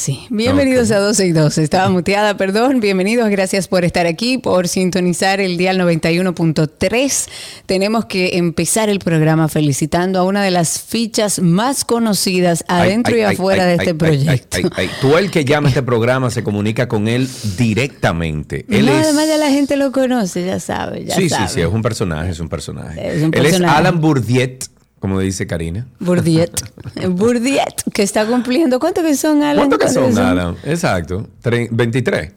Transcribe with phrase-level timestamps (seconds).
[0.00, 0.26] Sí.
[0.30, 1.62] Bienvenidos a 12 y 12.
[1.62, 2.80] Estaba muteada, perdón.
[2.80, 7.28] Bienvenidos, gracias por estar aquí, por sintonizar el dial 91.3.
[7.66, 13.20] Tenemos que empezar el programa felicitando a una de las fichas más conocidas adentro y
[13.20, 14.56] afuera de este proyecto.
[15.02, 18.64] Tú el que llama este programa se comunica con él directamente.
[18.70, 21.04] Él no, además ya la gente lo conoce, ya sabe.
[21.04, 23.06] Ya sí, sí, sí, es un personaje, es un personaje.
[23.06, 25.86] él es Alan Bourdiet como dice Karina.
[25.98, 26.52] Burdiet.
[27.08, 28.78] Burdiet, que está cumpliendo.
[28.78, 29.56] ¿Cuántos que son, Alan?
[29.68, 30.56] ¿Cuántos que son, Alan?
[30.62, 31.26] Exacto.
[31.42, 32.32] 23.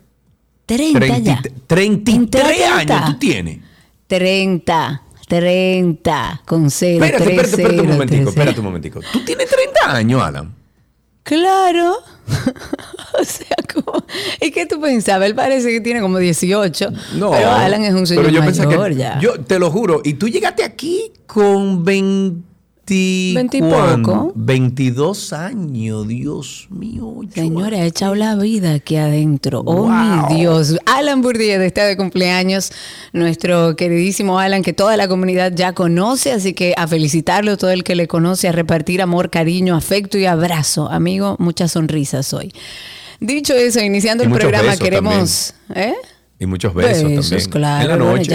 [0.66, 1.42] 30 ya.
[1.68, 3.60] 33 años tú tienes.
[4.08, 5.02] 30.
[5.28, 7.04] 30 con cero.
[7.04, 9.00] Espérate, espérate, espérate un momentico, espérate un momentico.
[9.12, 10.54] Tú tienes 30 años, Alan.
[11.24, 11.98] Claro.
[13.20, 14.06] o sea, como,
[14.40, 15.28] ¿y qué tú pensabas?
[15.28, 16.92] Él parece que tiene como 18.
[17.16, 19.20] No, pero Alan es un señor pero yo mayor que, ya.
[19.20, 22.53] Yo te lo juro, y tú llegaste aquí con 20
[22.86, 24.34] 20 y poco.
[24.36, 27.22] 22 años, Dios mío.
[27.34, 29.62] Señora, ha echado la vida aquí adentro.
[29.66, 30.78] Oh, mi Dios.
[30.86, 32.72] Alan Bourdieu está de cumpleaños.
[33.14, 36.34] Nuestro queridísimo Alan, que toda la comunidad ya conoce.
[36.34, 40.26] Así que a felicitarlo, todo el que le conoce, a repartir amor, cariño, afecto y
[40.26, 40.90] abrazo.
[40.90, 42.52] Amigo, muchas sonrisas hoy.
[43.22, 45.54] Dicho eso, iniciando el programa, queremos.
[45.74, 45.94] ¿eh?
[46.44, 47.50] Y muchos besos, también.
[47.50, 48.30] Claro, en la noche.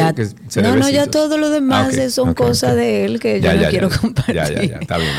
[0.48, 3.68] Ya, no, no, ya todo lo demás ah, son cosas de él que yo no
[3.68, 4.34] quiero compartir.
[4.34, 4.78] Ya, ya, ya.
[4.78, 5.10] Está bien,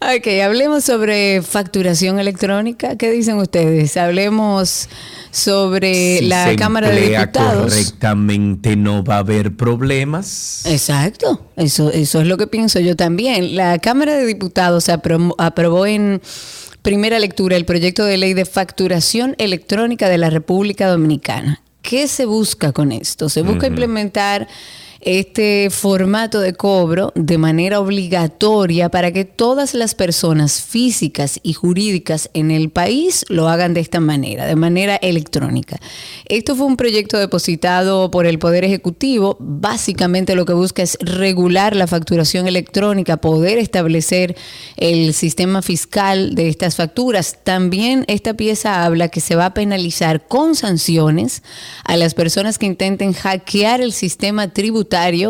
[0.00, 2.94] Ok, hablemos sobre facturación electrónica.
[2.94, 3.96] ¿Qué dicen ustedes?
[3.96, 4.88] Hablemos
[5.32, 7.74] sobre la Cámara de Diputados.
[7.74, 10.64] correctamente no va a haber problemas.
[10.64, 13.56] Exacto, eso, eso es lo que pienso yo también.
[13.56, 16.22] La Cámara de Diputados aprobó en
[16.82, 21.62] primera lectura el proyecto de ley de facturación electrónica de la República Dominicana.
[21.88, 23.30] ¿Qué se busca con esto?
[23.30, 24.46] Se busca implementar
[25.00, 32.30] este formato de cobro de manera obligatoria para que todas las personas físicas y jurídicas
[32.34, 35.78] en el país lo hagan de esta manera, de manera electrónica.
[36.26, 39.36] Esto fue un proyecto depositado por el Poder Ejecutivo.
[39.38, 44.36] Básicamente lo que busca es regular la facturación electrónica, poder establecer
[44.76, 47.38] el sistema fiscal de estas facturas.
[47.44, 51.42] También esta pieza habla que se va a penalizar con sanciones
[51.84, 54.87] a las personas que intenten hackear el sistema tributario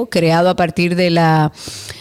[0.09, 1.53] creado a partir de la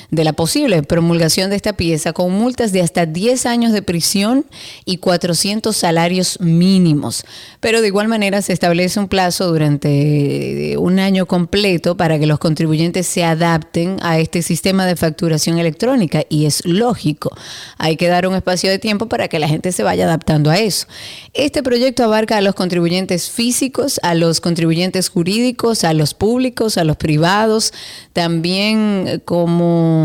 [0.09, 4.45] de la posible promulgación de esta pieza con multas de hasta 10 años de prisión
[4.85, 7.25] y 400 salarios mínimos.
[7.59, 12.25] Pero de igual manera se establece un plazo durante eh, un año completo para que
[12.25, 17.35] los contribuyentes se adapten a este sistema de facturación electrónica y es lógico.
[17.77, 20.57] Hay que dar un espacio de tiempo para que la gente se vaya adaptando a
[20.57, 20.87] eso.
[21.33, 26.85] Este proyecto abarca a los contribuyentes físicos, a los contribuyentes jurídicos, a los públicos, a
[26.85, 27.73] los privados,
[28.13, 29.96] también como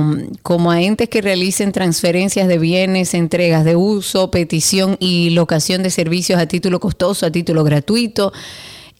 [0.42, 5.90] como, a entes que realicen transferencias de bienes, entregas de uso, petición y locación de
[5.90, 8.32] servicios a título costoso, a título gratuito.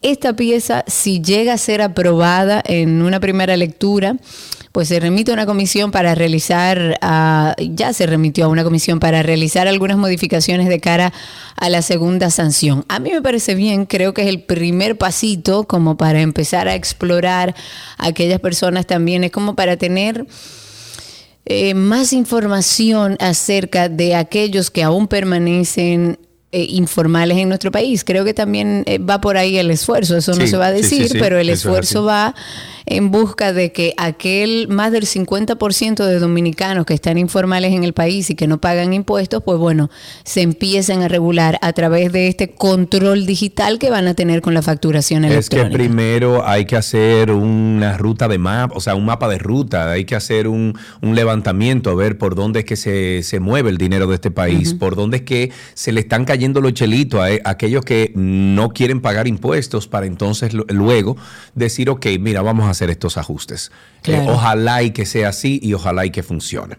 [0.03, 4.17] Esta pieza, si llega a ser aprobada en una primera lectura,
[4.73, 6.99] pues se remite a una comisión para realizar,
[7.59, 11.13] ya se remitió a una comisión para realizar algunas modificaciones de cara
[11.57, 12.85] a la segunda sanción.
[12.89, 16.75] A mí me parece bien, creo que es el primer pasito como para empezar a
[16.75, 17.55] explorar
[17.99, 20.27] a aquellas personas también, es como para tener
[21.45, 26.19] eh, más información acerca de aquellos que aún permanecen
[26.55, 28.05] eh, informales en nuestro país.
[28.05, 31.09] Creo que también eh, va por ahí el esfuerzo, eso no se va a decir,
[31.19, 32.35] pero el esfuerzo va
[32.85, 37.93] en busca de que aquel más del 50% de dominicanos que están informales en el
[37.93, 39.91] país y que no pagan impuestos, pues bueno,
[40.25, 44.53] se empiecen a regular a través de este control digital que van a tener con
[44.53, 45.69] la facturación electrónica.
[45.69, 49.39] Es que primero hay que hacer una ruta de mapa, o sea, un mapa de
[49.39, 53.79] ruta, hay que hacer un, levantamiento, a ver por dónde es que se, mueve el
[53.79, 57.49] dinero de este país, por dónde es que se le están cayendo los chelitos a,
[57.49, 61.17] aquellos que no quieren pagar impuestos para entonces luego
[61.55, 63.71] decir, ok, mira, vamos a hacer estos ajustes.
[64.05, 66.77] Eh, ojalá y que sea así y ojalá y que funcione.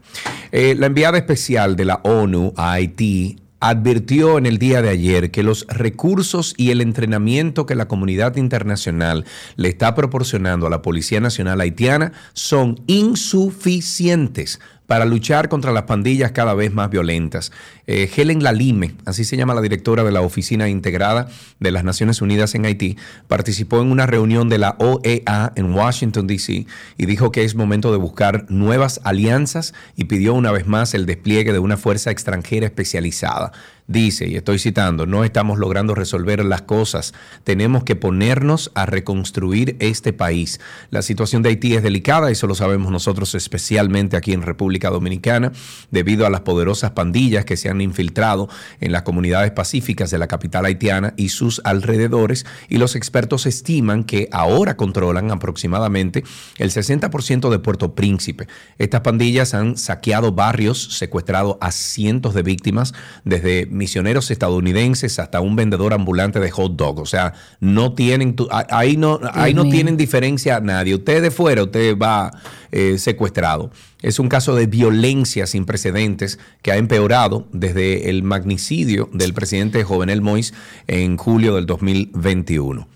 [0.51, 5.31] Eh, la enviada especial de la ONU a Haití advirtió en el día de ayer
[5.31, 9.23] que los recursos y el entrenamiento que la comunidad internacional
[9.55, 14.59] le está proporcionando a la Policía Nacional Haitiana son insuficientes
[14.93, 17.51] para luchar contra las pandillas cada vez más violentas.
[17.87, 21.29] Eh, Helen Lalime, así se llama la directora de la Oficina Integrada
[21.59, 22.95] de las Naciones Unidas en Haití,
[23.27, 26.67] participó en una reunión de la OEA en Washington, D.C.
[26.95, 31.07] y dijo que es momento de buscar nuevas alianzas y pidió una vez más el
[31.07, 33.51] despliegue de una fuerza extranjera especializada.
[33.87, 37.13] Dice, y estoy citando, no estamos logrando resolver las cosas,
[37.43, 40.59] tenemos que ponernos a reconstruir este país.
[40.89, 45.51] La situación de Haití es delicada, eso lo sabemos nosotros especialmente aquí en República Dominicana,
[45.91, 48.49] debido a las poderosas pandillas que se han infiltrado
[48.79, 54.03] en las comunidades pacíficas de la capital haitiana y sus alrededores, y los expertos estiman
[54.03, 56.23] que ahora controlan aproximadamente
[56.57, 58.47] el 60% de Puerto Príncipe.
[58.77, 62.93] Estas pandillas han saqueado barrios, secuestrado a cientos de víctimas,
[63.23, 66.99] desde misioneros estadounidenses hasta un vendedor ambulante de hot dog.
[66.99, 68.35] O sea, no tienen,
[68.69, 70.95] ahí no, ahí no tienen diferencia a nadie.
[70.95, 72.31] Usted de fuera, usted va
[72.71, 73.71] eh, secuestrado.
[74.01, 79.83] Es un caso de violencia sin precedentes que ha empeorado desde el magnicidio del presidente
[79.83, 80.53] Jovenel Mois
[80.87, 82.87] en julio del 2021.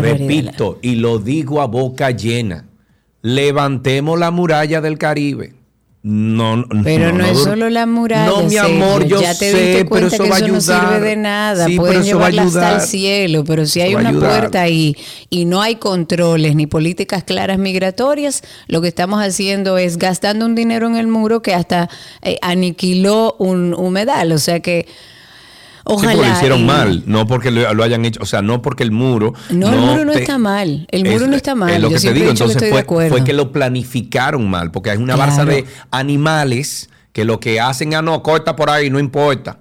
[0.00, 2.66] Repito, y lo digo a boca llena,
[3.22, 5.61] levantemos la muralla del Caribe
[6.04, 8.26] no, pero no, es solo la muralla.
[8.26, 10.50] No, mi amor, yo ya te sé, pero eso, va a ayudar.
[10.50, 11.68] no sirve de nada.
[11.76, 14.96] Pueden llevarla hasta el cielo, pero si hay una puerta ahí
[15.30, 20.56] y no hay controles ni políticas claras migratorias, lo que estamos haciendo es gastando un
[20.56, 21.88] dinero en el muro que hasta
[22.22, 24.32] eh, aniquiló un humedal.
[24.32, 24.88] O sea que
[25.84, 26.12] Ojalá.
[26.12, 29.34] Sí, lo hicieron mal, no porque lo, hayan hecho, o sea, no porque el muro.
[29.50, 30.86] No, el muro no está mal.
[30.90, 31.72] El muro no está mal.
[31.72, 35.44] Es lo que te digo, entonces fue, que lo planificaron mal, porque hay una claro.
[35.46, 39.58] de animales que lo que hacen, ah, no, corta por ahí, no importa.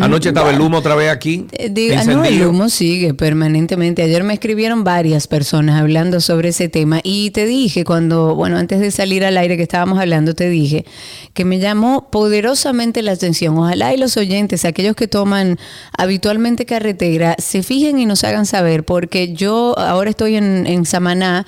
[0.00, 1.46] Anoche estaba el humo otra vez aquí.
[1.52, 4.02] Eh, diga, no, el humo sigue permanentemente.
[4.02, 8.80] Ayer me escribieron varias personas hablando sobre ese tema y te dije cuando, bueno, antes
[8.80, 10.84] de salir al aire que estábamos hablando, te dije
[11.32, 13.56] que me llamó poderosamente la atención.
[13.56, 15.58] Ojalá y los oyentes, aquellos que toman
[15.96, 21.46] habitualmente carretera, se fijen y nos hagan saber, porque yo ahora estoy en, en Samaná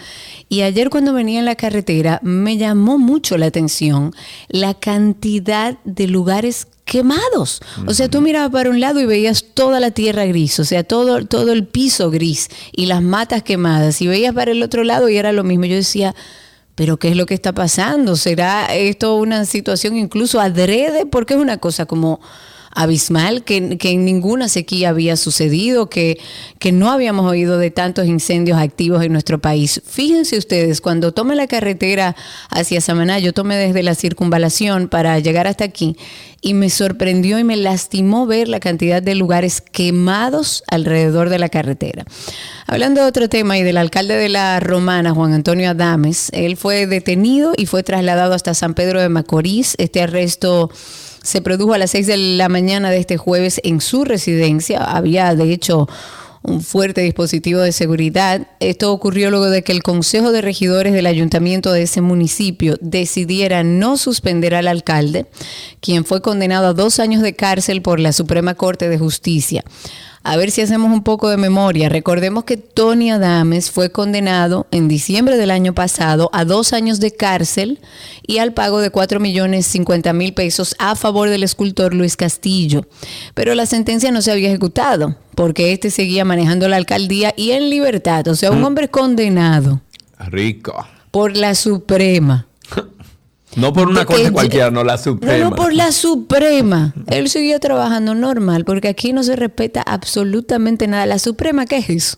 [0.48, 4.12] y ayer cuando venía en la carretera me llamó mucho la atención
[4.48, 7.60] la cantidad de lugares quemados.
[7.86, 10.84] O sea, tú mirabas para un lado y veías toda la tierra gris, o sea,
[10.84, 14.00] todo, todo el piso gris y las matas quemadas.
[14.00, 15.66] Y veías para el otro lado y era lo mismo.
[15.66, 16.14] Yo decía,
[16.76, 18.16] pero ¿qué es lo que está pasando?
[18.16, 21.06] ¿Será esto una situación incluso adrede?
[21.06, 22.20] Porque es una cosa como
[22.76, 26.18] abismal, que, que, en ninguna sequía había sucedido, que,
[26.58, 29.82] que no habíamos oído de tantos incendios activos en nuestro país.
[29.84, 32.14] Fíjense ustedes, cuando tomé la carretera
[32.50, 35.96] hacia Samaná, yo tomé desde la circunvalación para llegar hasta aquí,
[36.42, 41.48] y me sorprendió y me lastimó ver la cantidad de lugares quemados alrededor de la
[41.48, 42.04] carretera.
[42.66, 46.86] Hablando de otro tema y del alcalde de la Romana, Juan Antonio Adames, él fue
[46.86, 49.76] detenido y fue trasladado hasta San Pedro de Macorís.
[49.78, 50.70] Este arresto
[51.26, 54.78] se produjo a las 6 de la mañana de este jueves en su residencia.
[54.78, 55.88] Había, de hecho,
[56.42, 58.46] un fuerte dispositivo de seguridad.
[58.60, 63.64] Esto ocurrió luego de que el Consejo de Regidores del Ayuntamiento de ese municipio decidiera
[63.64, 65.26] no suspender al alcalde,
[65.80, 69.64] quien fue condenado a dos años de cárcel por la Suprema Corte de Justicia.
[70.26, 71.88] A ver si hacemos un poco de memoria.
[71.88, 77.12] Recordemos que Tony Adames fue condenado en diciembre del año pasado a dos años de
[77.12, 77.78] cárcel
[78.26, 82.88] y al pago de 4 millones 50 mil pesos a favor del escultor Luis Castillo.
[83.34, 87.70] Pero la sentencia no se había ejecutado porque este seguía manejando la alcaldía y en
[87.70, 88.26] libertad.
[88.26, 88.64] O sea, un mm.
[88.64, 89.80] hombre condenado.
[90.18, 90.74] Rico.
[91.12, 92.48] Por la Suprema.
[93.56, 95.38] No por una corte cualquiera, no la Suprema.
[95.38, 96.94] No, no, por la Suprema.
[97.06, 101.06] Él seguía trabajando normal, porque aquí no se respeta absolutamente nada.
[101.06, 102.16] La Suprema, ¿qué es eso?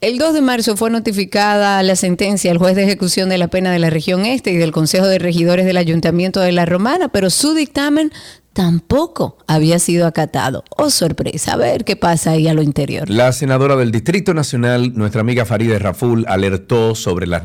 [0.00, 3.72] El 2 de marzo fue notificada la sentencia al juez de ejecución de la pena
[3.72, 7.30] de la región este y del Consejo de Regidores del Ayuntamiento de La Romana, pero
[7.30, 8.12] su dictamen
[8.56, 10.64] tampoco había sido acatado.
[10.70, 13.10] Oh, sorpresa, a ver qué pasa ahí a lo interior.
[13.10, 17.42] La senadora del Distrito Nacional, nuestra amiga Farideh Raful, alertó sobre la,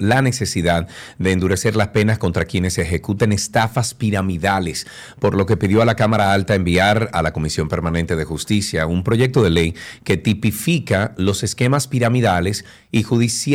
[0.00, 0.88] la necesidad
[1.18, 4.88] de endurecer las penas contra quienes ejecuten estafas piramidales,
[5.20, 8.88] por lo que pidió a la Cámara Alta enviar a la Comisión Permanente de Justicia
[8.88, 13.04] un proyecto de ley que tipifica los esquemas piramidales y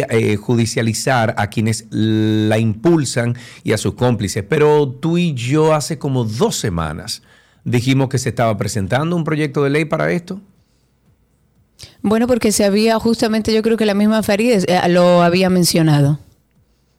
[0.10, 4.44] eh, judicializar a quienes la impulsan y a sus cómplices.
[4.48, 7.24] Pero tú y yo hace como dos semanas
[7.64, 10.42] dijimos que se estaba presentando un proyecto de ley para esto.
[12.02, 16.20] Bueno, porque se había justamente, yo creo que la misma Farideh eh, lo había mencionado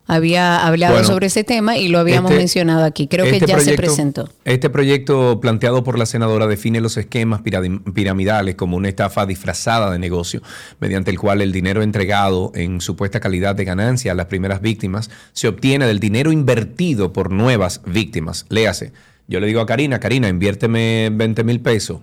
[0.07, 3.07] había hablado sobre ese tema y lo habíamos este- mencionado aquí.
[3.07, 4.29] Creo que este ya se presentó.
[4.45, 9.99] Este proyecto planteado por la senadora define los esquemas piramidales como una estafa disfrazada de
[9.99, 10.43] negocio,
[10.81, 15.11] mediante el cual el dinero entregado en supuesta calidad de ganancia a las primeras víctimas
[15.33, 18.47] se obtiene del dinero invertido por nuevas víctimas.
[18.49, 18.93] Léase.
[19.27, 22.01] Yo le digo a Karina, Karina, inviérteme 20 mil pesos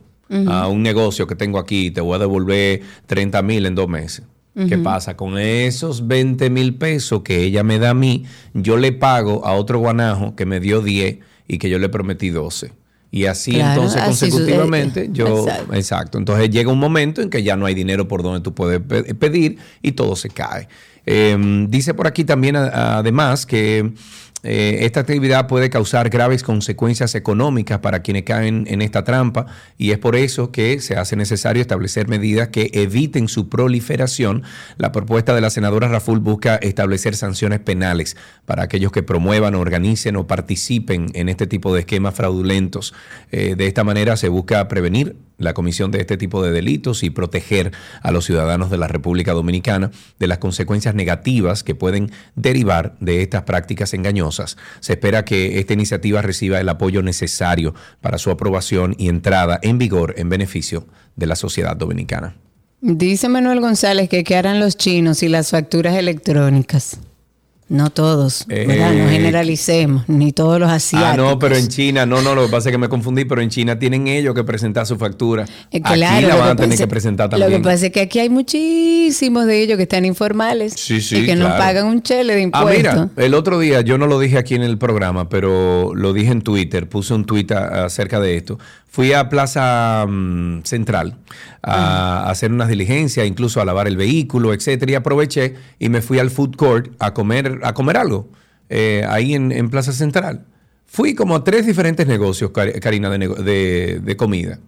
[0.48, 4.24] a un negocio que tengo aquí, te voy a devolver 30 mil en dos meses.
[4.54, 5.16] ¿Qué pasa?
[5.16, 9.54] Con esos 20 mil pesos que ella me da a mí, yo le pago a
[9.54, 12.74] otro guanajo que me dio 10 y que yo le prometí 12.
[13.12, 16.18] Y así entonces consecutivamente yo, exacto.
[16.18, 18.82] Entonces llega un momento en que ya no hay dinero por donde tú puedes
[19.16, 20.68] pedir y todo se cae.
[21.06, 23.94] Em, dice por aquí también además que
[24.44, 29.46] eh, esta actividad puede causar graves consecuencias económicas para quienes caen en esta trampa
[29.78, 34.44] y es por eso que se hace necesario establecer medidas que eviten su proliferación.
[34.78, 40.16] La propuesta de la senadora Raful busca establecer sanciones penales para aquellos que promuevan, organicen
[40.16, 42.94] o participen en este tipo de esquemas fraudulentos.
[43.32, 47.10] Eh, de esta manera se busca prevenir la comisión de este tipo de delitos y
[47.10, 47.72] proteger
[48.02, 53.22] a los ciudadanos de la República Dominicana de las consecuencias negativas que pueden derivar de
[53.22, 54.58] estas prácticas engañosas.
[54.80, 59.78] Se espera que esta iniciativa reciba el apoyo necesario para su aprobación y entrada en
[59.78, 62.36] vigor en beneficio de la sociedad dominicana.
[62.82, 67.00] Dice Manuel González que qué harán los chinos y las facturas electrónicas.
[67.72, 71.14] No todos, No eh, generalicemos, ni todos los asiáticos.
[71.14, 73.42] Ah, no, pero en China, no, no, lo que pasa es que me confundí, pero
[73.42, 75.46] en China tienen ellos que presentar su factura.
[75.72, 77.50] Eh, claro, aquí la van a tener que presentar también.
[77.50, 81.38] Lo que pasa es que aquí hay muchísimos de ellos que están informales y que
[81.38, 82.94] no pagan un chele de impuestos.
[82.94, 86.12] Ah, mira, el otro día, yo no lo dije aquí en el programa, pero lo
[86.12, 88.60] dije en Twitter, puse un tweet acerca de esto.
[88.92, 91.16] Fui a Plaza mm, Central
[91.64, 96.20] a, hacer unas diligencias, incluso a lavar el vehículo, etcétera, y aproveché y me fui
[96.20, 98.30] al food court a comer, a comer algo
[98.70, 100.46] eh, ahí en, Plaza Central.
[100.86, 104.60] Fui como a tres diferentes negocios, Karina, de, de, comida.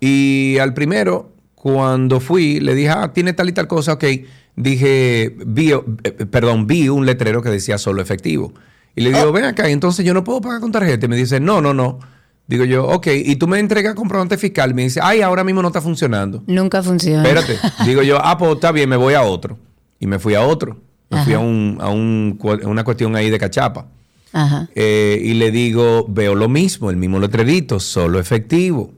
[0.00, 4.04] Y al primero, cuando fui, le dije, ah, tiene tal y tal cosa, ok.
[4.56, 5.80] Dije, vi, eh,
[6.30, 8.52] perdón, vi un letrero que decía solo efectivo.
[8.94, 9.32] Y le digo, oh.
[9.32, 11.06] ven acá, entonces yo no puedo pagar con tarjeta.
[11.06, 11.98] Y me dice, no, no, no.
[12.46, 14.74] Digo yo, ok, y tú me entregas comprobante fiscal.
[14.74, 16.42] Me dice, ay, ahora mismo no está funcionando.
[16.46, 17.22] Nunca funciona.
[17.22, 17.58] Espérate.
[17.86, 19.58] Digo yo, ah, pues está bien, me voy a otro.
[19.98, 20.78] Y me fui a otro.
[21.10, 23.86] Me fui a, un, a un, una cuestión ahí de cachapa.
[24.32, 24.68] Ajá.
[24.74, 28.92] Eh, y le digo, veo lo mismo, el mismo letrerito, solo efectivo.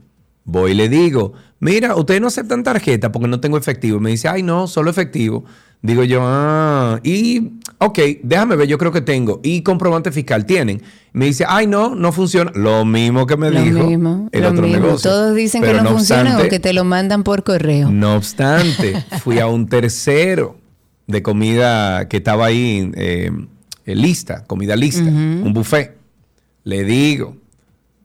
[0.44, 4.00] Voy y le digo, mira, ustedes no aceptan tarjeta porque no tengo efectivo.
[4.00, 5.44] Me dice, ay, no, solo efectivo.
[5.82, 9.40] Digo yo, ah, y, ok, déjame ver, yo creo que tengo.
[9.42, 10.82] ¿Y comprobante fiscal tienen?
[11.12, 12.50] Me dice, ay, no, no funciona.
[12.54, 15.10] Lo mismo que me dijo el otro negocio.
[15.10, 17.90] Todos dicen que no, funciona o que te lo mandan por correo.
[17.90, 20.56] No obstante, fui a un tercero
[21.06, 23.30] de comida que estaba ahí eh,
[23.84, 25.96] lista, comida lista, un buffet.
[26.64, 27.36] Le digo,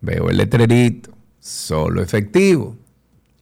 [0.01, 2.75] veo el letrerito, solo efectivo.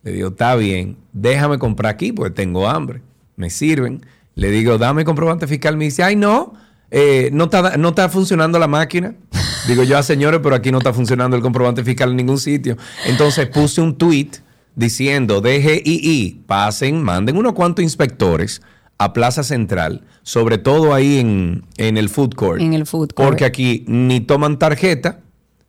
[0.04, 3.02] Le digo, está bien, déjame comprar aquí porque tengo hambre.
[3.36, 4.02] Me sirven
[4.40, 5.76] le digo, dame comprobante fiscal.
[5.76, 6.54] Me dice, ay, no,
[6.92, 9.14] eh, no, está, no está funcionando la máquina.
[9.68, 12.40] Digo yo, a ah, señores, pero aquí no está funcionando el comprobante fiscal en ningún
[12.40, 12.78] sitio.
[13.06, 14.30] Entonces puse un tweet
[14.76, 18.62] diciendo, DGII, pasen, manden unos cuantos inspectores
[19.00, 22.62] a Plaza Central, sobre todo ahí en, en el food court.
[22.62, 23.30] En el food court.
[23.30, 25.22] Porque aquí ni toman tarjeta,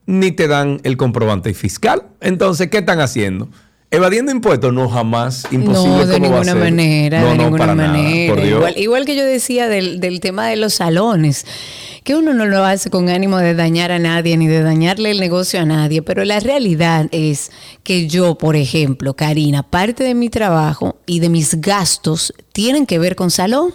[0.04, 2.02] ni te dan el comprobante fiscal.
[2.20, 3.49] Entonces, ¿qué están haciendo?
[3.92, 5.97] Evadiendo impuestos, no jamás, imposible.
[5.97, 8.70] No, de ninguna manera, de ninguna manera.
[8.76, 11.44] igual, que yo decía del, del, tema de los salones,
[12.04, 15.18] que uno no lo hace con ánimo de dañar a nadie ni de dañarle el
[15.18, 17.50] negocio a nadie, pero la realidad es
[17.82, 23.00] que yo, por ejemplo, Karina, parte de mi trabajo y de mis gastos tienen que
[23.00, 23.75] ver con salón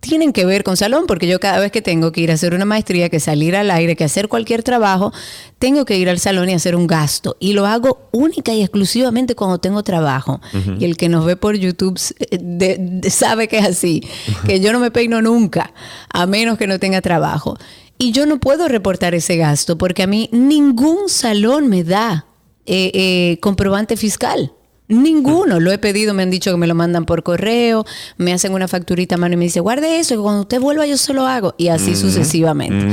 [0.00, 2.54] tienen que ver con salón, porque yo cada vez que tengo que ir a hacer
[2.54, 5.12] una maestría, que salir al aire, que hacer cualquier trabajo,
[5.58, 7.36] tengo que ir al salón y hacer un gasto.
[7.40, 10.40] Y lo hago única y exclusivamente cuando tengo trabajo.
[10.78, 14.02] Y el que nos ve por YouTube eh, sabe que es así,
[14.46, 15.72] que yo no me peino nunca,
[16.08, 17.56] a menos que no tenga trabajo.
[17.98, 22.26] Y yo no puedo reportar ese gasto porque a mí ningún salón me da
[22.66, 24.52] eh, eh, comprobante fiscal.
[24.88, 27.84] Ninguno, lo he pedido, me han dicho que me lo mandan por correo,
[28.18, 30.86] me hacen una facturita a mano y me dice, guarde eso, y cuando usted vuelva
[30.86, 32.86] yo se lo hago, y así sucesivamente.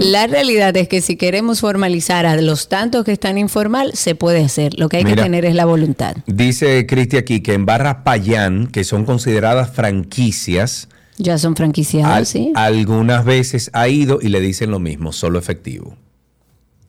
[0.00, 4.44] La realidad es que si queremos formalizar a los tantos que están informal, se puede
[4.44, 4.78] hacer.
[4.78, 6.16] Lo que hay que tener es la voluntad.
[6.26, 12.52] Dice Cristi aquí que en Barra Payán, que son consideradas franquicias, ya son franquiciadas, sí.
[12.54, 15.96] Algunas veces ha ido y le dicen lo mismo, solo efectivo.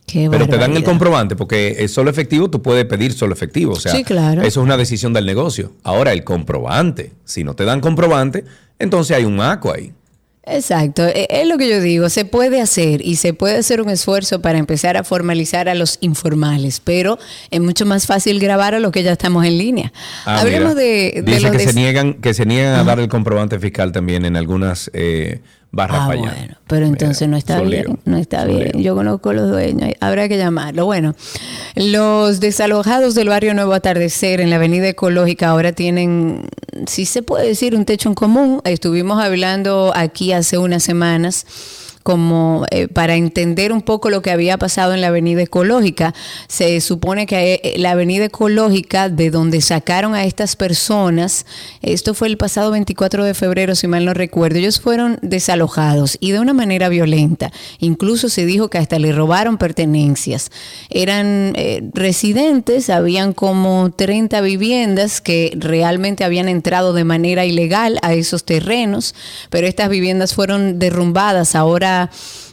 [0.06, 3.74] Pero te dan el comprobante, porque es solo efectivo, tú puedes pedir solo efectivo.
[3.74, 5.72] O sea, eso es una decisión del negocio.
[5.84, 8.44] Ahora, el comprobante, si no te dan comprobante,
[8.80, 9.94] entonces hay un maco ahí.
[10.44, 13.90] Exacto, e, es lo que yo digo, se puede hacer y se puede hacer un
[13.90, 17.20] esfuerzo para empezar a formalizar a los informales, pero
[17.52, 19.94] es mucho más fácil grabar a los que ya estamos en línea.
[20.26, 23.92] Ah, Hablemos de, Dice que, se niegan, que se niegan a dar el comprobante fiscal
[23.92, 28.82] también en algunas eh, barra ah, Bueno, pero entonces no está bien, no está bien.
[28.82, 30.86] Yo conozco los dueños, habrá que llamarlo.
[30.86, 31.16] Bueno,
[31.76, 36.50] los desalojados del barrio Nuevo Atardecer en la Avenida Ecológica ahora tienen,
[36.88, 38.62] si se puede decir, un techo en común.
[38.66, 41.46] Estuvimos hablando aquí hace unas semanas
[42.04, 46.14] como eh, para entender un poco lo que había pasado en la avenida ecológica.
[46.48, 51.46] Se supone que eh, la avenida ecológica, de donde sacaron a estas personas,
[51.82, 56.32] esto fue el pasado 24 de febrero, si mal no recuerdo, ellos fueron desalojados y
[56.32, 57.52] de una manera violenta.
[57.80, 60.52] Incluso se dijo que hasta le robaron pertenencias.
[60.90, 68.14] Eran eh, residentes, habían como 30 viviendas que realmente habían entrado de manera ilegal a
[68.14, 69.16] esos terrenos,
[69.50, 71.91] pero estas viviendas fueron derrumbadas ahora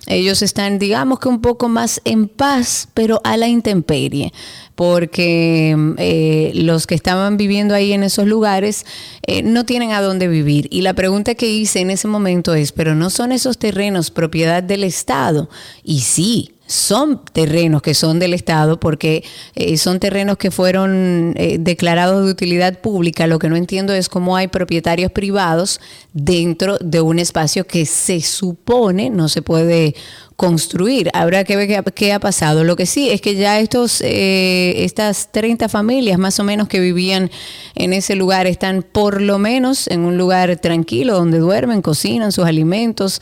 [0.06, 4.32] ellos están, digamos que un poco más en paz, pero a la intemperie,
[4.74, 8.86] porque eh, los que estaban viviendo ahí en esos lugares
[9.26, 10.66] eh, no tienen a dónde vivir.
[10.70, 14.62] Y la pregunta que hice en ese momento es, pero ¿no son esos terrenos propiedad
[14.62, 15.50] del Estado?
[15.82, 21.56] Y sí, son terrenos que son del Estado porque eh, son terrenos que fueron eh,
[21.58, 23.26] declarados de utilidad pública.
[23.26, 25.80] Lo que no entiendo es cómo hay propietarios privados
[26.12, 29.94] dentro de un espacio que se supone no se puede
[30.38, 31.10] construir.
[31.14, 32.62] Habrá que ver qué, ha pasado.
[32.62, 36.78] Lo que sí es que ya estos, eh, estas 30 familias más o menos que
[36.78, 37.28] vivían
[37.74, 42.44] en ese lugar están por lo menos en un lugar tranquilo donde duermen, cocinan sus
[42.44, 43.20] alimentos,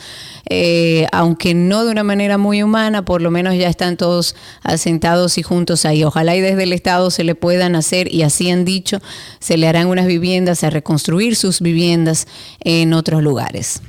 [0.51, 5.39] eh, aunque no de una manera muy humana, por lo menos ya están todos asentados
[5.39, 6.05] y juntos ahí.
[6.05, 9.01] Ojalá y desde el Estado se le puedan hacer, y así han dicho,
[9.41, 12.27] se le harán unas viviendas, a reconstruir sus viviendas
[12.61, 13.81] en otros lugares.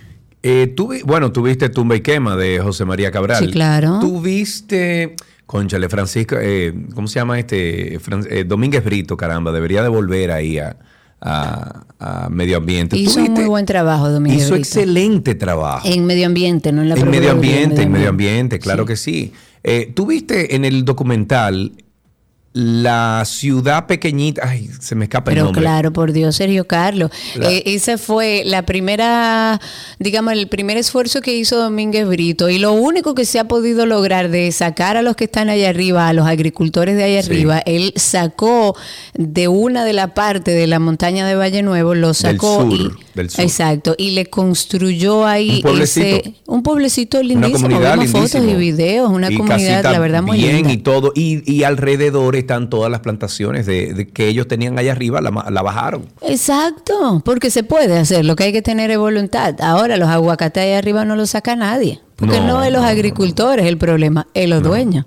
[0.50, 3.44] Eh, bueno, tuviste Tumba y Quema de José María Cabral.
[3.44, 4.00] Sí, claro.
[4.00, 7.96] Tuviste, conchale, Francisco, eh, ¿cómo se llama este?
[7.96, 10.78] Eh, Domínguez Brito, caramba, debería de volver ahí a,
[12.30, 12.96] medio ambiente.
[12.96, 15.86] Hizo un muy buen trabajo, Domínguez Hizo excelente trabajo.
[15.86, 19.34] En medio ambiente, no en la En medio ambiente, en medio ambiente, claro que sí.
[19.96, 21.74] Tuviste en el documental
[22.58, 25.62] la ciudad pequeñita, ay, se me escapa el nombre.
[25.62, 27.12] Pero claro, por Dios, Sergio Carlos.
[27.40, 29.62] Eh, ese fue la primera,
[30.00, 32.50] digamos, el primer esfuerzo que hizo Domínguez Brito.
[32.50, 35.70] Y lo único que se ha podido lograr de sacar a los que están allá
[35.70, 38.76] arriba, a los agricultores de allá arriba, él sacó
[39.14, 43.96] de una de la parte de la montaña de Valle Nuevo, lo sacó y Exacto,
[43.98, 49.30] y le construyó ahí un pueblecito, ese, un pueblecito lindísimo, vemos fotos y videos, una
[49.36, 54.10] comunidad, la verdad, muy bien y todo, y, y, alrededor están todas las plantaciones de,
[54.14, 56.06] que ellos tenían allá arriba, la, bajaron.
[56.22, 59.56] Exacto, porque se puede hacer, lo que hay que tener es voluntad.
[59.62, 63.78] Ahora los aguacates allá arriba no los saca nadie, porque no, es los agricultores el
[63.78, 65.06] problema, es los dueños.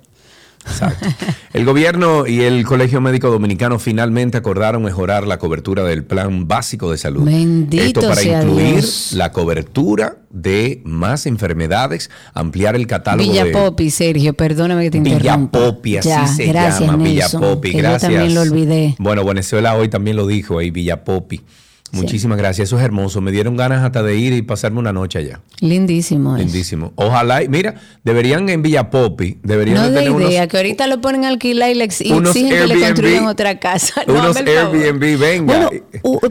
[0.65, 1.07] Exacto.
[1.53, 6.89] El gobierno y el Colegio Médico Dominicano finalmente acordaron mejorar la cobertura del plan básico
[6.89, 7.23] de salud.
[7.25, 14.33] Bendito Esto para incluir la cobertura de más enfermedades, ampliar el catálogo Villa Popi, Sergio,
[14.33, 15.59] perdóname que te interrumpa.
[15.59, 18.03] Villa Popi, así se llama, Villa Popi, gracias.
[18.03, 18.95] Yo también lo olvidé.
[18.97, 21.41] Bueno, Venezuela hoy también lo dijo ahí, Villa Popi.
[21.91, 23.19] Muchísimas gracias, eso es hermoso.
[23.21, 25.41] Me dieron ganas hasta de ir y pasarme una noche allá.
[25.59, 26.37] Lindísimo.
[26.37, 26.93] Lindísimo.
[26.95, 31.25] Ojalá, mira, deberían en Villa Popi, deberían no de tener idea, que ahorita lo ponen
[31.25, 34.03] a alquilar y le exigen que le construyan otra casa.
[34.07, 35.69] unos Airbnb, venga.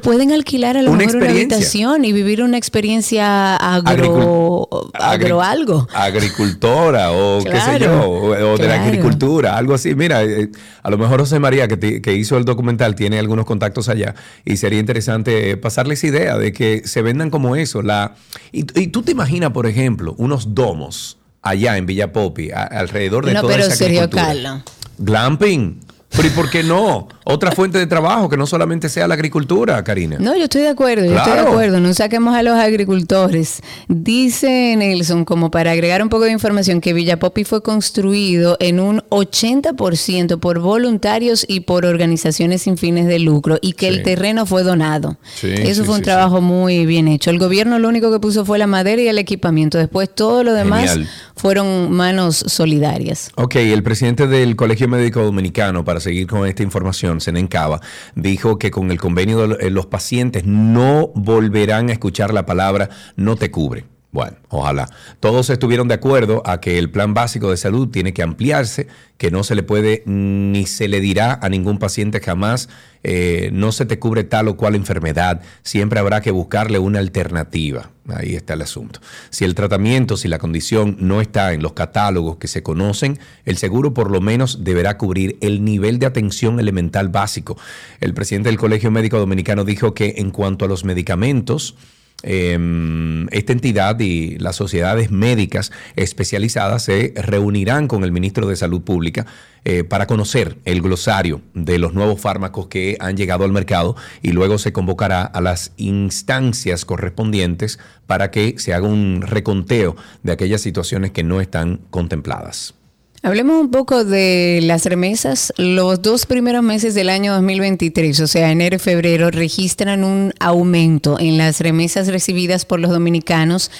[0.03, 5.87] pueden alquilar a lo mejor una habitación y vivir una experiencia agro, agro algo.
[5.95, 9.95] Agricultora o qué sé yo, o, de la agricultura, algo así.
[9.95, 10.51] Mira, eh,
[10.83, 14.57] a lo mejor José María, que, que hizo el documental, tiene algunos contactos allá y
[14.57, 17.83] sería interesante pasarles idea de que se vendan como eso.
[17.83, 18.15] La,
[18.53, 23.41] y, tú te imaginas, por ejemplo, unos domos allá en Villa Popi, alrededor de no,
[23.43, 24.63] toda pero esa Sergio Carlos.
[24.99, 25.81] Glamping.
[26.11, 27.09] Pero ¿y por qué no?
[27.25, 30.17] Otra fuente de trabajo que no solamente sea la agricultura, Karina.
[30.19, 31.79] No, yo estoy de acuerdo, yo estoy de acuerdo.
[31.79, 33.63] No saquemos a los agricultores.
[33.87, 38.81] Dice Nelson, como para agregar un poco de información, que Villa Popi fue construido en
[38.81, 44.47] un 80% por voluntarios y por organizaciones sin fines de lucro y que el terreno
[44.47, 45.17] fue donado.
[45.43, 47.31] Eso fue un trabajo muy bien hecho.
[47.31, 49.79] El gobierno lo único que puso fue la madera y el equipamiento.
[49.79, 50.99] Después todo lo demás
[51.37, 53.31] fueron manos solidarias.
[53.37, 57.81] Ok, el presidente del Colegio Médico Dominicano, para seguir con esta información, Senencaba,
[58.15, 62.91] dijo que con el convenio de eh, los pacientes no volverán a escuchar la palabra
[63.17, 63.85] no te cubre.
[64.13, 64.91] Bueno, ojalá.
[65.21, 69.31] Todos estuvieron de acuerdo a que el plan básico de salud tiene que ampliarse, que
[69.31, 72.69] no se le puede ni se le dirá a ningún paciente jamás,
[73.05, 77.91] eh, no se te cubre tal o cual enfermedad, siempre habrá que buscarle una alternativa.
[78.09, 78.99] Ahí está el asunto.
[79.31, 83.59] Si el tratamiento, si la condición no está en los catálogos que se conocen, el
[83.59, 87.57] seguro por lo menos deberá cubrir el nivel de atención elemental básico.
[88.01, 91.77] El presidente del Colegio Médico Dominicano dijo que en cuanto a los medicamentos,
[92.23, 98.83] Em, esta entidad y las sociedades médicas especializadas se reunirán con el ministro de Salud
[98.83, 99.27] Pública
[99.65, 104.33] eh, para conocer el glosario de los nuevos fármacos que han llegado al mercado y
[104.33, 110.61] luego se convocará a las instancias correspondientes para que se haga un reconteo de aquellas
[110.61, 112.75] situaciones que no están contempladas.
[113.23, 115.53] Hablemos un poco de las remesas.
[115.59, 121.19] Los dos primeros meses del año 2023, o sea, enero y febrero, registran un aumento
[121.21, 123.71] en las remesas recibidas por los dominicanos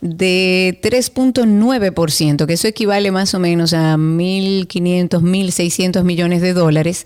[0.00, 7.04] de 3.9%, que eso equivale más o menos a 1.500, 1.600 millones de dólares,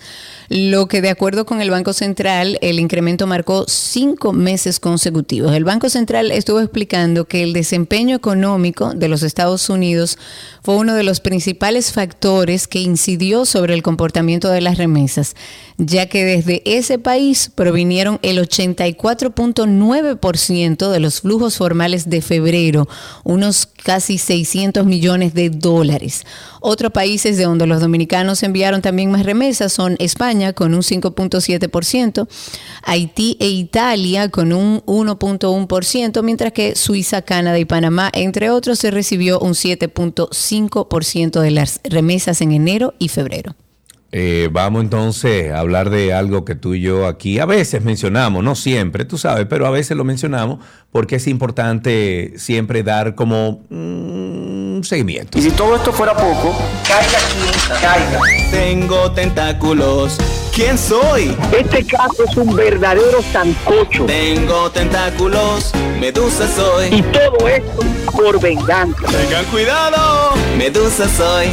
[0.48, 5.54] lo que de acuerdo con el Banco Central, el incremento marcó cinco meses consecutivos.
[5.54, 10.18] El Banco Central estuvo explicando que el desempeño económico de los Estados Unidos
[10.62, 15.34] fue uno de los principales factores que incidió sobre el comportamiento de las remesas,
[15.78, 22.83] ya que desde ese país provinieron el 84.9% de los flujos formales de febrero,
[23.22, 26.24] unos casi 600 millones de dólares.
[26.60, 32.26] Otros países de donde los dominicanos enviaron también más remesas son España con un 5.7%,
[32.82, 38.90] Haití e Italia con un 1.1%, mientras que Suiza, Canadá y Panamá, entre otros, se
[38.90, 43.54] recibió un 7.5% de las remesas en enero y febrero.
[44.16, 48.44] Eh, vamos entonces a hablar de algo que tú y yo aquí a veces mencionamos,
[48.44, 50.60] no siempre, tú sabes, pero a veces lo mencionamos
[50.92, 55.36] porque es importante siempre dar como un mm, seguimiento.
[55.36, 58.20] Y si todo esto fuera poco, caiga quien caiga.
[58.52, 60.16] Tengo tentáculos.
[60.54, 61.36] ¿Quién soy?
[61.50, 64.04] Este caso es un verdadero sancocho.
[64.06, 66.94] Tengo tentáculos, medusa soy.
[66.94, 69.08] Y todo esto por venganza.
[69.08, 71.48] Tengan cuidado, medusa soy.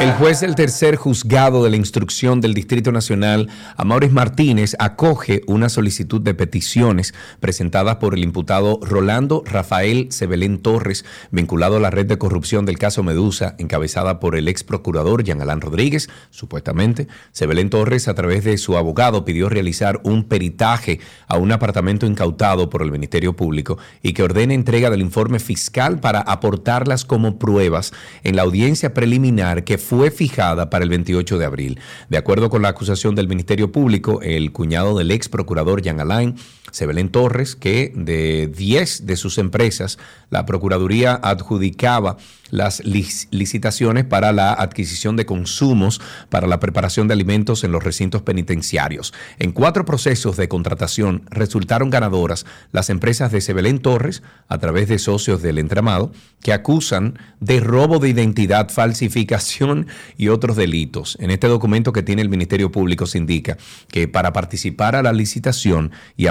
[0.00, 5.68] El, juez del tercer juzgado de la instrucción del Distrito Nacional, Amaury Martínez, acoge una
[5.68, 12.06] solicitud de peticiones presentadas por el imputado Rolando Rafael Sebelén Torres, vinculado a la red
[12.06, 17.08] de corrupción del caso Medusa, encabezada por el ex procurador Jean Alain Rodríguez, supuestamente.
[17.32, 22.70] Sebelén Torres, a través de su abogado, pidió realizar un peritaje a un apartamento incautado
[22.70, 27.92] por el Ministerio Público y que ordene entrega del informe fiscal para aportarlas como pruebas
[28.24, 31.80] en la audiencia preliminar que fue fijada para el 28 de abril.
[32.08, 36.36] De acuerdo con la acusación del Ministerio Público, el cuñado del ex procurador Jean Alain,
[36.70, 39.98] Sebelén Torres, que de 10 de sus empresas,
[40.30, 42.16] la Procuraduría adjudicaba
[42.50, 48.22] las licitaciones para la adquisición de consumos para la preparación de alimentos en los recintos
[48.22, 49.14] penitenciarios.
[49.38, 54.98] En cuatro procesos de contratación resultaron ganadoras las empresas de Sebelén Torres, a través de
[54.98, 61.16] socios del entramado, que acusan de robo de identidad, falsificación y otros delitos.
[61.20, 65.12] En este documento que tiene el Ministerio Público se indica que para participar a la
[65.12, 66.26] licitación y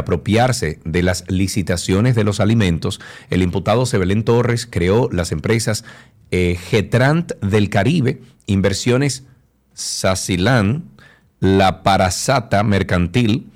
[0.86, 5.84] de las licitaciones de los alimentos, el imputado Sebelén Torres creó las empresas
[6.32, 9.24] eh, Getrant del Caribe, Inversiones
[9.74, 10.84] Sacilán,
[11.40, 13.48] La Parasata Mercantil,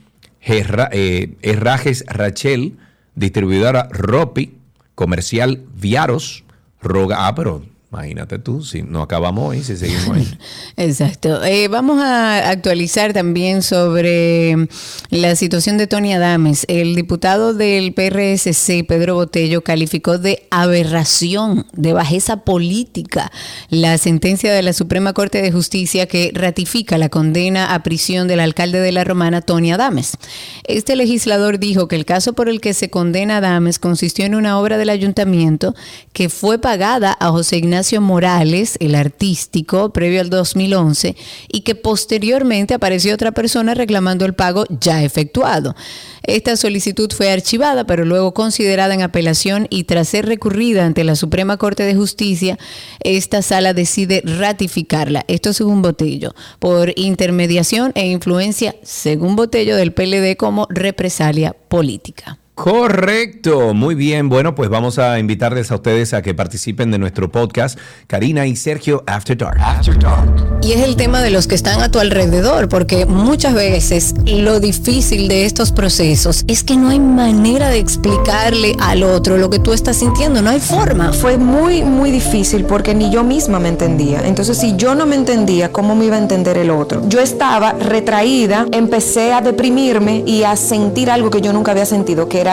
[0.41, 2.77] eh, Herrajes Rachel,
[3.15, 4.57] distribuidora Ropi,
[4.95, 6.43] Comercial Viaros,
[6.81, 10.27] Roga, ah, pero Imagínate tú, si no acabamos hoy, si seguimos ahí.
[10.77, 11.43] Exacto.
[11.43, 14.67] Eh, vamos a actualizar también sobre
[15.11, 16.65] la situación de Tony Adames.
[16.69, 23.31] El diputado del PRSC, Pedro Botello, calificó de aberración, de bajeza política,
[23.69, 28.39] la sentencia de la Suprema Corte de Justicia que ratifica la condena a prisión del
[28.39, 30.17] alcalde de la Romana, Tony Adames.
[30.63, 34.33] Este legislador dijo que el caso por el que se condena a Adames consistió en
[34.33, 35.75] una obra del ayuntamiento
[36.11, 41.15] que fue pagada a José Ignacio Morales, el artístico, previo al 2011,
[41.51, 45.75] y que posteriormente apareció otra persona reclamando el pago ya efectuado.
[46.23, 51.15] Esta solicitud fue archivada, pero luego considerada en apelación y tras ser recurrida ante la
[51.15, 52.57] Suprema Corte de Justicia,
[53.01, 55.25] esta sala decide ratificarla.
[55.27, 62.39] Esto según Botello, por intermediación e influencia, según Botello, del PLD como represalia política.
[62.55, 64.29] Correcto, muy bien.
[64.29, 68.55] Bueno, pues vamos a invitarles a ustedes a que participen de nuestro podcast, Karina y
[68.55, 69.59] Sergio After Dark.
[69.59, 70.59] After Dark.
[70.61, 74.59] Y es el tema de los que están a tu alrededor, porque muchas veces lo
[74.59, 79.57] difícil de estos procesos es que no hay manera de explicarle al otro lo que
[79.57, 81.11] tú estás sintiendo, no hay forma.
[81.11, 84.21] Fue muy, muy difícil porque ni yo misma me entendía.
[84.25, 87.01] Entonces, si yo no me entendía, ¿cómo me iba a entender el otro?
[87.09, 92.29] Yo estaba retraída, empecé a deprimirme y a sentir algo que yo nunca había sentido,
[92.29, 92.52] que era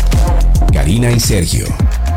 [0.91, 1.65] Karina y Sergio,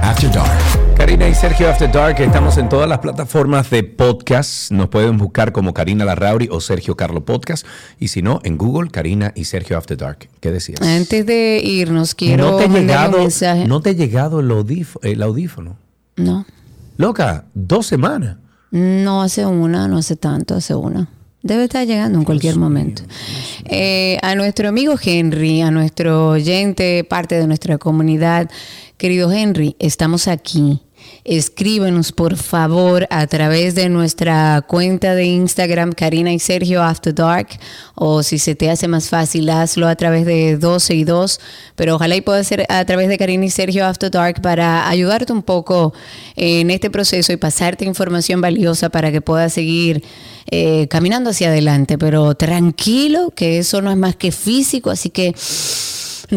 [0.02, 0.96] After Dark.
[0.96, 4.72] Karina y Sergio After Dark, estamos en todas las plataformas de podcast.
[4.72, 7.64] Nos pueden buscar como Karina Larrauri o Sergio Carlo Podcast.
[8.00, 10.28] Y si no, en Google, Karina y Sergio After Dark.
[10.40, 10.82] ¿Qué decías?
[10.82, 13.68] Antes de irnos, quiero ¿No te, llegado, un mensaje.
[13.68, 15.76] ¿No te ha llegado el, el audífono?
[16.16, 16.44] no.
[16.96, 18.38] Loca, dos semanas.
[18.72, 21.08] No hace una, no hace tanto, hace una.
[21.44, 23.02] Debe estar llegando en cualquier momento.
[23.66, 28.50] Eh, a nuestro amigo Henry, a nuestro oyente, parte de nuestra comunidad,
[28.96, 30.80] querido Henry, estamos aquí.
[31.25, 37.49] Escríbenos por favor a través de nuestra cuenta de Instagram, Karina y Sergio After Dark,
[37.95, 41.40] o si se te hace más fácil, hazlo a través de 12 y 2,
[41.77, 45.33] pero ojalá y pueda ser a través de Karina y Sergio After Dark para ayudarte
[45.33, 45.95] un poco
[46.37, 50.05] en este proceso y pasarte información valiosa para que puedas seguir
[50.51, 55.35] eh, caminando hacia adelante, pero tranquilo, que eso no es más que físico, así que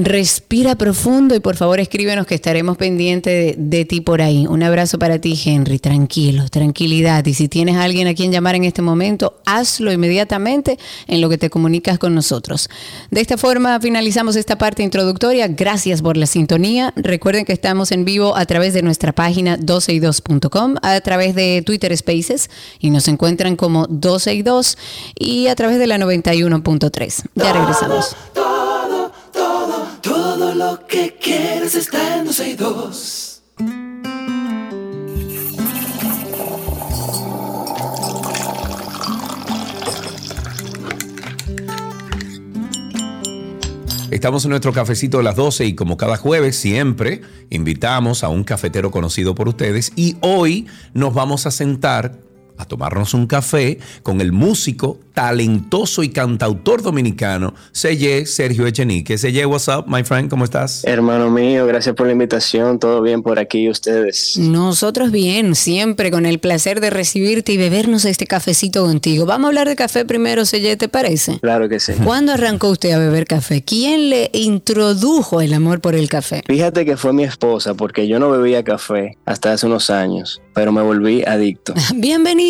[0.06, 4.48] respira profundo y por favor escríbenos que estaremos pendientes de, ti por ahí.
[4.48, 7.26] Un abrazo para ti, Henry, tranquilo, tranquilidad.
[7.26, 11.30] Y si tienes a alguien a quien llamar en este momento, hazlo inmediatamente en lo
[11.30, 12.70] que te comunicas con nosotros.
[13.12, 15.48] De esta forma finalizamos esta parte introductoria.
[15.48, 16.94] Gracias por la sintonía.
[16.96, 21.96] Recuerden que estamos en vivo a través de nuestra página 12y2.com, a través de Twitter
[21.96, 24.78] Spaces y nos encuentran como 12 y 2
[25.20, 27.24] y a través de la 91.3.
[27.36, 28.16] Ya regresamos.
[30.38, 33.44] Todo lo que quieres está en 12 y 2.
[44.12, 48.44] Estamos en nuestro cafecito de las 12 y como cada jueves siempre invitamos a un
[48.44, 52.27] cafetero conocido por ustedes y hoy nos vamos a sentar
[52.58, 59.18] a tomarnos un café con el músico talentoso y cantautor dominicano Seye Sergio Echenique.
[59.18, 60.30] Seye, what's up, my friend?
[60.30, 60.84] ¿Cómo estás?
[60.84, 62.78] Hermano mío, gracias por la invitación.
[62.78, 64.38] Todo bien por aquí y ustedes.
[64.38, 69.26] Nosotros bien, siempre con el placer de recibirte y bebernos este cafecito contigo.
[69.26, 71.40] Vamos a hablar de café primero, Seye, ¿te parece?
[71.40, 71.94] Claro que sí.
[72.04, 73.64] ¿Cuándo arrancó usted a beber café?
[73.64, 76.44] ¿Quién le introdujo el amor por el café?
[76.46, 80.72] Fíjate que fue mi esposa porque yo no bebía café hasta hace unos años, pero
[80.72, 81.74] me volví adicto.
[81.96, 82.47] Bienvenido.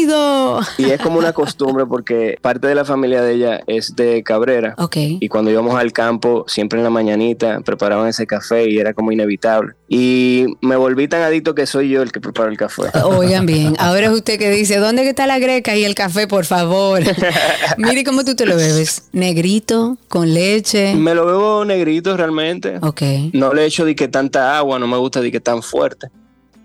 [0.78, 4.76] Y es como una costumbre porque parte de la familia de ella es de Cabrera.
[4.78, 4.98] Ok.
[4.98, 9.12] Y cuando íbamos al campo, siempre en la mañanita preparaban ese café y era como
[9.12, 9.74] inevitable.
[9.88, 12.84] Y me volví tan adicto que soy yo el que prepara el café.
[13.04, 16.28] Oigan bien, ahora es usted que dice, ¿dónde que está la greca y el café,
[16.28, 17.02] por favor?
[17.78, 19.10] Mire cómo tú te lo bebes.
[19.14, 20.96] Negrito, con leche.
[20.96, 22.78] Me lo bebo negrito realmente.
[22.82, 23.02] Ok.
[23.34, 26.10] No le echo de que tanta agua, no me gusta de que tan fuerte.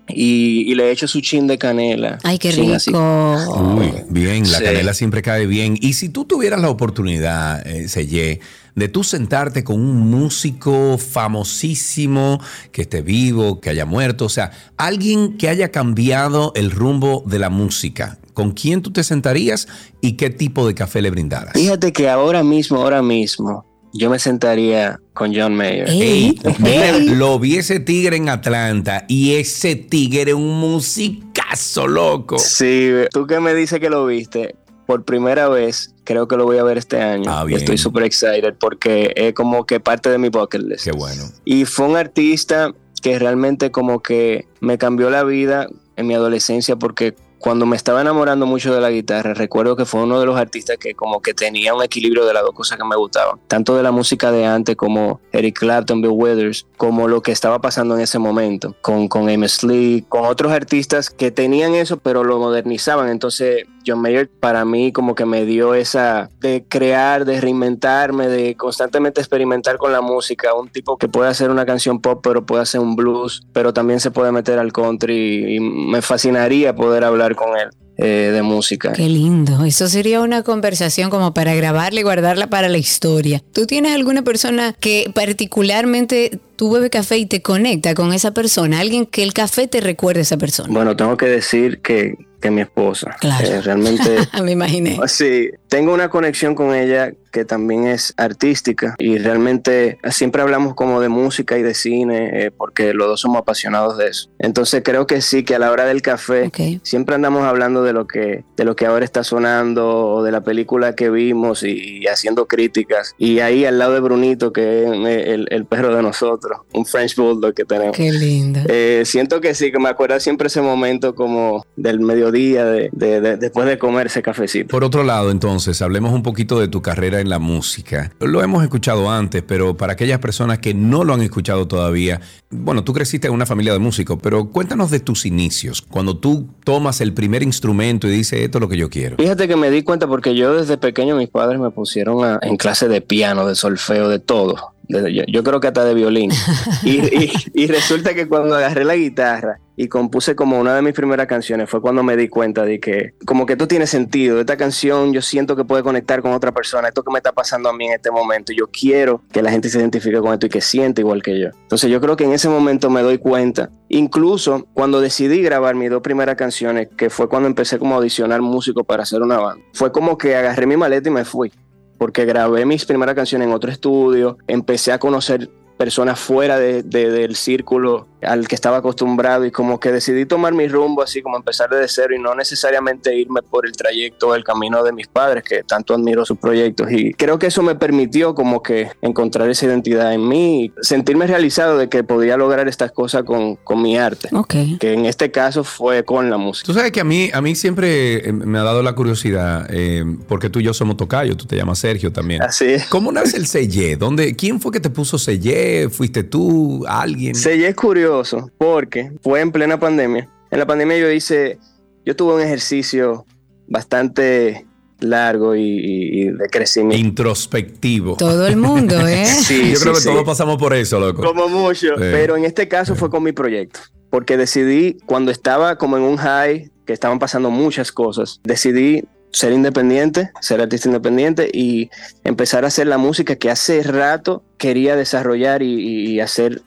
[0.09, 2.17] Y, y le echo su chin de canela.
[2.23, 2.91] Ay, qué así.
[2.91, 3.37] rico.
[3.77, 4.63] Uy, bien, la Sí.
[4.65, 5.77] canela siempre cae bien.
[5.79, 8.41] Y si tú tuvieras la oportunidad, eh, Seye,
[8.75, 14.51] de tú sentarte con un músico famosísimo que esté vivo, que haya muerto, o sea,
[14.77, 19.67] alguien que haya cambiado el rumbo de la música, ¿con quién tú te sentarías
[20.01, 21.53] y qué tipo de café le brindaras?
[21.53, 25.87] Fíjate que ahora mismo, ahora mismo, yo me sentaría con John Mayer.
[25.89, 27.09] Ey, Ey, mira, ey.
[27.09, 32.39] lo vi ese tigre en Atlanta y ese tigre es un musicazo, loco.
[32.39, 36.57] Sí, tú que me dices que lo viste por primera vez, creo que lo voy
[36.57, 37.31] a ver este año.
[37.31, 37.59] Ah, bien.
[37.59, 40.83] Estoy súper excited porque es como que parte de mi bucket list.
[40.83, 41.23] Qué bueno.
[41.45, 46.75] Y fue un artista que realmente como que me cambió la vida en mi adolescencia
[46.75, 50.37] porque cuando me estaba enamorando mucho de la guitarra, recuerdo que fue uno de los
[50.37, 53.75] artistas que como que tenía un equilibrio de las dos cosas que me gustaban, tanto
[53.75, 57.95] de la música de antes como Eric Clapton, Bill Withers, como lo que estaba pasando
[57.95, 62.39] en ese momento con, con Amos Lee, con otros artistas que tenían eso pero lo
[62.39, 63.09] modernizaban.
[63.09, 68.55] Entonces John Mayer para mí como que me dio esa de crear, de reinventarme, de
[68.55, 72.63] constantemente experimentar con la música, un tipo que puede hacer una canción pop pero puede
[72.63, 77.35] hacer un blues, pero también se puede meter al country y me fascinaría poder hablar
[77.35, 78.91] con él eh, de música.
[78.93, 79.63] Qué lindo.
[79.65, 83.39] Eso sería una conversación como para grabarla y guardarla para la historia.
[83.53, 88.79] ¿Tú tienes alguna persona que particularmente tú bebes café y te conecta con esa persona?
[88.79, 90.73] Alguien que el café te recuerde a esa persona.
[90.73, 93.15] Bueno, tengo que decir que que mi esposa.
[93.19, 93.47] Claro.
[93.47, 94.99] Eh, realmente, Me imaginé.
[95.07, 101.01] sí, tengo una conexión con ella que también es artística y realmente siempre hablamos como
[101.01, 104.29] de música y de cine eh, porque los dos somos apasionados de eso.
[104.37, 106.59] Entonces creo que sí, que a la hora del café Ok.
[106.83, 110.41] siempre andamos hablando de lo que de lo que ahora está sonando o de la
[110.41, 113.15] película que vimos y, y haciendo críticas.
[113.17, 114.91] Y ahí al lado de Brunito, que es
[115.27, 117.97] el, el perro de nosotros, un French Bulldog que tenemos.
[117.97, 118.59] Qué lindo.
[118.67, 121.99] Eh, siento que sí, que me acuerdo siempre ese momento como del
[122.33, 124.67] mediodía, de, de- de- después de comer ese cafecito.
[124.69, 128.11] Por otro lado, entonces, hablemos un poquito de tu carrera en la música.
[128.19, 132.83] Lo hemos escuchado antes, pero para aquellas personas que no lo han escuchado todavía, bueno,
[132.83, 137.01] tú creciste en una familia de músicos, pero cuéntanos de tus inicios, cuando tú tomas
[137.01, 139.17] el primer instrumento y dices, esto es lo que yo quiero.
[139.17, 142.57] Fíjate que me di cuenta porque yo desde pequeño mis padres me pusieron a- en
[142.57, 144.72] clase de piano, de solfeo, de todo.
[144.89, 146.31] Yo, yo creo que hasta de violín.
[146.83, 150.93] Y, y- y resulta que cuando agarré la guitarra y compuse como una de mis
[150.93, 154.39] primeras canciones fue cuando me di cuenta de que como que esto tiene sentido.
[154.39, 156.89] Esta canción yo siento que puede conectar con otra persona.
[156.89, 158.51] Esto que me está pasando a mí en este momento.
[158.53, 161.47] Yo quiero que la gente se identifique con esto y que siente igual que yo.
[161.63, 163.69] Entonces yo creo que en ese momento me doy cuenta.
[163.89, 168.41] Incluso cuando decidí grabar mis dos primeras canciones, que fue cuando empecé como a audicionar
[168.41, 171.51] músicos para hacer una banda, fue como que agarré mi maleta y me fui
[171.97, 177.09] porque grabé mis primeras canciones en otro estudio, empecé a conocer personas fuera de- de-
[177.11, 181.37] del círculo al que estaba acostumbrado y como que decidí tomar mi rumbo así como
[181.37, 185.07] empezar desde cero y no necesariamente irme por el trayecto o el camino de mis
[185.07, 189.49] padres que tanto admiro sus proyectos y creo que eso me permitió como que encontrar
[189.49, 193.81] esa identidad en mí y sentirme realizado de que podía lograr estas cosas con, con
[193.81, 194.53] mi arte Ok.
[194.79, 197.55] que en este caso fue con la música Tú sabes que a mí, a mí
[197.55, 201.45] siempre eh, me ha dado la curiosidad, eh, porque tú y yo somos tocayo, tú
[201.45, 202.41] te llamas Sergio también.
[202.41, 203.95] así es ¿Cómo nace el Selle?
[203.97, 205.89] ¿Dónde, ¿Quién fue que te puso Selle?
[205.89, 206.83] ¿Fuiste tú?
[206.87, 207.35] ¿Alguien?
[207.35, 208.12] Sellé es curioso
[208.57, 210.29] porque fue en plena pandemia.
[210.51, 211.57] En la pandemia yo hice,
[212.05, 213.25] yo tuve un ejercicio
[213.67, 214.65] bastante
[214.99, 217.05] largo y, de crecimiento.
[217.05, 218.15] Introspectivo.
[218.17, 219.25] Todo el mundo, ¿eh?
[219.25, 220.09] Sí, yo sí, creo que sí.
[220.09, 221.23] todos pasamos por eso, loco.
[221.23, 225.97] Como mucho, pero en este caso fue con mi proyecto, porque decidí, cuando estaba como
[225.97, 231.89] en un high, que estaban pasando muchas cosas, decidí ser independiente, ser artista independiente y
[232.23, 236.61] empezar a hacer la música que hace rato quería desarrollar y- y hacer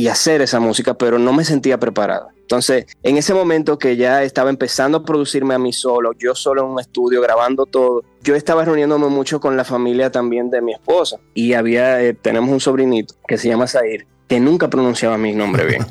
[0.00, 2.28] y hacer esa música, pero no me sentía preparado.
[2.40, 6.62] Entonces, en ese momento que ya estaba empezando a producirme a mí solo, yo solo
[6.62, 10.72] en un estudio grabando todo, yo estaba reuniéndome mucho con la familia también de mi
[10.72, 15.34] esposa y había, eh, tenemos un sobrinito que se llama Zair, que nunca pronunciaba mi
[15.34, 15.86] nombre bien.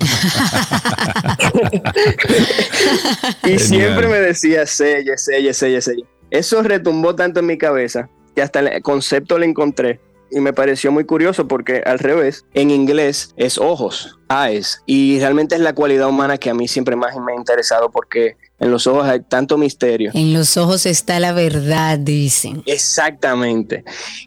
[3.43, 6.03] y siempre me decía selle, selle, selle, selle.
[6.31, 9.99] Eso retumbó tanto en mi cabeza que hasta el concepto le encontré
[10.31, 15.55] y me pareció muy curioso porque al revés, en inglés es ojos, eyes, y realmente
[15.55, 18.87] es la cualidad humana que a mí siempre más me ha interesado porque en los
[18.87, 20.11] ojos hay tanto misterio.
[20.13, 22.61] En los ojos está la verdad, dicen.
[22.65, 23.83] Exactamente.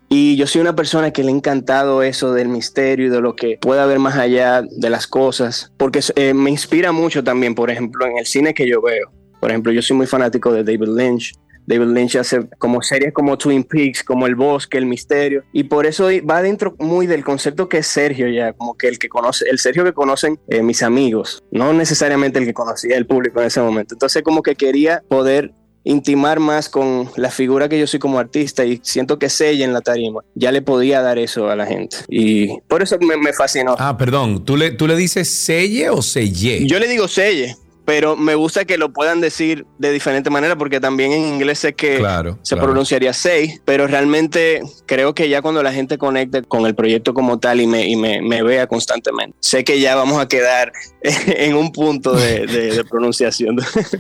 [0.09, 3.37] Y yo soy una persona que le ha encantado eso del misterio y de lo
[3.37, 7.71] que puede haber más allá de las cosas, porque eh, me inspira mucho también, por
[7.71, 9.13] ejemplo, en el cine que yo veo.
[9.41, 11.35] Por ejemplo, yo soy muy fanático de David Lynch.
[11.67, 15.87] David Lynch hace como series como Twin Peaks, como El Bosque, El Misterio, y por
[15.87, 19.49] eso va dentro muy del concepto que es Sergio ya, como que el que conoce,
[19.49, 23.47] el Sergio que conocen eh, mis amigos, no necesariamente el que conocía el público en
[23.47, 23.95] ese momento.
[23.95, 25.53] Entonces como que quería poder
[25.85, 29.73] intimar más con la figura que yo soy como artista y siento que Sella en
[29.73, 33.33] la tarima ya le podía dar eso a la gente y por eso me, me
[33.33, 33.75] fascinó.
[33.79, 36.67] Ah, perdón, ¿tú le, tú le dices selle o selle?
[36.67, 40.81] Yo le digo Selle, pero me gusta que lo puedan decir de diferente manera porque
[40.81, 42.69] también en inglés sé que Claro, se claro.
[42.69, 47.39] pronunciaría Sei, pero realmente creo que ya cuando la gente conecte con el proyecto como
[47.39, 51.55] tal y me, y me, me vea constantemente, sé que ya vamos a quedar en
[51.55, 53.57] un punto de, de- de pronunciación.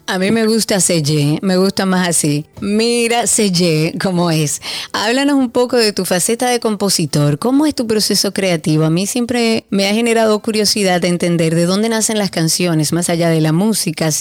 [0.06, 2.46] A mí me gusta Selle, me gusta más así.
[2.60, 4.60] Mira Selle, cómo es.
[4.92, 7.38] Háblanos un poco de tu faceta de compositor.
[7.38, 8.84] ¿Cómo es tu proceso creativo?
[8.84, 13.08] A mí siempre me ha generado curiosidad de entender de dónde nacen las canciones, más
[13.10, 13.71] allá de la música.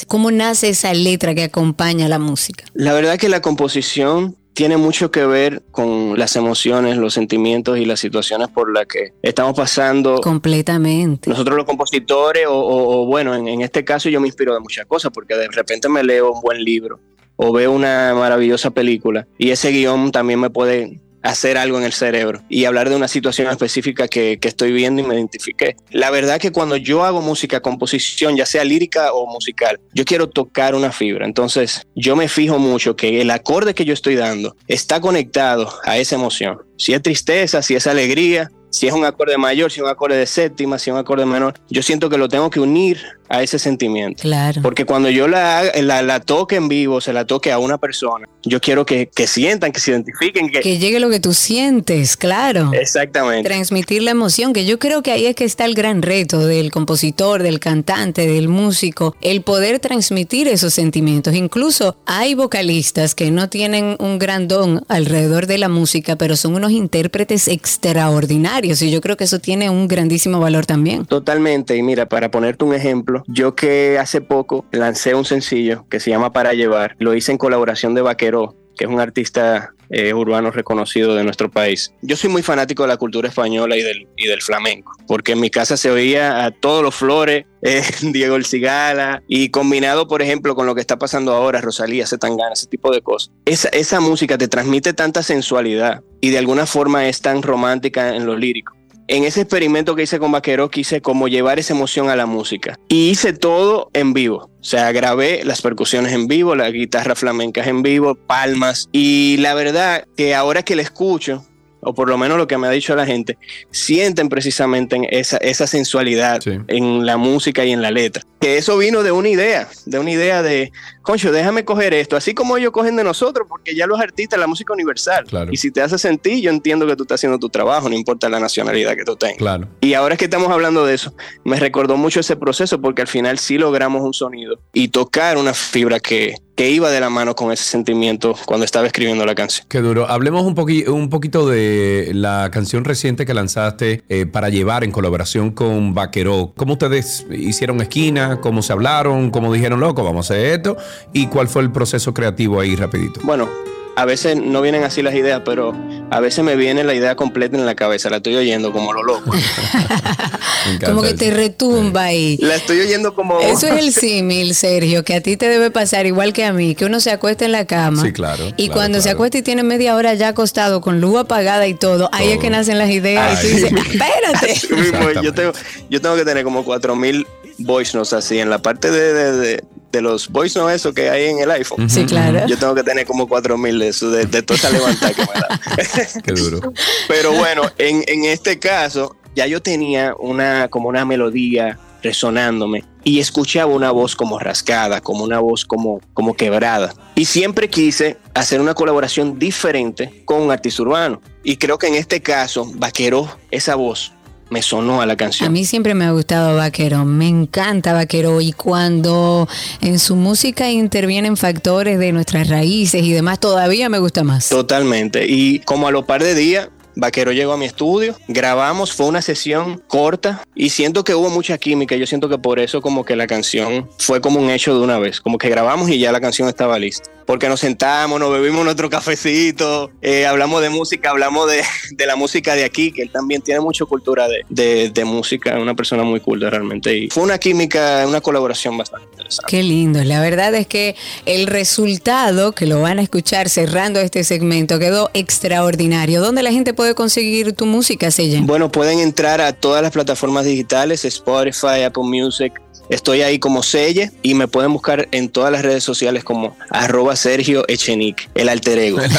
[0.07, 2.63] ¿Cómo nace esa letra que acompaña la música?
[2.73, 7.85] La verdad que la composición tiene mucho que ver con las emociones, los sentimientos y
[7.85, 10.19] las situaciones por las que estamos pasando.
[10.21, 11.29] Completamente.
[11.29, 14.59] Nosotros los compositores, o, o- o bueno, en, en este caso yo me inspiro de
[14.59, 16.99] muchas cosas, porque de repente me leo un buen libro
[17.37, 21.93] o veo una maravillosa película y ese guion también me puede hacer algo en el
[21.93, 25.75] cerebro y hablar de una situación específica que, que estoy viendo y me identifiqué.
[25.89, 30.29] La verdad que cuando yo hago música, composición, ya sea lírica o musical, yo quiero
[30.29, 31.25] tocar una fibra.
[31.25, 35.97] Entonces yo me fijo mucho que el acorde que yo estoy dando está conectado a
[35.97, 36.59] esa emoción.
[36.77, 40.17] Si es tristeza, si es alegría, si es un acorde mayor, si es un acorde
[40.17, 42.99] de séptima, si es un acorde menor, yo siento que lo tengo que unir
[43.31, 44.21] a ese sentimiento.
[44.21, 44.61] Claro.
[44.61, 48.27] Porque cuando yo la, la, la toque en vivo, se la toque a una persona,
[48.43, 50.59] yo quiero que, que sientan, que se identifiquen, que...
[50.59, 52.71] Que llegue lo que tú sientes, claro.
[52.73, 53.47] Exactamente.
[53.47, 56.71] Transmitir la emoción, que yo creo que ahí es que está el gran reto del
[56.71, 61.33] compositor, del cantante, del músico, el poder transmitir esos sentimientos.
[61.33, 66.55] Incluso hay vocalistas que no tienen un gran don alrededor de la música, pero son
[66.55, 71.05] unos intérpretes extraordinarios y yo creo que eso tiene un grandísimo valor también.
[71.05, 75.99] Totalmente, y mira, para ponerte un ejemplo, yo que hace poco lancé un sencillo que
[75.99, 80.13] se llama Para Llevar, lo hice en colaboración de Vaquero, que es un artista eh,
[80.13, 81.93] urbano reconocido de nuestro país.
[82.01, 85.41] Yo soy muy fanático de la cultura española y del, y del flamenco, porque en
[85.41, 90.21] mi casa se oía a todos los flores, eh, Diego El Cigala, y combinado, por
[90.21, 93.33] ejemplo, con lo que está pasando ahora, Rosalía, Zetangana, ese tipo de cosas.
[93.45, 98.25] Esa, esa música te transmite tanta sensualidad y de alguna forma es tan romántica en
[98.25, 98.80] los líricos
[99.11, 102.79] en ese experimento que hice con Vaquero quise como llevar esa emoción a la música.
[102.87, 104.49] Y hice todo en vivo.
[104.61, 108.87] O sea, grabé las percusiones en vivo, la guitarra flamenca en vivo, palmas.
[108.93, 111.45] Y la verdad que ahora que la escucho,
[111.81, 113.37] o por lo menos lo que me ha dicho la gente,
[113.69, 116.39] sienten precisamente esa, esa sensualidad
[116.69, 118.23] en la música y en la letra.
[118.39, 120.71] Que eso vino de una idea, de una idea de,
[121.01, 124.47] concho, déjame coger esto, así como ellos cogen de nosotros, porque ya los artistas, la
[124.47, 125.25] música universal.
[125.51, 128.29] Y si te hace sentir, yo entiendo que tú estás haciendo tu trabajo, no importa
[128.29, 129.37] la nacionalidad que tú tengas.
[129.37, 129.67] Claro.
[129.81, 133.39] Y ahora que estamos hablando de eso, me recordó mucho ese proceso, porque al final
[133.39, 137.51] sí logramos un sonido y tocar una fibra que, que iba de la mano con
[137.51, 139.65] ese sentimiento cuando estaba escribiendo la canción.
[139.69, 140.07] Qué duro.
[140.07, 144.91] Hablemos un, poqui un poquito de la canción reciente que lanzaste eh, para llevar en
[144.91, 146.53] colaboración con Vaqueró.
[146.55, 148.41] ¿Cómo ustedes hicieron esquina?
[148.41, 149.31] ¿Cómo se hablaron?
[149.31, 150.77] ¿Cómo dijeron, loco, vamos a hacer esto?
[151.13, 153.19] ¿Y cuál fue el proceso creativo ahí rapidito?
[153.23, 153.47] Bueno,
[153.95, 155.75] a veces no vienen así las ideas, pero
[156.09, 159.03] a veces me viene la idea completa en la cabeza, la estoy oyendo como lo
[159.03, 159.31] loco.
[160.85, 162.37] como que te retumba ahí.
[162.41, 163.39] La estoy oyendo como...
[163.41, 166.73] Eso es el símil, Sergio, que a ti te debe pasar igual que a mí,
[166.75, 168.01] que uno se acuesta en la cama.
[168.01, 168.51] Sí, claro.
[168.57, 172.09] Y cuando se acuesta y tiene media hora ya acostado con luz apagada y todo,
[172.13, 175.21] ahí es que nacen las ideas y tú dices, espérate.
[175.23, 175.51] yo, tengo,
[175.89, 177.27] yo tengo que tener como cuatro mil
[177.57, 179.63] voice notes así en la parte de, de, de,
[179.99, 181.89] los voice notes eso que hay en el iPhone.
[181.89, 182.47] Sí, claro.
[182.47, 185.33] Yo tengo que tener como cuatro mil de eso, de, toda esa levantada que me
[185.33, 186.21] da.
[186.23, 186.71] Qué duro.
[187.07, 193.19] Pero bueno, en, en este caso, ya yo tenía una, como una melodía resonándome y
[193.19, 196.93] escuchaba una voz como rascada, como una voz como, como quebrada.
[197.15, 201.21] Y siempre quise hacer una colaboración diferente con un artista urbano.
[201.43, 204.13] Y creo que en este caso, Vaquero, esa voz
[204.51, 205.47] me sonó a la canción.
[205.47, 209.47] A mí siempre me ha gustado Vaquero, me encanta Vaquero y cuando
[209.79, 214.49] en su música intervienen factores de nuestras raíces y demás, todavía me gusta más.
[214.49, 215.25] Totalmente.
[215.25, 219.21] Y como a los par de días, Vaquero llegó a mi estudio, grabamos, fue una
[219.21, 221.95] sesión corta y siento que hubo mucha química.
[221.95, 224.99] Yo siento que por eso como que la canción fue como un hecho de una
[224.99, 227.09] vez, como que grabamos y ya la canción estaba lista.
[227.25, 231.61] Porque nos sentamos, nos bebimos nuestro cafecito, eh, hablamos de música, hablamos de,
[232.05, 236.19] la música de aquí, que él también tiene mucha cultura de música, una persona muy
[236.19, 236.95] culta realmente.
[236.95, 239.49] Y fue una química, una colaboración bastante interesante.
[239.49, 244.23] Qué lindo, la verdad es que el resultado, que lo van a escuchar cerrando este
[244.23, 246.21] segmento, quedó extraordinario.
[246.21, 248.39] ¿Dónde la gente puede conseguir tu música, Sella?
[248.43, 252.53] Bueno, pueden entrar a todas las plataformas digitales, Spotify, Apple Music,
[252.91, 257.15] Estoy ahí como Selle y me pueden buscar en todas las redes sociales como arroba
[257.15, 258.99] Sergio Echenique, el alter ego.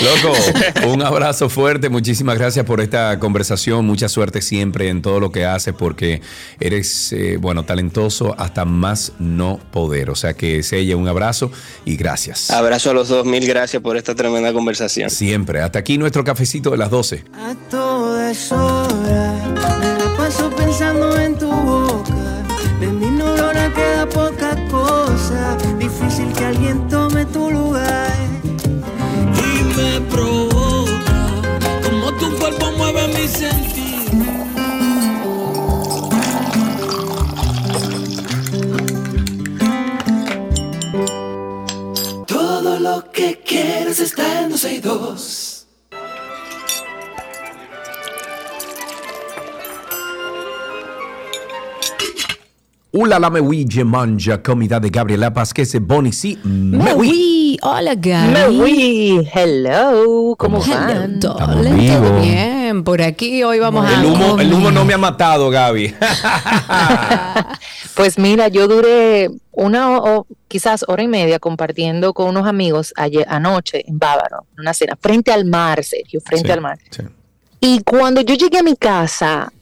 [0.00, 0.36] Loco,
[0.88, 5.46] un abrazo fuerte, muchísimas gracias por esta conversación, mucha suerte siempre en todo lo que
[5.46, 6.20] haces porque
[6.58, 10.10] eres, eh, bueno, talentoso hasta más no poder.
[10.10, 11.52] O sea que Selle, un abrazo
[11.84, 12.50] y gracias.
[12.50, 15.10] Abrazo a los dos, mil gracias por esta tremenda conversación.
[15.10, 17.24] Siempre, hasta aquí nuestro cafecito de las 12.
[17.34, 19.42] A todas horas,
[19.80, 22.44] me paso pensando en tu boca
[22.78, 25.56] de mi neurona queda poca cosa.
[25.80, 28.14] Difícil que alguien tome tu lugar.
[29.48, 31.26] Y me provoca
[31.82, 34.06] como tu cuerpo mueve mi sentir.
[42.28, 45.45] Todo lo que quieres está en 12 y 2.
[52.98, 56.38] Hola la me oui, je mange comida de Gabriela Pásquez Bonici.
[56.44, 57.58] Me oui.
[57.60, 58.32] Hola, Gaby.
[58.32, 59.28] Me oui.
[59.34, 60.34] Hello.
[60.38, 61.20] ¿Cómo van?
[61.20, 62.82] Todo bien.
[62.84, 64.06] Por aquí hoy vamos el a.
[64.06, 65.94] Humo, el humo no me ha matado, Gaby.
[67.94, 73.26] pues mira, yo duré una o quizás hora y media compartiendo con unos amigos ayer
[73.28, 76.78] anoche en Bávaro, en una cena, frente al mar, Sergio, frente Sí, al mar.
[76.90, 77.02] sí.
[77.60, 79.52] Y cuando yo llegué a mi casa,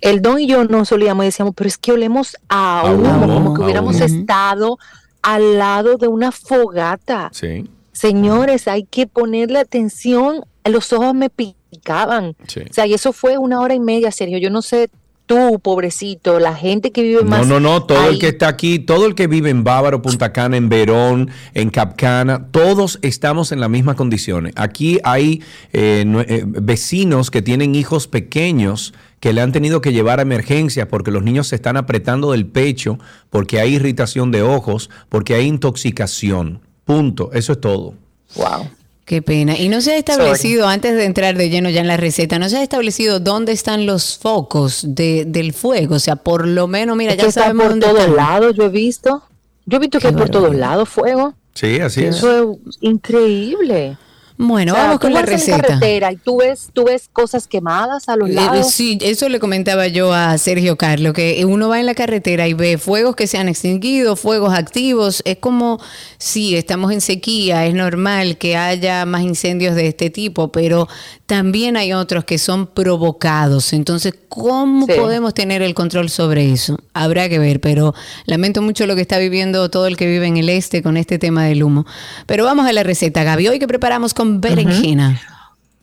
[0.00, 3.54] el don y yo no solíamos y decíamos, pero es que olemos a humo, como
[3.54, 4.78] que hubiéramos estado
[5.22, 7.30] al lado de una fogata.
[7.32, 10.44] Sí, Señores, hay que ponerle atención.
[10.64, 12.36] Los ojos me picaban.
[12.46, 12.60] sí.
[12.68, 14.36] O sea, y eso fue una hora y media, Sergio.
[14.38, 14.90] Yo no sé
[15.26, 17.46] tú, pobrecito, la gente que vive No, más.
[17.46, 20.56] no, no, todo el que está aquí, todo el que vive en Bávaro, Punta Cana,
[20.56, 24.52] en Verón, en Capcana, todos estamos en las mismas condiciones.
[24.56, 30.18] Aquí hay eh, eh, vecinos que tienen hijos pequeños que le han tenido que llevar
[30.18, 32.98] a emergencias porque los niños se están apretando del pecho,
[33.30, 36.60] porque hay irritación de ojos, porque hay intoxicación.
[36.84, 37.30] Punto.
[37.32, 37.94] Eso es todo.
[38.36, 38.68] Wow.
[39.06, 39.56] Qué pena.
[39.56, 42.48] Y no se ha establecido, antes de entrar de lleno ya en la receta, no
[42.48, 45.94] se ha establecido dónde están los focos de, del fuego.
[45.94, 48.68] O sea, por lo menos, mira, Es ya sabemos por dónde todos lados, yo he
[48.68, 49.22] visto.
[49.64, 51.34] Yo he visto que hay por todos lados fuego.
[51.54, 52.16] Sí, así es.
[52.16, 53.96] Eso es increíble.
[54.38, 55.62] Bueno, O sea, vamos con la en receta.
[55.62, 58.70] carretera y tú ves, tú ves cosas quemadas a los Eh, lados.
[58.70, 62.52] Sí, eso le comentaba yo a Sergio Carlos, que uno va en la carretera y
[62.52, 65.22] ve fuegos que se han extinguido, fuegos activos.
[65.24, 65.80] Es como,
[66.18, 70.86] sí, estamos en sequía, es normal que haya más incendios de este tipo, pero
[71.24, 73.72] también hay otros que son provocados.
[73.72, 74.92] Entonces, ¿cómo Sí.
[74.96, 76.78] podemos tener el control sobre eso?
[76.92, 77.94] Habrá que ver, pero
[78.26, 81.18] lamento mucho lo que está viviendo todo el que vive en el este con este
[81.18, 81.86] tema del humo.
[82.26, 83.48] Pero vamos a la receta, Gaby.
[83.48, 85.20] Hoy que preparamos con berenjena.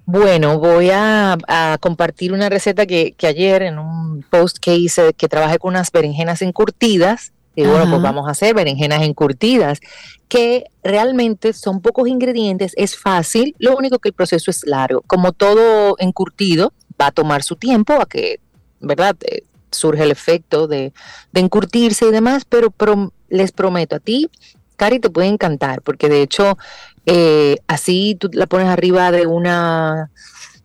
[0.05, 5.13] Bueno, voy a, a compartir una receta que, que ayer en un post que hice,
[5.13, 7.91] que trabajé con unas berenjenas encurtidas, y bueno, Ajá.
[7.91, 9.79] pues vamos a hacer berenjenas encurtidas,
[10.27, 15.03] que realmente son pocos ingredientes, es fácil, lo único que el proceso es largo.
[15.07, 18.39] Como todo encurtido, va a tomar su tiempo a que,
[18.81, 19.15] ¿verdad?
[19.21, 20.91] Eh, surge el efecto de,
[21.31, 24.29] de encurtirse y demás, pero prom- les prometo a ti,
[24.75, 26.57] Cari, te puede encantar, porque de hecho,
[27.05, 30.11] eh, así tú la pones arriba de una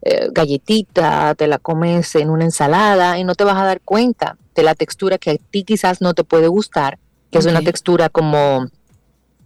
[0.03, 4.37] eh, galletita, te la comes en una ensalada y no te vas a dar cuenta
[4.55, 6.99] de la textura que a ti quizás no te puede gustar,
[7.31, 8.69] que es una textura como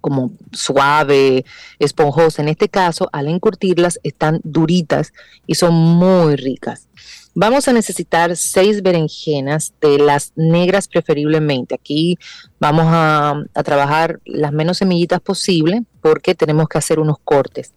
[0.02, 1.44] como suave,
[1.78, 2.42] esponjosa.
[2.42, 5.12] En este caso, al encurtirlas, están duritas
[5.46, 6.88] y son muy ricas.
[7.34, 11.74] Vamos a necesitar seis berenjenas de las negras preferiblemente.
[11.74, 12.18] Aquí
[12.60, 17.72] vamos a, a trabajar las menos semillitas posible porque tenemos que hacer unos cortes.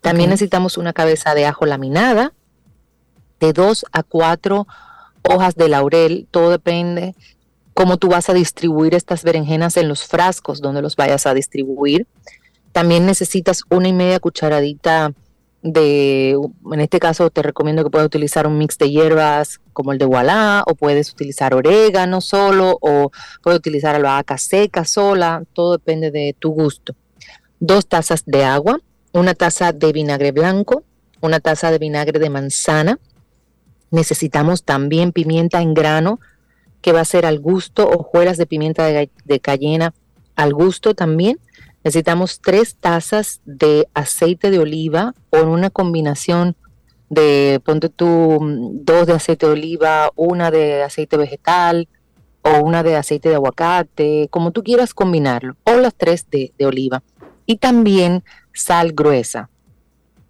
[0.00, 2.32] También necesitamos una cabeza de ajo laminada,
[3.40, 4.66] de dos a cuatro
[5.22, 7.14] hojas de laurel, todo depende
[7.74, 12.06] cómo tú vas a distribuir estas berenjenas en los frascos donde los vayas a distribuir.
[12.72, 15.12] También necesitas una y media cucharadita
[15.64, 16.32] de,
[16.72, 20.04] en este caso te recomiendo que puedas utilizar un mix de hierbas como el de
[20.04, 23.10] Wallah, o puedes utilizar orégano solo, o
[23.42, 26.94] puedes utilizar albahaca seca sola, todo depende de tu gusto.
[27.60, 28.78] Dos tazas de agua,
[29.12, 30.84] una taza de vinagre blanco,
[31.22, 32.98] una taza de vinagre de manzana.
[33.90, 36.20] Necesitamos también pimienta en grano,
[36.82, 39.94] que va a ser al gusto, hojuelas de pimienta de, de cayena
[40.36, 41.38] al gusto también.
[41.84, 46.56] Necesitamos tres tazas de aceite de oliva o una combinación
[47.10, 51.88] de, ponte tú, mm, dos de aceite de oliva, una de aceite vegetal
[52.42, 56.66] o una de aceite de aguacate, como tú quieras combinarlo, o las tres de, de
[56.66, 57.02] oliva.
[57.46, 59.50] Y también sal gruesa,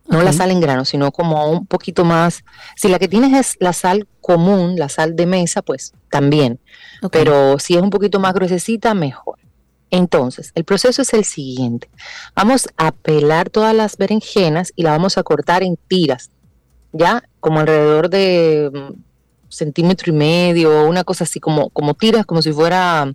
[0.08, 2.44] no la sal en grano, sino como un poquito más.
[2.76, 6.60] Si la que tienes es la sal común, la sal de mesa, pues también.
[7.10, 9.38] Pero si es un poquito más gruesecita, mejor.
[9.90, 11.88] Entonces, el proceso es el siguiente.
[12.34, 16.30] Vamos a pelar todas las berenjenas y la vamos a cortar en tiras,
[16.92, 18.92] ya como alrededor de mm,
[19.48, 23.12] centímetro y medio, una cosa así, como, como tiras, como si fuera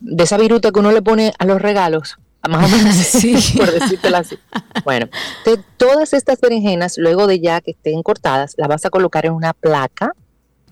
[0.00, 2.16] de esa viruta que uno le pone a los regalos,
[2.48, 3.58] más o menos así, Sí.
[3.58, 4.38] por decírtelo así.
[4.84, 5.08] Bueno,
[5.44, 9.32] de todas estas berenjenas, luego de ya que estén cortadas, las vas a colocar en
[9.32, 10.12] una placa,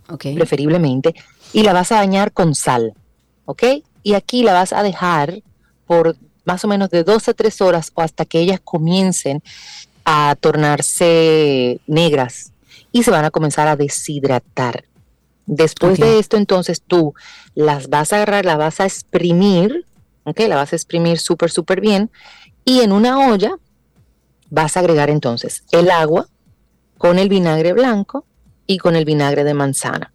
[0.09, 0.27] Ok.
[0.37, 1.15] preferiblemente,
[1.53, 2.95] y la vas a bañar con sal,
[3.45, 3.63] ¿ok?
[4.07, 5.43] Y aquí la vas a dejar
[5.85, 9.43] por más o menos de dos a tres horas o hasta que ellas comiencen
[10.05, 12.53] a tornarse negras
[12.93, 14.85] y se van a comenzar a deshidratar.
[15.47, 17.15] Después de esto, entonces tú
[17.57, 19.85] las vas a agarrar, las vas a exprimir,
[20.23, 20.39] ¿ok?
[20.47, 22.09] La vas a exprimir súper, súper bien
[22.65, 23.57] y en una olla
[24.51, 26.29] vas a agregar entonces el agua
[26.97, 28.25] con el vinagre blanco
[28.69, 30.13] y con el vinagre de manzana.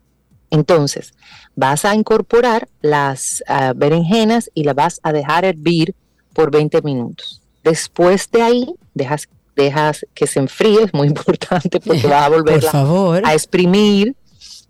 [0.50, 1.14] Entonces,
[1.56, 5.94] vas a incorporar las ah, berenjenas y las vas a dejar hervir
[6.34, 7.42] por 20 minutos.
[7.64, 12.32] Después de ahí, dejas, dejas que se enfríe, es muy importante porque vas
[12.66, 13.22] a favor.
[13.26, 14.16] a exprimir.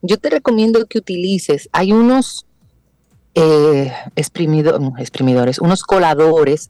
[0.02, 2.46] Yo te recomiendo que utilices, hay unos
[3.36, 6.70] eh, exprimido- exprimidores, unos coladores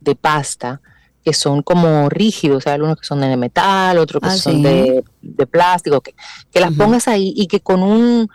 [0.00, 0.80] de pasta
[1.24, 4.62] que son como rígidos, hay algunos que son de metal, otros que Ah, son sí.
[4.62, 6.14] de, de plástico, que,
[6.52, 8.28] que las pongas ahí y que con un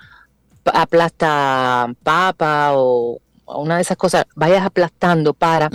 [0.66, 5.70] aplasta papa o, una de esas cosas vayas aplastando para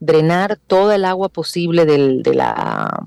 [0.00, 3.02] drenar todo el agua posible del- de, la,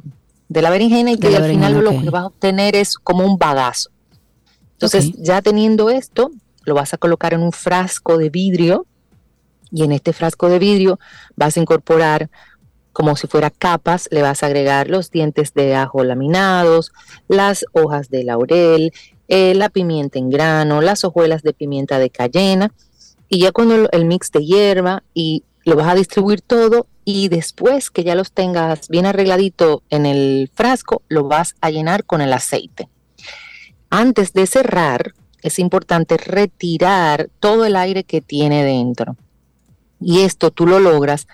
[0.50, 3.38] de la berenjena y que al final lo que vas a obtener es como un
[3.38, 3.90] bagazo.
[4.74, 6.32] Entonces, ya teniendo esto,
[6.66, 8.86] lo vas a colocar en un frasco de vidrio
[9.72, 11.00] y en este frasco de vidrio
[11.38, 12.30] vas a incorporar
[12.92, 16.92] como si fuera capas, le vas a agregar los dientes de ajo laminados,
[17.30, 18.92] las hojas de laurel,
[19.28, 22.74] eh, la pimienta en grano, las hojuelas de pimienta de cayena
[23.30, 27.90] y ya cuando el mix de hierba y lo vas a distribuir todo y después
[27.90, 32.34] que ya los tengas bien arregladito en el frasco, lo vas a llenar con el
[32.34, 32.90] aceite.
[33.90, 39.16] Antes de cerrar, es importante retirar todo el aire que tiene dentro.
[40.00, 41.28] Y esto tú lo logras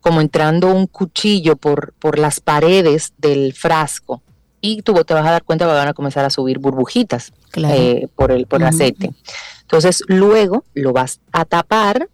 [0.00, 4.22] como entrando un cuchillo por, por las paredes del frasco.
[4.60, 7.74] Y tú te vas a dar cuenta que van a comenzar a subir burbujitas Claro.
[7.74, 9.12] eh, por el, por el aceite.
[9.62, 12.08] Entonces, luego lo vas a tapar,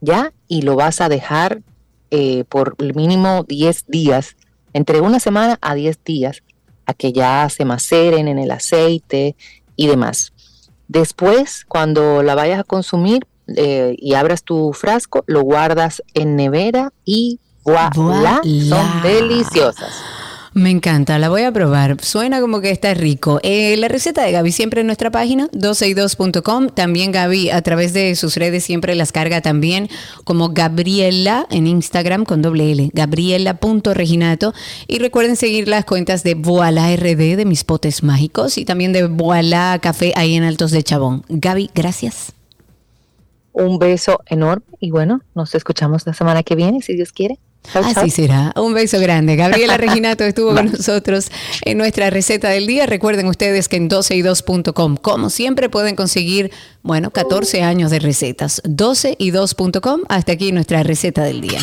[0.00, 0.32] ¿ya?
[0.48, 1.60] Y lo vas a dejar
[2.10, 4.36] eh, por el mínimo 10 días,
[4.72, 6.42] entre una semana a 10 días,
[6.86, 9.36] a que ya se maceren en el aceite
[9.76, 10.32] y demás.
[10.88, 13.26] Después, cuando la vayas a consumir
[13.56, 18.40] eh, y abras tu frasco, lo guardas en nevera y voilà, Voilà.
[18.68, 19.92] son deliciosas.
[20.52, 22.02] Me encanta, la voy a probar.
[22.02, 23.38] Suena como que está rico.
[23.44, 26.70] Eh, la receta de Gaby siempre en nuestra página, 12y2.com.
[26.70, 29.88] También Gaby a través de sus redes siempre las carga también
[30.24, 34.52] como Gabriela en Instagram con doble L, gabriela.reginato.
[34.88, 39.06] Y recuerden seguir las cuentas de Voila RD de mis potes mágicos y también de
[39.06, 41.22] Voila Café ahí en Altos de Chabón.
[41.28, 42.32] Gaby, gracias.
[43.52, 47.38] Un beso enorme y bueno, nos escuchamos la semana que viene, si Dios quiere.
[47.62, 47.82] Chao.
[47.84, 48.52] Así será.
[48.56, 49.36] Un beso grande.
[49.36, 51.30] Gabriela Reginato estuvo con nosotros
[51.62, 52.86] en nuestra receta del día.
[52.86, 56.50] Recuerden ustedes que en 12y2.com, como siempre, pueden conseguir,
[56.82, 58.62] bueno, 14 años de recetas.
[58.64, 61.60] 12y2.com, hasta aquí nuestra receta del día.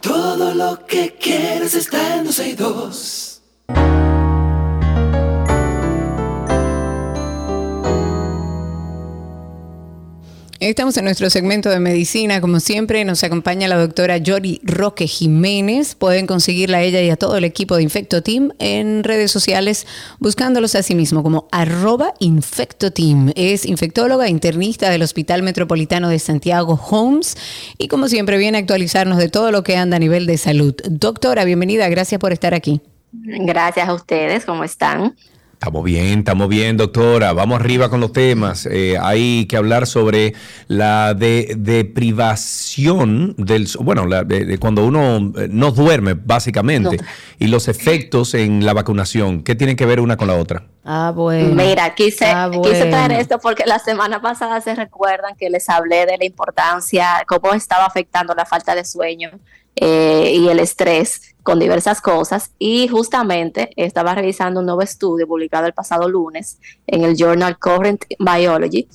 [0.00, 3.30] Todo lo que quieres está en 12 y 2.
[10.64, 12.40] Estamos en nuestro segmento de medicina.
[12.40, 15.94] Como siempre, nos acompaña la doctora Yori Roque Jiménez.
[15.94, 19.86] Pueden conseguirla a ella y a todo el equipo de Infecto Team en redes sociales,
[20.20, 23.30] buscándolos a sí mismo como arroba Infecto Team.
[23.36, 27.36] Es infectóloga internista del Hospital Metropolitano de Santiago Homes
[27.76, 30.74] y como siempre viene a actualizarnos de todo lo que anda a nivel de salud.
[30.88, 31.90] Doctora, bienvenida.
[31.90, 32.80] Gracias por estar aquí.
[33.12, 35.14] Gracias a ustedes, ¿cómo están?
[35.64, 37.32] Estamos bien, estamos bien, doctora.
[37.32, 38.68] Vamos arriba con los temas.
[38.70, 40.34] Eh, hay que hablar sobre
[40.68, 46.98] la de, deprivación del, bueno, la de, de cuando uno eh, no duerme, básicamente,
[47.38, 49.42] y los efectos en la vacunación.
[49.42, 50.66] ¿Qué tienen que ver una con la otra?
[50.84, 51.54] Ah, bueno.
[51.54, 53.14] Mira, quise, Ah, quise traer bueno.
[53.14, 57.86] esto porque la semana pasada se recuerdan que les hablé de la importancia, cómo estaba
[57.86, 59.30] afectando la falta de sueño
[59.76, 62.50] eh, y el estrés con diversas cosas.
[62.58, 68.04] Y justamente estaba revisando un nuevo estudio publicado el pasado lunes en el journal Current
[68.18, 68.86] Biology,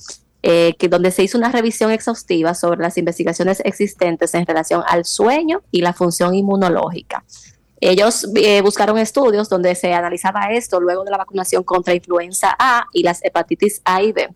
[0.42, 5.04] eh, que donde se hizo una revisión exhaustiva sobre las investigaciones existentes en relación al
[5.04, 7.24] sueño y la función inmunológica.
[7.80, 12.86] Ellos eh, buscaron estudios donde se analizaba esto luego de la vacunación contra influenza A
[12.92, 14.28] y las hepatitis A y B.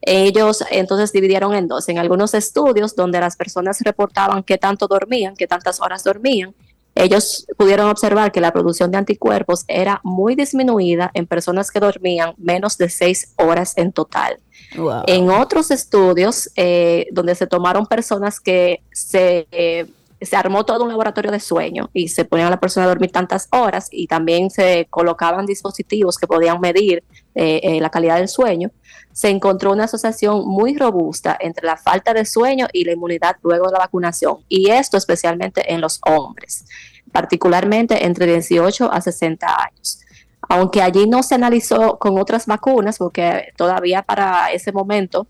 [0.00, 1.88] Ellos entonces dividieron en dos.
[1.88, 6.54] En algunos estudios donde las personas reportaban qué tanto dormían, qué tantas horas dormían,
[6.94, 12.34] ellos pudieron observar que la producción de anticuerpos era muy disminuida en personas que dormían
[12.36, 14.38] menos de seis horas en total.
[14.76, 15.02] Wow.
[15.06, 19.86] En otros estudios, eh, donde se tomaron personas que se, eh,
[20.20, 23.10] se armó todo un laboratorio de sueño y se ponían a la persona a dormir
[23.10, 27.02] tantas horas y también se colocaban dispositivos que podían medir
[27.34, 28.70] eh, eh, la calidad del sueño,
[29.12, 33.66] se encontró una asociación muy robusta entre la falta de sueño y la inmunidad luego
[33.66, 36.66] de la vacunación, y esto especialmente en los hombres,
[37.12, 40.00] particularmente entre 18 a 60 años.
[40.48, 45.26] Aunque allí no se analizó con otras vacunas, porque todavía para ese momento,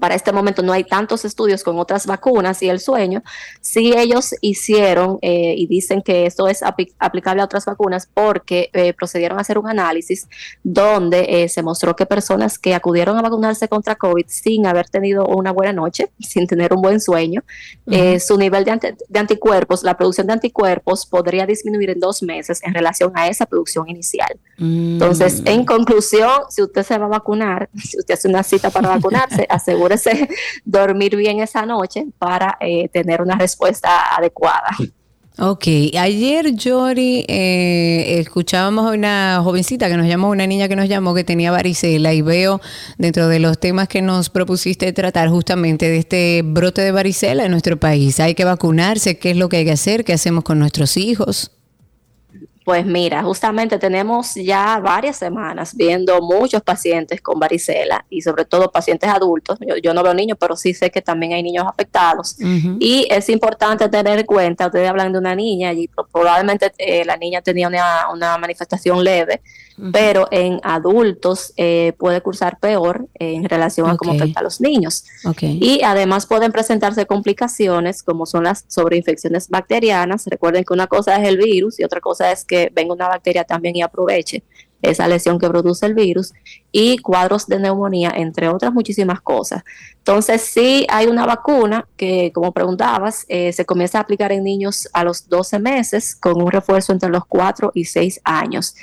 [0.00, 3.22] para este momento no hay tantos estudios con otras vacunas y el sueño,
[3.60, 8.68] sí ellos hicieron eh, y dicen que esto es apli- aplicable a otras vacunas porque
[8.72, 10.28] eh, procedieron a hacer un análisis
[10.62, 15.26] donde eh, se mostró que personas que acudieron a vacunarse contra COVID sin haber tenido
[15.26, 17.42] una buena noche, sin tener un buen sueño,
[17.86, 22.74] eh, su nivel de, anticuerpos, la producción de anticuerpos podría disminuir en dos meses en
[22.74, 24.38] relación a esa producción inicial.
[24.58, 28.88] Entonces, en conclusión, si usted se va a vacunar, si usted hace una cita para
[28.88, 30.28] vacunarse, asegúrese asegúrese
[30.64, 34.76] dormir bien esa noche para eh, tener una respuesta adecuada.
[35.38, 35.66] Ok,
[35.98, 41.14] ayer Yori eh, escuchábamos a una jovencita que nos llamó, una niña que nos llamó
[41.14, 42.62] que tenía varicela y veo
[42.96, 47.50] dentro de los temas que nos propusiste tratar justamente de este brote de varicela en
[47.50, 48.18] nuestro país.
[48.18, 50.06] Hay que vacunarse, ¿qué es lo que hay que hacer?
[50.06, 51.55] ¿Qué hacemos con nuestros hijos?
[52.66, 58.72] Pues mira, justamente tenemos ya varias semanas viendo muchos pacientes con varicela y sobre todo
[58.72, 59.56] pacientes adultos.
[59.80, 62.36] Yo, no veo niños, pero sí sé que también hay niños afectados.
[62.80, 67.16] Y es importante tener en cuenta, ustedes hablan de una niña y probablemente eh, la
[67.16, 69.42] niña tenía una, manifestación leve,
[69.92, 75.04] pero en adultos eh, puede cursar peor en relación a cómo afecta a los niños.
[75.42, 80.26] Y además pueden presentarse complicaciones como son las sobreinfecciones bacterianas.
[80.26, 83.44] Recuerden que una cosa es el virus y otra cosa es que venga una bacteria
[83.44, 84.42] también y aproveche
[84.82, 86.32] esa lesión que produce el virus
[86.70, 89.64] y cuadros de neumonía, entre otras muchísimas cosas.
[89.98, 94.88] Entonces, sí hay una vacuna que, como preguntabas, eh, se comienza a aplicar en niños
[94.92, 98.74] a los 12 meses con un refuerzo entre los 4 y 6 años.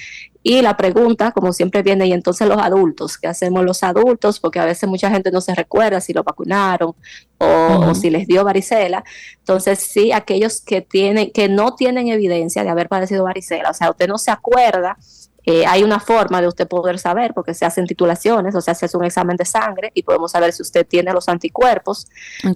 [0.46, 4.42] Y la pregunta, como siempre viene, y entonces los adultos, ¿qué hacemos los adultos?
[4.42, 6.94] Porque a veces mucha gente no se recuerda si lo vacunaron
[7.38, 9.06] o, si les dio varicela.
[9.40, 13.90] Entonces, sí, aquellos que tienen, que no tienen evidencia de haber padecido varicela, o sea,
[13.90, 14.98] usted no se acuerda,
[15.46, 18.86] eh, hay una forma de usted poder saber, porque se hacen titulaciones, o sea, se
[18.86, 22.08] hace un examen de sangre y podemos saber si usted tiene los anticuerpos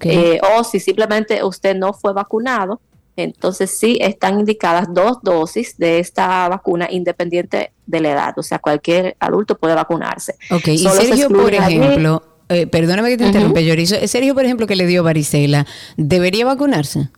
[0.02, 2.80] eh, o si simplemente usted no fue vacunado
[3.22, 8.58] entonces sí están indicadas dos dosis de esta vacuna independiente de la edad, o sea,
[8.58, 10.36] cualquier adulto puede vacunarse.
[10.50, 13.60] Ok, y Sergio, por ejemplo, eh, perdóname que te interrumpa,
[14.06, 15.66] Sergio, por ejemplo, que le dio varicela,
[15.96, 17.10] ¿debería vacunarse?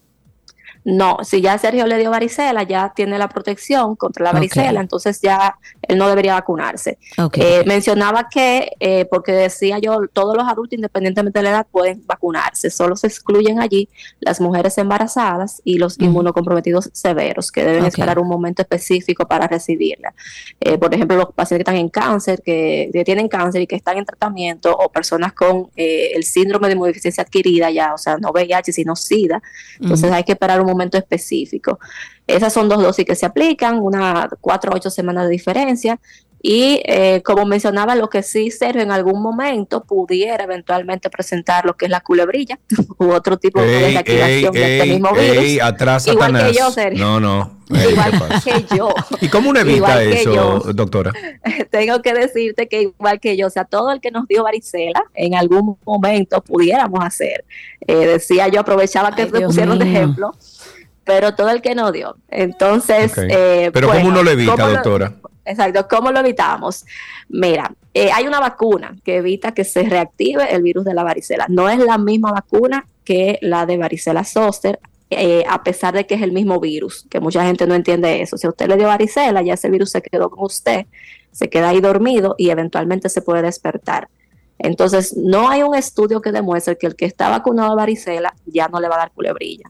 [0.85, 5.21] No, si ya Sergio le dio varicela, ya tiene la protección contra la varicela, entonces
[5.21, 5.59] ya
[5.91, 6.99] él no debería vacunarse.
[7.35, 12.07] Eh, mencionaba que, eh, porque decía yo, todos los adultos, independientemente de la edad, pueden
[12.07, 12.71] vacunarse.
[12.71, 13.89] Solo se excluyen allí
[14.21, 20.15] las mujeres embarazadas y los inmunocomprometidos severos, que deben esperar un momento específico para recibirla.
[20.61, 23.99] Eh, por ejemplo, los pacientes que están en cáncer, que, tienen cáncer y que están
[23.99, 28.73] en tratamiento, o personas con el síndrome de inmunodeficiencia adquirida ya, o sea, no VIH,
[28.73, 29.43] sino SIDA.
[29.81, 31.81] Entonces hay que esperar un momento específico.
[32.35, 36.01] Esas son dos dosis que se aplican, una cuatro o ocho semanas de diferencia.
[36.43, 41.77] Y eh, como mencionaba, lo que sí Sergio en algún momento pudiera eventualmente presentar lo
[41.77, 42.59] que es la culebrilla
[42.99, 45.63] u otro tipo de activación de este mismo virus.
[45.63, 47.05] atrás, igual que yo, Sergio.
[47.05, 47.61] No, no.
[47.91, 48.89] igual que yo.
[49.21, 51.13] ¿Y cómo uno evita eso, doctora?
[51.71, 55.05] Tengo que decirte que igual que yo, o sea, todo el que nos dio varicela,
[55.15, 57.45] en algún momento pudiéramos hacer.
[57.87, 60.33] Eh, decía yo, aprovechaba que te pusieron de ejemplo
[61.11, 62.15] pero todo el que no dio.
[62.29, 65.13] Entonces, eh, pero ¿cómo uno lo evita, doctora?
[65.45, 66.87] exacto, ¿cómo lo evitamos?
[67.29, 71.47] Mira, eh, hay una vacuna que evita que se reactive el virus de la varicela.
[71.49, 74.79] No es la misma vacuna que la de varicela zoster,
[75.11, 78.39] eh, a pesar de que es el mismo virus, que mucha gente no entiende eso.
[78.39, 80.87] Si usted le dio varicela, ya ese virus se quedó con usted,
[81.33, 84.09] se queda ahí dormido y eventualmente se puede despertar.
[84.59, 88.69] Entonces, no hay un estudio que demuestre que el que está vacunado de varicela ya
[88.69, 89.65] no le va a dar culebrilla.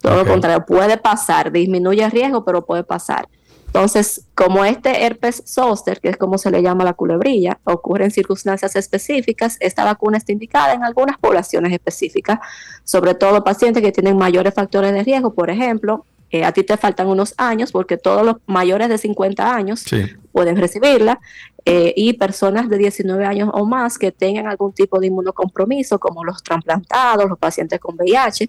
[0.00, 3.28] Todo lo contrario, puede pasar, disminuye el riesgo, pero puede pasar.
[3.66, 8.10] Entonces, como este herpes zoster, que es como se le llama la culebrilla, ocurre en
[8.10, 12.38] circunstancias específicas, esta vacuna está indicada en algunas poblaciones específicas,
[12.84, 16.76] sobre todo pacientes que tienen mayores factores de riesgo, por ejemplo, eh, a ti te
[16.76, 19.84] faltan unos años porque todos los mayores de 50 años
[20.32, 21.20] pueden recibirla
[21.68, 26.22] eh, y personas de 19 años o más que tengan algún tipo de inmunocompromiso como
[26.22, 28.48] los trasplantados, los pacientes con VIH.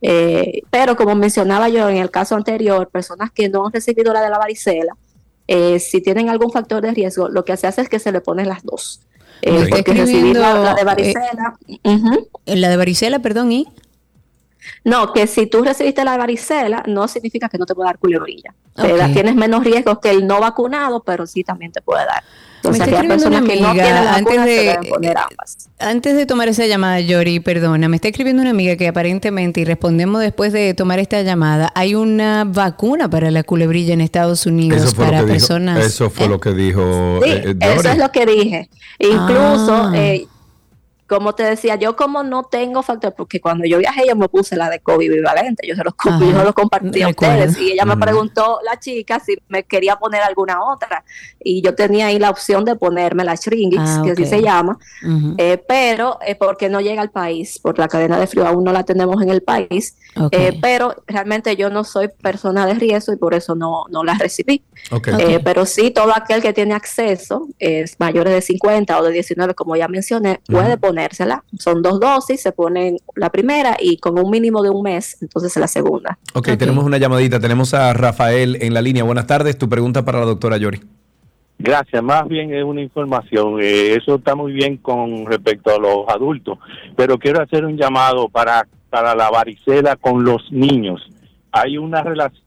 [0.00, 4.22] Eh, pero como mencionaba yo en el caso anterior, personas que no han recibido la
[4.22, 4.96] de la varicela,
[5.80, 8.48] si tienen algún factor de riesgo, lo que se hace es que se le ponen
[8.48, 9.02] las dos.
[9.42, 11.58] porque recibir la, de varicela.
[12.46, 13.66] La de varicela, perdón, y
[14.84, 18.54] no, que si tú recibiste la varicela, no significa que no te pueda dar culebrilla.
[19.12, 22.22] tienes menos riesgos que el no vacunado, pero sí también te puede dar.
[22.64, 24.78] Me está escribiendo una amiga, antes de,
[25.78, 29.64] antes de tomar esa llamada, Yori, perdona, me está escribiendo una amiga que aparentemente, y
[29.64, 34.94] respondemos después de tomar esta llamada, hay una vacuna para la culebrilla en Estados Unidos
[34.94, 35.84] para personas.
[35.84, 37.20] eso fue lo que dijo.
[37.24, 38.68] Sí, eh, eso es lo que dije.
[38.98, 39.92] Incluso ah.
[39.94, 40.26] eh,
[41.12, 44.56] como te decía, yo como no tengo factor, porque cuando yo viajé yo me puse
[44.56, 47.98] la de COVID bivalente, yo se los, yo los compartí a ustedes y ella me
[47.98, 51.04] preguntó, la chica, si me quería poner alguna otra
[51.38, 54.78] y yo tenía ahí la opción de ponerme la Shringix, ah, que así se llama,
[55.36, 58.72] eh, pero eh, porque no llega al país, por la cadena de frío aún no
[58.72, 59.98] la tenemos en el país,
[60.30, 64.14] eh, pero realmente yo no soy persona de riesgo y por eso no, no la
[64.14, 64.62] recibí.
[65.44, 69.76] pero sí, todo aquel que tiene acceso, es mayores de 50 o de 19, como
[69.76, 71.44] ya mencioné, puede poner ponérsela.
[71.58, 75.56] Son dos dosis, se ponen la primera y con un mínimo de un mes, entonces
[75.56, 76.18] la segunda.
[76.34, 77.40] Ok, tenemos una llamadita.
[77.40, 79.04] Tenemos a Rafael en la línea.
[79.04, 79.58] Buenas tardes.
[79.58, 80.80] Tu pregunta para la doctora Yori.
[81.58, 83.60] Gracias, más bien es una información.
[83.60, 86.58] Eh, eso está muy bien con respecto a los adultos,
[86.96, 91.08] pero quiero hacer un llamado para, para la varicela con los niños.
[91.52, 92.42] Hay una relación.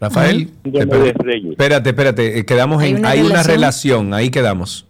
[0.00, 4.87] Rafael, espérate, espérate, eh, quedamos en, hay una relación, ahí quedamos.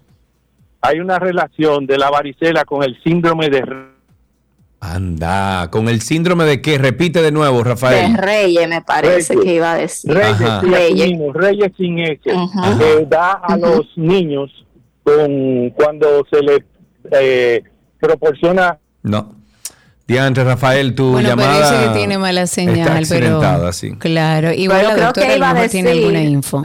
[0.80, 3.62] Hay una relación de la varicela con el síndrome de
[4.80, 6.78] Anda, con el síndrome de qué?
[6.78, 8.12] Repite de nuevo, Rafael.
[8.12, 10.12] De Reyes, me parece que iba a decir.
[10.12, 11.18] Reyes, Reyes.
[11.34, 12.20] Reyes sin H.
[12.22, 14.50] Que da a los niños
[15.02, 16.64] con, cuando se le
[17.10, 17.62] eh,
[17.98, 18.78] proporciona.
[19.02, 19.34] No.
[20.06, 21.70] Diante Rafael, tu bueno, llamada.
[21.70, 23.72] Pero que tiene mala señal, pero.
[23.72, 23.96] Sí.
[23.96, 26.64] Claro, igual la doctora a lo mejor tiene alguna info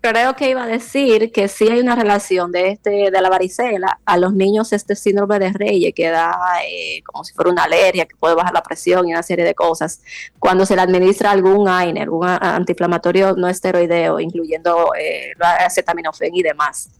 [0.00, 4.00] creo que iba a decir que sí hay una relación de este de la varicela
[4.04, 8.06] a los niños este síndrome de Reyes que da eh, como si fuera una alergia
[8.06, 10.00] que puede bajar la presión y una serie de cosas.
[10.38, 16.90] Cuando se le administra algún AINE, algún antiinflamatorio no esteroideo incluyendo eh, acetaminofén y demás.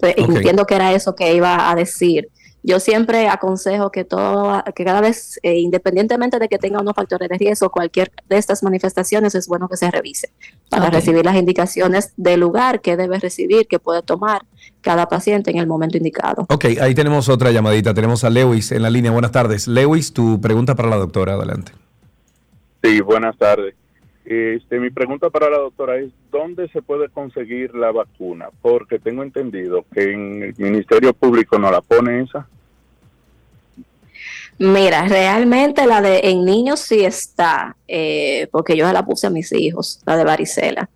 [0.00, 2.28] Entiendo que era eso que iba a decir
[2.62, 7.28] yo siempre aconsejo que todo, que cada vez, eh, independientemente de que tenga unos factores
[7.28, 10.30] de riesgo, cualquier de estas manifestaciones es bueno que se revise
[10.68, 14.42] para recibir las indicaciones del lugar que debe recibir, que puede tomar
[14.80, 16.46] cada paciente en el momento indicado.
[16.48, 17.94] Ok, ahí tenemos otra llamadita.
[17.94, 19.10] Tenemos a Lewis en la línea.
[19.10, 19.68] Buenas tardes.
[19.68, 21.34] Lewis, tu pregunta para la doctora.
[21.34, 21.72] Adelante.
[22.82, 23.74] Sí, buenas tardes.
[24.30, 28.50] Este, mi pregunta para la doctora es, ¿dónde se puede conseguir la vacuna?
[28.60, 32.46] Porque tengo entendido que en el Ministerio Público no la pone esa.
[34.58, 39.50] Mira, realmente la de en niños sí está, eh, porque yo la puse a mis
[39.52, 40.90] hijos, la de varicela.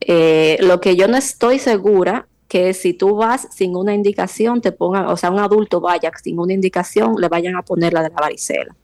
[0.00, 4.72] Eh, lo que yo no estoy segura que si tú vas sin una indicación, te
[4.72, 8.10] pongan, o sea, un adulto vaya sin una indicación, le vayan a poner la de
[8.10, 8.76] la varicela.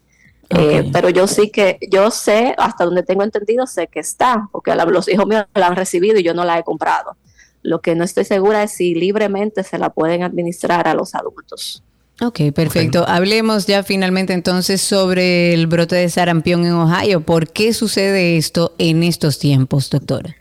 [0.51, 4.75] Eh, pero yo sí que, yo sé, hasta donde tengo entendido, sé que está, porque
[4.75, 7.17] los hijos míos la han recibido y yo no la he comprado.
[7.63, 11.85] Lo que no estoy segura es si libremente se la pueden administrar a los adultos.
[12.23, 13.05] Ok, perfecto.
[13.07, 17.23] Hablemos ya finalmente entonces sobre el brote de sarampión en Ohio.
[17.23, 20.37] ¿Por qué sucede esto en estos tiempos, doctora?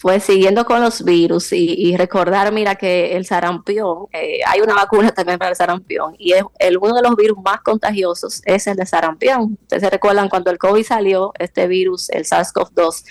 [0.00, 5.10] Pues siguiendo con los virus y, recordar, mira que el sarampión, eh, hay una vacuna
[5.12, 8.76] también para el sarampión y es el, uno de los virus más contagiosos es el
[8.76, 9.58] de sarampión.
[9.62, 13.04] Ustedes se recuerdan cuando el COVID salió, este virus, el SARS-CoV-2,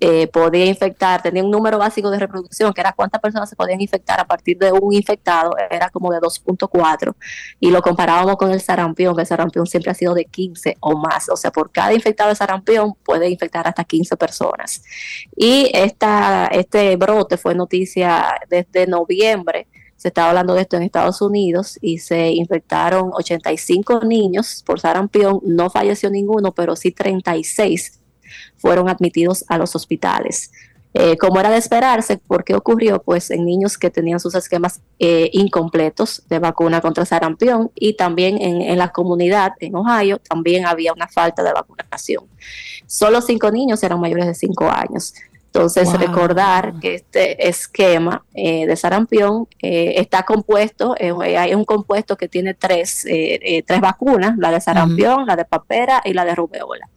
[0.00, 3.80] eh, podía infectar, tenía un número básico de reproducción, que era cuántas personas se podían
[3.82, 7.14] infectar a partir de un infectado, era como de 2.4,
[7.60, 10.96] y lo comparábamos con el sarampión, que el sarampión siempre ha sido de 15 o
[10.96, 14.82] más, o sea, por cada infectado de sarampión puede infectar hasta 15 personas.
[15.36, 21.20] Y esta, este brote fue noticia desde noviembre, se estaba hablando de esto en Estados
[21.20, 27.99] Unidos y se infectaron 85 niños por sarampión, no falleció ninguno, pero sí 36
[28.56, 30.50] fueron admitidos a los hospitales.
[30.92, 33.00] Eh, como era de esperarse, ¿por qué ocurrió?
[33.00, 38.40] Pues en niños que tenían sus esquemas eh, incompletos de vacuna contra sarampión y también
[38.40, 42.24] en, la comunidad en Ohio también había una falta de vacunación.
[42.86, 45.14] Solo cinco niños eran mayores de cinco años.
[45.46, 52.54] Entonces, recordar que este esquema eh, de sarampión está compuesto, hay un compuesto que tiene
[52.54, 56.88] tres, tres vacunas, la de sarampión, la de papera y la de rubeola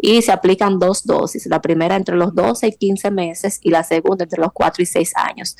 [0.00, 3.82] y se aplican dos dosis, la primera entre los 12 y 15 meses y la
[3.82, 5.56] segunda entre los 4 y 6 años.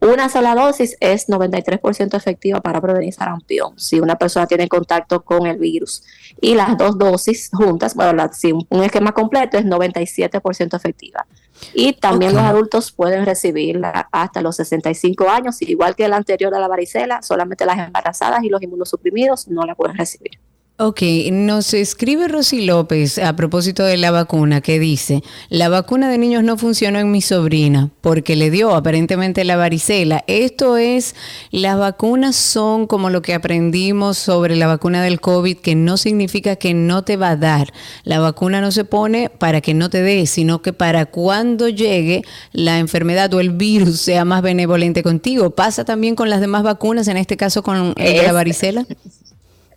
[0.00, 5.46] Una sola dosis es 93% efectiva para prevenir sarampión si una persona tiene contacto con
[5.48, 6.04] el virus.
[6.40, 11.26] Y las dos dosis juntas, bueno, si un esquema completo es 97% efectiva.
[11.74, 16.60] Y también los adultos pueden recibirla hasta los 65 años, igual que la anterior de
[16.60, 20.38] la varicela, solamente las embarazadas y los inmunosuprimidos no la pueden recibir.
[20.80, 21.02] Ok,
[21.32, 26.44] nos escribe Rosy López a propósito de la vacuna que dice, la vacuna de niños
[26.44, 30.22] no funcionó en mi sobrina porque le dio aparentemente la varicela.
[30.28, 31.16] Esto es,
[31.50, 36.54] las vacunas son como lo que aprendimos sobre la vacuna del COVID, que no significa
[36.54, 37.72] que no te va a dar.
[38.04, 42.22] La vacuna no se pone para que no te dé, sino que para cuando llegue
[42.52, 45.50] la enfermedad o el virus sea más benevolente contigo.
[45.50, 48.86] ¿Pasa también con las demás vacunas, en este caso con la varicela?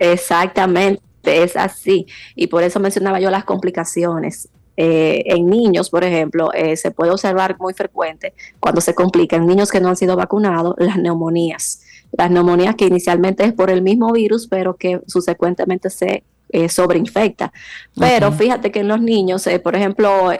[0.02, 2.08] Exactamente, es así.
[2.36, 4.50] Y por eso mencionaba yo las complicaciones.
[4.76, 9.46] Eh, en niños, por ejemplo, eh, se puede observar muy frecuente cuando se complica en
[9.46, 11.84] niños que no han sido vacunados las neumonías.
[12.14, 17.54] Las neumonías que inicialmente es por el mismo virus, pero que subsecuentemente se eh, sobreinfecta.
[17.96, 20.32] Pero fíjate que en los niños, por ejemplo,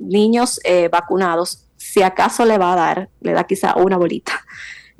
[0.00, 4.32] niños vacunados, si acaso le va a dar, le da quizá una bolita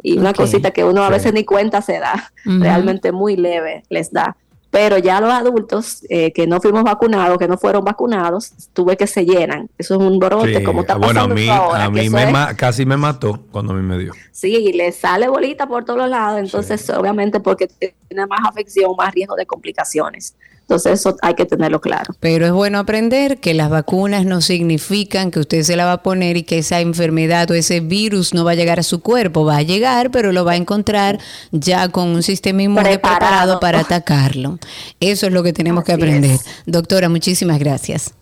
[0.02, 4.10] y una cosita que uno a veces ni cuenta se da, realmente muy leve les
[4.12, 4.36] da.
[4.70, 9.06] Pero ya los adultos eh, que no fuimos vacunados, que no fueron vacunados, tuve que
[9.06, 9.70] se llenan.
[9.78, 11.84] Eso es un brote, Sí, como está bueno, a pasando mí, ahora.
[11.84, 14.12] a mí me es- ma- casi me mató cuando a mí me dio.
[14.30, 17.66] Sí, le sale bolita por todos lados, entonces obviamente porque
[18.08, 20.36] tiene más afección, más riesgo de complicaciones.
[20.68, 22.14] Entonces eso hay que tenerlo claro.
[22.20, 26.02] Pero es bueno aprender que las vacunas no significan que usted se la va a
[26.02, 29.46] poner y que esa enfermedad o ese virus no va a llegar a su cuerpo.
[29.46, 31.18] Va a llegar, pero lo va a encontrar
[31.52, 33.60] ya con un sistema inmune preparado, Preparado.
[33.60, 34.58] para atacarlo.
[35.00, 36.32] Eso es lo que tenemos que aprender.
[36.32, 36.44] es.
[36.66, 38.12] Doctora, muchísimas gracias.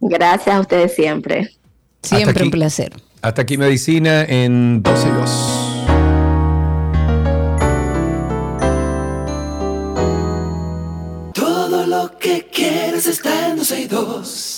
[0.00, 1.50] Gracias a ustedes siempre.
[2.02, 2.42] Siempre aquí.
[2.44, 2.92] un placer.
[3.20, 5.63] Hasta aquí medicina en 12 y 2.
[13.06, 14.53] Está en 12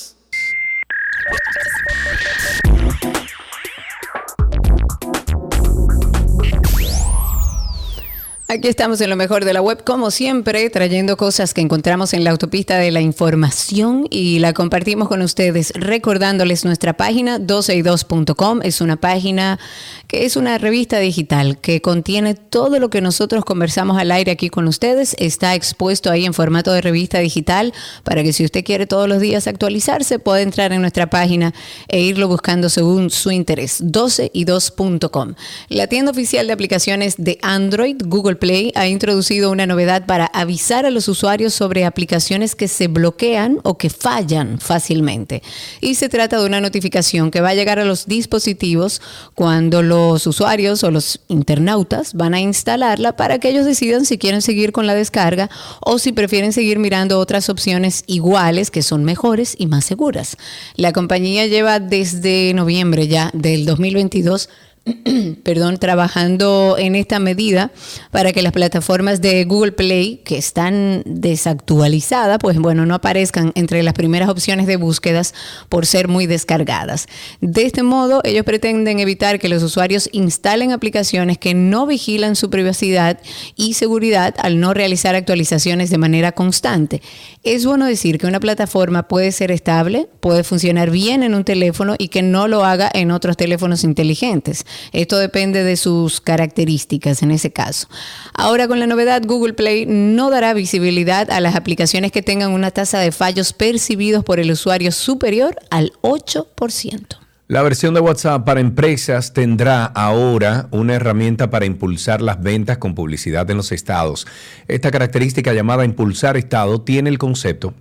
[8.49, 12.22] Aquí estamos en lo mejor de la web, como siempre, trayendo cosas que encontramos en
[12.22, 18.61] la autopista de la información y la compartimos con ustedes, recordándoles nuestra página 12y2.com.
[18.62, 19.59] Es una página
[20.07, 24.49] que es una revista digital que contiene todo lo que nosotros conversamos al aire aquí
[24.49, 25.16] con ustedes.
[25.18, 27.74] Está expuesto ahí en formato de revista digital
[28.05, 31.53] para que si usted quiere todos los días actualizarse, pueda entrar en nuestra página
[31.88, 33.82] e irlo buscando según su interés.
[33.82, 35.34] 12y2.com.
[35.68, 40.87] La tienda oficial de aplicaciones de Android, Google Play, ha introducido una novedad para avisar
[40.87, 45.43] a los usuarios sobre aplicaciones que se bloquean o que fallan fácilmente.
[45.80, 49.01] Y se trata de una notificación que va a llegar a los dispositivos
[49.34, 54.43] cuando los usuarios o los internautas van a instalarla para que ellos decidan si quieren
[54.43, 59.55] seguir con la descarga o si prefieren seguir mirando otras opciones iguales que son mejores
[59.59, 60.37] y más seguras.
[60.76, 64.49] La compañía lleva desde noviembre ya del 2022
[65.43, 67.72] perdón, trabajando en esta medida
[68.12, 73.82] para que las plataformas de Google Play que están desactualizadas, pues bueno, no aparezcan entre
[73.82, 75.34] las primeras opciones de búsquedas
[75.68, 77.07] por ser muy descargadas.
[77.41, 82.49] De este modo, ellos pretenden evitar que los usuarios instalen aplicaciones que no vigilan su
[82.49, 83.18] privacidad
[83.57, 87.03] y seguridad al no realizar actualizaciones de manera constante.
[87.43, 91.97] Es bueno decir que una plataforma puede ser estable, puede funcionar bien en un teléfono
[91.99, 94.64] y que no lo haga en otros teléfonos inteligentes.
[94.92, 97.88] Esto depende de sus características en ese caso.
[98.34, 102.70] Ahora con la novedad, Google Play no dará visibilidad a las aplicaciones que tengan una
[102.70, 107.16] tasa de fallos percibidos por el usuario superior al 8%.
[107.48, 112.96] La versión de WhatsApp para empresas tendrá ahora una herramienta para impulsar las ventas con
[112.96, 114.26] publicidad en los estados.
[114.66, 117.72] Esta característica llamada impulsar estado tiene el concepto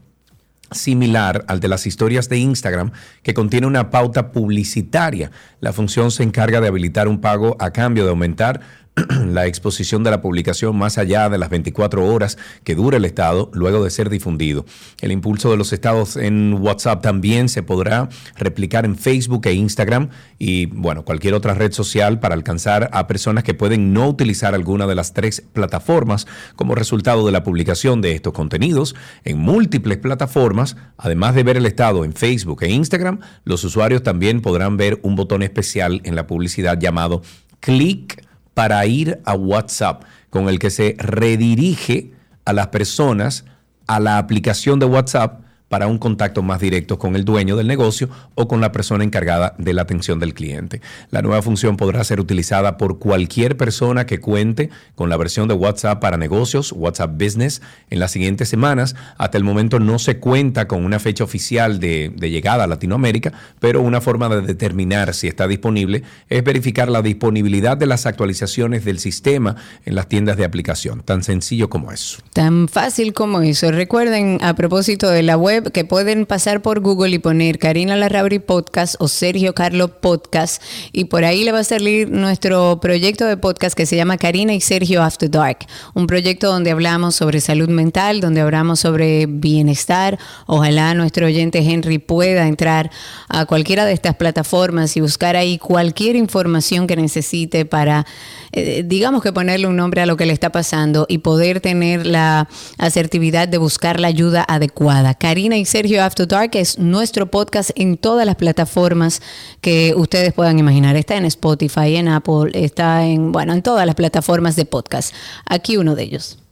[0.71, 2.91] similar al de las historias de Instagram
[3.23, 5.31] que contiene una pauta publicitaria.
[5.59, 8.61] La función se encarga de habilitar un pago a cambio de aumentar
[9.25, 13.51] la exposición de la publicación más allá de las 24 horas que dura el estado
[13.53, 14.65] luego de ser difundido.
[15.01, 20.09] El impulso de los estados en WhatsApp también se podrá replicar en Facebook e Instagram
[20.39, 24.87] y bueno, cualquier otra red social para alcanzar a personas que pueden no utilizar alguna
[24.87, 26.25] de las tres plataformas
[26.55, 30.77] como resultado de la publicación de estos contenidos en múltiples plataformas.
[30.97, 35.15] Además de ver el estado en Facebook e Instagram, los usuarios también podrán ver un
[35.15, 37.21] botón especial en la publicidad llamado
[37.59, 38.23] clic
[38.55, 40.01] para ir a WhatsApp,
[40.31, 42.11] con el que se redirige
[42.45, 43.45] a las personas
[43.85, 48.09] a la aplicación de WhatsApp para un contacto más directo con el dueño del negocio
[48.35, 50.81] o con la persona encargada de la atención del cliente.
[51.11, 55.53] La nueva función podrá ser utilizada por cualquier persona que cuente con la versión de
[55.53, 58.95] WhatsApp para negocios, WhatsApp Business, en las siguientes semanas.
[59.17, 63.81] Hasta el momento no se cuenta con una fecha oficial de, llegada a Latinoamérica, pero
[63.81, 68.99] una forma de determinar si está disponible es verificar la disponibilidad de las actualizaciones del
[68.99, 69.55] sistema
[69.85, 71.01] en las tiendas de aplicación.
[71.01, 72.19] Tan sencillo como eso.
[72.33, 73.71] Tan fácil como eso.
[73.71, 78.39] Recuerden, a propósito de la web, que pueden pasar por Google y poner Karina Larrauri
[78.39, 80.61] Podcast o Sergio Carlo Podcast
[80.91, 84.53] y por ahí le va a salir nuestro proyecto de podcast que se llama Karina
[84.53, 85.59] y Sergio After Dark.
[85.93, 90.19] Un proyecto donde hablamos sobre salud mental, donde hablamos sobre bienestar.
[90.47, 92.91] Ojalá nuestro oyente Henry pueda entrar
[93.27, 98.05] a cualquiera de estas plataformas y buscar ahí cualquier información que necesite para,
[98.51, 102.05] eh, digamos que ponerle un nombre a lo que le está pasando y poder tener
[102.05, 105.13] la asertividad de buscar la ayuda adecuada.
[105.13, 109.21] Karina y Sergio After Dark es nuestro podcast en todas las plataformas
[109.61, 110.95] que ustedes puedan imaginar.
[110.95, 115.13] Está en Spotify, en Apple, está en, bueno, en todas las plataformas de podcast.
[115.45, 116.44] Aquí uno de ellos.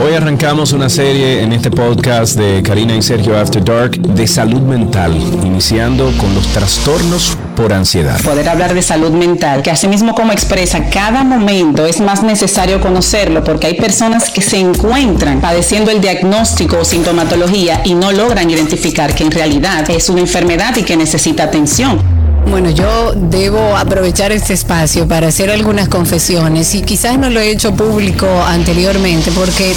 [0.00, 4.60] Hoy arrancamos una serie en este podcast de Karina y Sergio After Dark de salud
[4.60, 8.20] mental, iniciando con los trastornos por ansiedad.
[8.22, 13.44] Poder hablar de salud mental, que asimismo como expresa cada momento es más necesario conocerlo
[13.44, 19.14] porque hay personas que se encuentran padeciendo el diagnóstico o sintomatología y no logran identificar
[19.14, 22.17] que en realidad es una enfermedad y que necesita atención.
[22.50, 27.50] Bueno, yo debo aprovechar este espacio para hacer algunas confesiones y quizás no lo he
[27.50, 29.74] hecho público anteriormente porque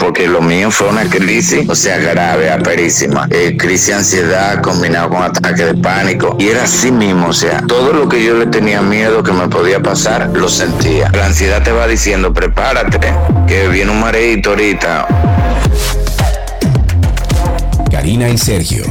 [0.00, 3.28] porque lo mío fue una crisis, o sea, grave, aperísima.
[3.30, 6.36] Eh, crisis de ansiedad combinado con ataque de pánico.
[6.38, 9.46] Y era así mismo, o sea, todo lo que yo le tenía miedo que me
[9.46, 11.10] podía pasar, lo sentía.
[11.12, 13.12] La ansiedad te va diciendo, prepárate,
[13.46, 15.06] que viene un mareito ahorita.
[17.90, 18.84] Karina y Sergio,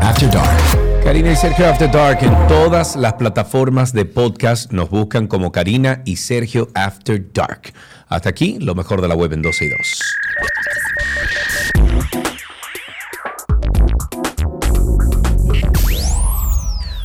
[0.00, 0.83] After Dark.
[1.04, 6.00] Karina y Sergio After Dark en todas las plataformas de podcast nos buscan como Karina
[6.06, 7.74] y Sergio After Dark.
[8.08, 9.78] Hasta aquí, lo mejor de la web en 12 y 2.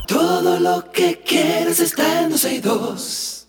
[0.08, 3.48] Todo lo que quieres está en 12 y 2.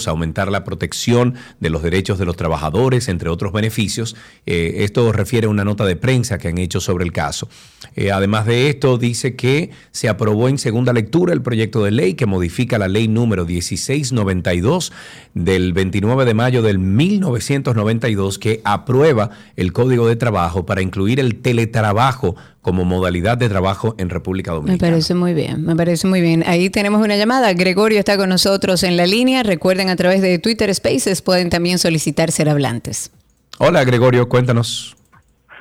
[0.06, 4.16] aumentar la protección de los derechos de los trabajadores, entre otros beneficios.
[4.46, 7.48] Eh, esto refiere a una nota de prensa que han hecho sobre el caso.
[7.96, 12.14] Eh, además de esto, dice que se aprobó en segunda lectura el proyecto de ley
[12.14, 14.92] que modifica la ley número 1692
[15.34, 21.36] del 29 de mayo del 1992 que aprueba el Código de Trabajo para incluir el
[21.36, 24.88] teletrabajo como modalidad de trabajo en República Dominicana.
[24.90, 26.44] Me parece muy bien, me parece muy bien.
[26.46, 27.52] Ahí tenemos una llamada.
[27.54, 29.42] Gregorio está con nosotros en la línea.
[29.42, 33.10] Recuerden a través de Twitter Spaces pueden también solicitar ser hablantes.
[33.58, 34.96] Hola Gregorio, cuéntanos.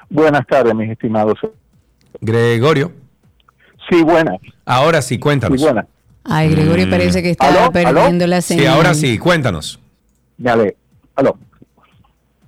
[0.10, 1.38] Buenas tardes, mis estimados.
[2.22, 2.91] Gregorio.
[3.89, 4.38] Sí, buenas.
[4.66, 5.58] Ahora sí, cuéntanos.
[5.60, 5.86] Sí, buenas.
[6.26, 6.89] Ay, Gregorio Mm.
[6.89, 7.72] parece que está ¿Aló?
[7.72, 8.74] perdiendo la Sí, señal.
[8.74, 9.80] ahora sí, cuéntanos.
[10.38, 10.76] Dale,
[11.16, 11.38] aló.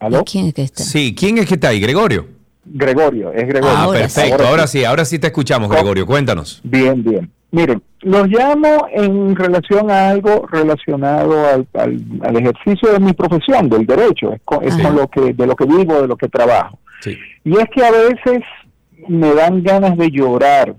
[0.00, 0.24] ¿Aló?
[0.24, 0.82] ¿Quién es que está?
[0.82, 1.80] Sí, ¿quién es que está ahí?
[1.80, 2.26] Gregorio.
[2.66, 3.76] Gregorio, es Gregorio.
[3.76, 4.46] Ah, perfecto.
[4.46, 6.06] Ahora sí, ahora sí te escuchamos, Gregorio.
[6.06, 6.60] Cuéntanos.
[6.64, 7.30] Bien, bien.
[7.50, 13.68] Miren, los llamo en relación a algo relacionado al, al- al ejercicio de mi profesión,
[13.68, 16.28] del derecho, es, con, es con lo que, de lo que vivo, de lo que
[16.28, 16.78] trabajo.
[17.00, 17.16] Sí.
[17.44, 18.42] Y es que a veces
[19.08, 20.74] me dan ganas de llorar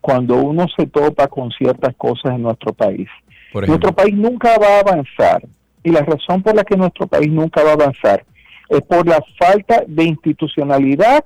[0.00, 3.08] cuando uno se topa con ciertas cosas en nuestro país.
[3.52, 5.42] Por Nuestro país nunca va a avanzar
[5.84, 8.24] y la razón por la que nuestro país nunca va a avanzar
[8.68, 11.24] es por la falta de institucionalidad,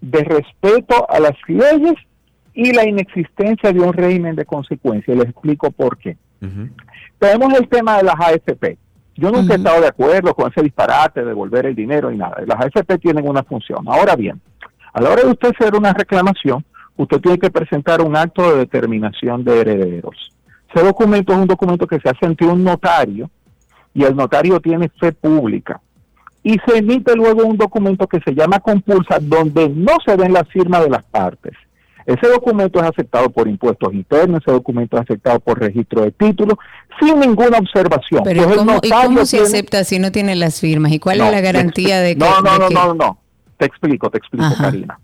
[0.00, 1.94] de respeto a las leyes
[2.54, 5.14] y la inexistencia de un régimen de consecuencia.
[5.14, 6.16] Les explico por qué.
[7.18, 8.78] Tenemos el tema de las AFP.
[9.16, 12.36] Yo nunca he estado de acuerdo con ese disparate de devolver el dinero y nada.
[12.46, 13.86] Las AFP tienen una función.
[13.88, 14.40] Ahora bien,
[14.92, 16.64] a la hora de usted hacer una reclamación,
[16.96, 20.32] usted tiene que presentar un acto de determinación de herederos.
[20.74, 23.30] Ese documento es un documento que se hace ante un notario
[23.94, 25.80] y el notario tiene fe pública.
[26.46, 30.48] Y se emite luego un documento que se llama compulsa, donde no se ven las
[30.48, 31.54] firmas de las partes.
[32.04, 36.56] Ese documento es aceptado por impuestos internos, ese documento es aceptado por registro de títulos,
[37.00, 38.22] sin ninguna observación.
[38.22, 40.92] Pero ¿cómo, ¿y cómo se acepta si no tiene las firmas?
[40.92, 42.20] ¿Y cuál es la garantía de que...
[42.20, 43.18] No, no, no, no, no,
[43.56, 45.00] te explico, te explico, Karina.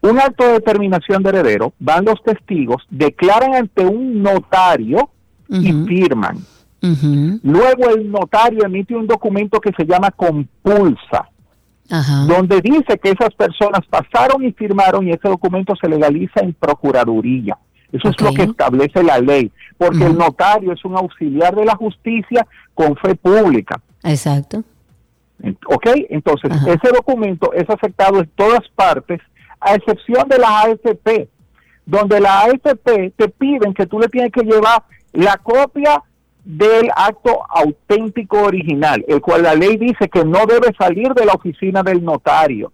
[0.00, 5.10] Un acto de determinación de heredero, van los testigos, declaran ante un notario
[5.48, 6.38] y firman.
[6.82, 11.28] Luego el notario emite un documento que se llama compulsa
[12.26, 17.58] donde dice que esas personas pasaron y firmaron y ese documento se legaliza en Procuraduría.
[17.92, 21.76] Eso es lo que establece la ley, porque el notario es un auxiliar de la
[21.76, 23.78] justicia con fe pública.
[24.02, 24.64] Exacto.
[25.66, 25.88] ¿Ok?
[26.08, 29.20] Entonces, ese documento es aceptado en todas partes,
[29.60, 31.28] a excepción de la AFP,
[31.84, 36.02] donde la AFP te piden que tú le tienes que llevar la copia
[36.44, 41.32] del acto auténtico original, el cual la ley dice que no debe salir de la
[41.32, 42.72] oficina del notario.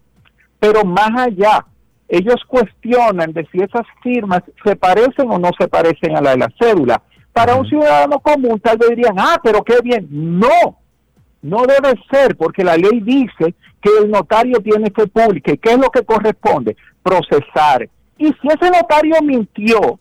[0.59, 1.65] Pero más allá,
[2.07, 6.37] ellos cuestionan de si esas firmas se parecen o no se parecen a la de
[6.37, 7.01] la cédula.
[7.31, 10.07] Para un ciudadano común tal vez dirían, ah, pero qué bien.
[10.09, 10.79] No,
[11.43, 15.53] no debe ser, porque la ley dice que el notario tiene fe pública.
[15.53, 16.75] ¿Y qué es lo que corresponde?
[17.03, 17.87] Procesar.
[18.17, 19.99] Y si ese notario mintió,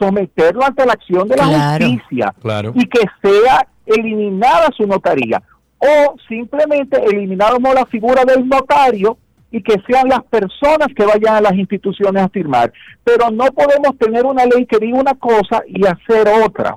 [0.00, 2.34] someterlo ante la acción de la justicia
[2.74, 5.42] y que sea eliminada su notaría
[5.80, 9.16] o simplemente eliminamos la figura del notario
[9.50, 12.72] y que sean las personas que vayan a las instituciones a firmar.
[13.02, 16.76] Pero no podemos tener una ley que diga una cosa y hacer otra.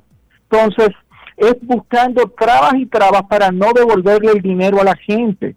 [0.50, 0.90] Entonces,
[1.38, 5.56] es buscando trabas y trabas para no devolverle el dinero a la gente.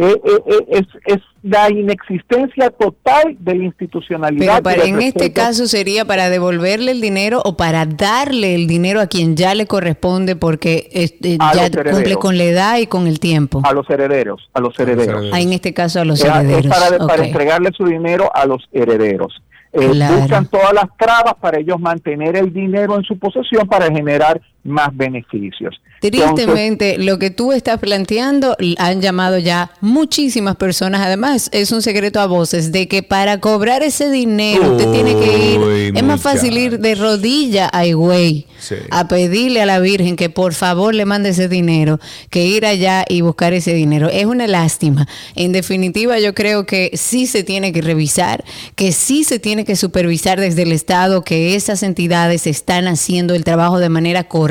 [0.00, 4.62] Eh, eh, eh, es, es, la inexistencia total de la institucionalidad.
[4.62, 9.08] Pero en este caso sería para devolverle el dinero o para darle el dinero a
[9.08, 10.88] quien ya le corresponde porque
[11.20, 13.60] ya cumple con la edad y con el tiempo.
[13.64, 15.30] A los herederos, a los herederos.
[15.32, 16.66] Ah, en este caso a los herederos.
[16.66, 19.42] Es para, entregarle su dinero a los herederos.
[19.72, 24.96] Buscan todas las trabas para ellos mantener el dinero en su posesión para generar más
[24.96, 25.80] beneficios.
[26.00, 31.00] Tristemente, lo que tú estás planteando han llamado ya muchísimas personas.
[31.00, 35.54] Además, es un secreto a voces de que para cobrar ese dinero usted tiene que
[35.54, 35.96] ir.
[35.96, 38.46] Es más fácil ir de rodilla a Higüey
[38.90, 41.98] a pedirle a la Virgen que por favor le mande ese dinero
[42.30, 44.08] que ir allá y buscar ese dinero.
[44.08, 45.08] Es una lástima.
[45.34, 48.44] En definitiva, yo creo que sí se tiene que revisar,
[48.74, 53.44] que sí se tiene que supervisar desde el Estado que esas entidades están haciendo el
[53.44, 54.47] trabajo de manera correcta,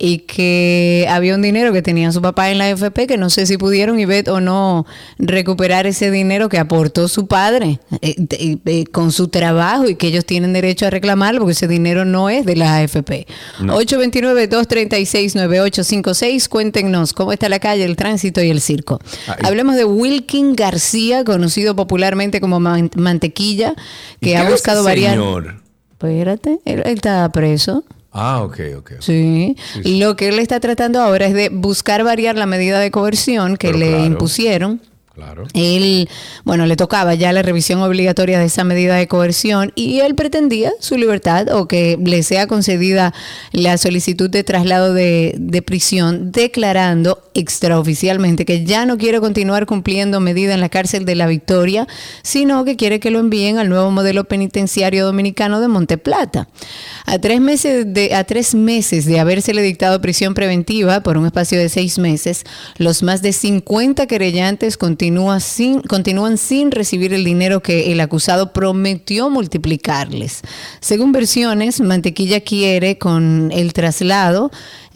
[0.00, 3.46] y que había un dinero que tenía su papá en la AFP que no sé
[3.46, 4.86] si pudieron Ivette o no
[5.18, 10.24] recuperar ese dinero que aportó su padre eh, eh, con su trabajo y que ellos
[10.24, 13.26] tienen derecho a reclamarlo porque ese dinero no es de la AFP.
[13.60, 13.78] No.
[13.80, 19.00] 829-236-9856, cuéntenos cómo está la calle, el tránsito y el circo.
[19.42, 23.74] Hablemos de Wilkin García, conocido popularmente como Man- Mantequilla,
[24.20, 25.18] que ha ¿Qué buscado variar...
[25.92, 27.82] Espérate, él, él está preso.
[28.12, 28.92] Ah, ok, ok.
[29.00, 29.56] Sí.
[29.84, 33.68] Lo que él está tratando ahora es de buscar variar la medida de coerción que
[33.68, 34.04] Pero le claro.
[34.04, 34.80] impusieron.
[35.14, 35.48] Claro.
[35.52, 36.08] Él,
[36.44, 40.70] bueno, le tocaba ya la revisión obligatoria de esa medida de coerción y él pretendía
[40.78, 43.12] su libertad o que le sea concedida
[43.50, 50.20] la solicitud de traslado de, de prisión, declarando extraoficialmente que ya no quiere continuar cumpliendo
[50.20, 51.86] medida en la cárcel de la Victoria,
[52.22, 56.48] sino que quiere que lo envíen al nuevo modelo penitenciario dominicano de Monteplata.
[57.06, 61.58] A tres meses de, a tres meses de habérsele dictado prisión preventiva por un espacio
[61.58, 62.44] de seis meses,
[62.76, 68.52] los más de 50 querellantes continúa sin, continúan sin recibir el dinero que el acusado
[68.52, 70.42] prometió multiplicarles.
[70.80, 74.50] Según versiones, Mantequilla quiere con el traslado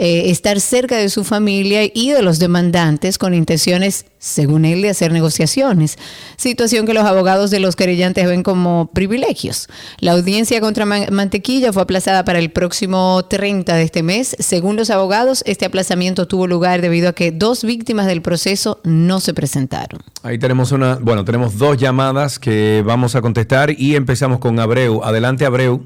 [0.05, 4.91] eh, estar cerca de su familia y de los demandantes con intenciones, según él, de
[4.91, 5.97] hacer negociaciones.
[6.37, 9.69] Situación que los abogados de los querellantes ven como privilegios.
[10.01, 14.35] La audiencia contra Man- Mantequilla fue aplazada para el próximo 30 de este mes.
[14.41, 19.20] Según los abogados, este aplazamiento tuvo lugar debido a que dos víctimas del proceso no
[19.20, 20.01] se presentaron.
[20.24, 25.05] Ahí tenemos una, bueno, tenemos dos llamadas que vamos a contestar y empezamos con Abreu.
[25.05, 25.81] Adelante, Abreu.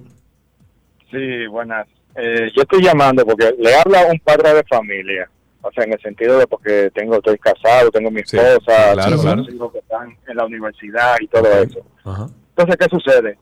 [1.11, 1.87] Sí, buenas.
[2.17, 5.29] Eh, yo estoy llamando porque le habla a un padre de familia,
[5.63, 9.11] o sea, en el sentido de porque tengo, estoy casado, tengo mi Sí, esposa, claro,
[9.11, 9.43] tengo claro.
[9.53, 11.81] hijos que están en la universidad y todo eso.
[12.05, 12.29] Ajá.
[12.57, 13.39] Entonces, ¿qué sucede?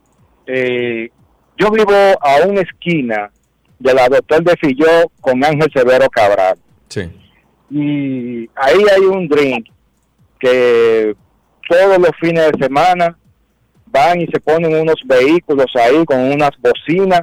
[0.47, 1.09] Eh,
[1.57, 3.31] yo vivo a una esquina
[3.79, 6.57] de la Doctor de Filló con Ángel Severo Cabral.
[6.89, 7.03] Sí.
[7.71, 9.69] Y ahí hay un drink
[10.41, 11.15] que
[11.69, 13.17] todos los fines de semana
[13.87, 17.21] van y se ponen unos vehículos ahí con unas bocinas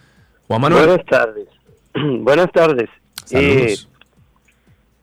[0.48, 0.88] Juan Manuel.
[0.88, 1.48] Buenas tardes.
[2.22, 2.90] Buenas tardes.
[3.26, 3.90] Saludos.
[3.92, 3.96] Eh,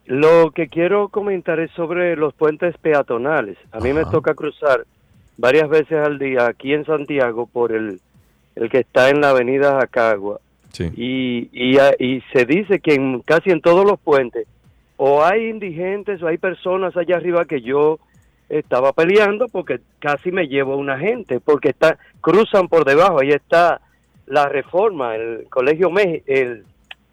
[0.06, 3.56] lo que quiero comentar es sobre los puentes peatonales.
[3.72, 4.84] A mí me toca cruzar
[5.36, 8.00] varias veces al día aquí en Santiago por el,
[8.56, 10.40] el que está en la avenida Jacagua.
[10.96, 14.46] Y, y, a- y se dice que en, casi en todos los puentes
[14.96, 17.98] o hay indigentes o hay personas allá arriba que yo
[18.58, 23.30] estaba peleando porque casi me llevo a una gente porque está cruzan por debajo ahí
[23.30, 23.80] está
[24.26, 25.90] la reforma el colegio
[26.26, 26.64] el,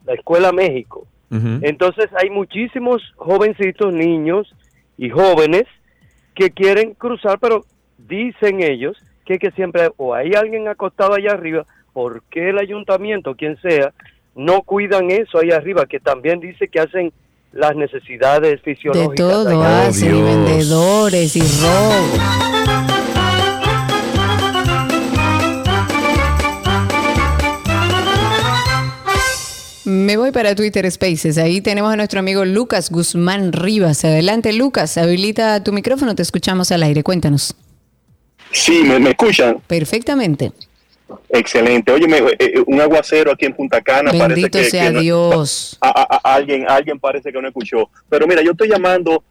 [0.06, 1.08] la escuela México.
[1.32, 4.54] Entonces hay muchísimos jovencitos niños
[4.98, 5.66] y jóvenes
[6.34, 7.64] que quieren cruzar pero
[7.98, 13.36] dicen ellos que, que siempre o hay alguien acostado allá arriba ¿por qué el ayuntamiento
[13.36, 13.94] quien sea
[14.36, 17.14] no cuidan eso ahí arriba que también dice que hacen
[17.52, 22.50] las necesidades De fisiológicas todo allá hacen, y vendedores y robo.
[29.86, 31.38] Me voy para Twitter Spaces.
[31.40, 34.06] Ahí tenemos a nuestro amigo Lucas Guzmán Rivas.
[34.06, 34.98] Adelante, Lucas.
[34.98, 36.14] Habilita tu micrófono.
[36.16, 37.02] Te escuchamos al aire.
[37.04, 37.56] Cuéntanos.
[38.52, 39.60] Sí, ¿me, me escuchan?
[39.66, 40.52] Perfectamente.
[41.30, 41.92] Excelente.
[41.92, 42.06] Oye,
[42.68, 44.12] un aguacero aquí en Punta Cana.
[44.12, 45.78] Bendito parece que, sea que no- Dios.
[45.82, 47.90] a- a- a- alguien, alguien parece que no escuchó.
[48.10, 49.24] Pero mira, yo estoy llamando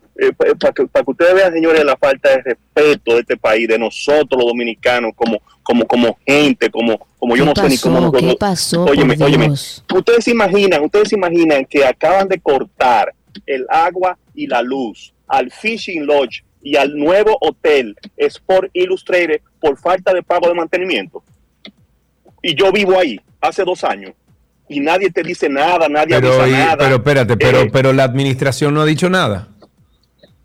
[0.58, 3.78] para que, pa' que ustedes vean, señores, la falta de respeto de este país, de
[3.78, 8.00] nosotros los dominicanos, como como como gente, como como yo ¿Qué no sé ni cómo
[8.00, 8.22] nosotros.
[8.32, 13.14] ¿Qué pasó, Óyeme, óyeme, ustedes se imaginan, ustedes se imaginan que acaban de cortar
[13.46, 19.78] el agua y la luz al Fishing Lodge y al nuevo hotel Sport Illustrated por
[19.78, 21.22] falta de pago de mantenimiento.
[22.42, 24.12] Y yo vivo ahí hace dos años
[24.68, 26.76] y nadie te dice nada, nadie Pero, avisa y- nada.
[26.76, 29.48] pero espérate, pero, Eh, pero la administración no ha dicho nada.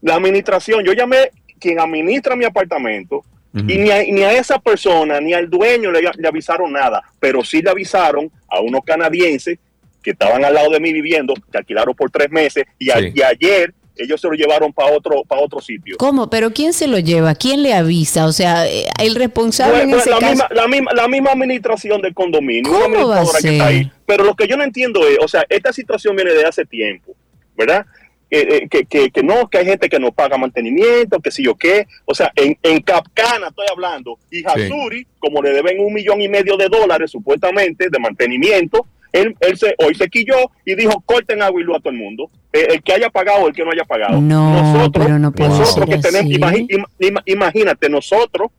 [0.02, 3.24] la administración, yo llamé quien administra mi apartamento
[3.56, 7.44] y ni a, ni a esa persona ni al dueño le, le avisaron nada, pero
[7.44, 9.60] sí le avisaron a unos canadienses
[10.02, 13.11] que estaban al lado de mí viviendo, que alquilaron por tres meses y, a- Sí.
[13.15, 15.95] y ayer ellos se lo llevaron para otro, para otro sitio.
[15.98, 16.30] ¿Cómo?
[16.30, 17.36] ¿Pero quién se lo lleva?
[17.36, 18.26] ¿Quién le avisa?
[18.26, 20.32] O sea, eh, el responsable Pues- en pues ese la, caso...
[20.32, 23.76] misma, la, misma, la misma administración del condominio, ¿Cómo va a administradora que está ser?
[23.76, 23.91] ahí.
[24.06, 27.15] Pero lo que yo no entiendo es, o sea, esta situación viene de hace tiempo,
[27.56, 27.86] ¿verdad?
[28.32, 31.44] Eh, eh, que, que, que no, que hay gente que no paga mantenimiento, que si
[31.44, 31.86] yo qué.
[32.06, 34.18] O sea, en, en Capcana estoy hablando.
[34.32, 39.35] Y Hasuri, como le deben un millón y medio de dólares supuestamente de mantenimiento, él,
[39.40, 40.35] él se, hoy se quilló
[40.65, 42.30] y dijo, corten agua y luz a todo el mundo.
[42.52, 44.19] Eh, el que haya pagado o el que no haya pagado.
[44.19, 46.68] No, pero no nosotros que tenemos, imagi-
[46.99, 48.49] im- imagínate, nosotros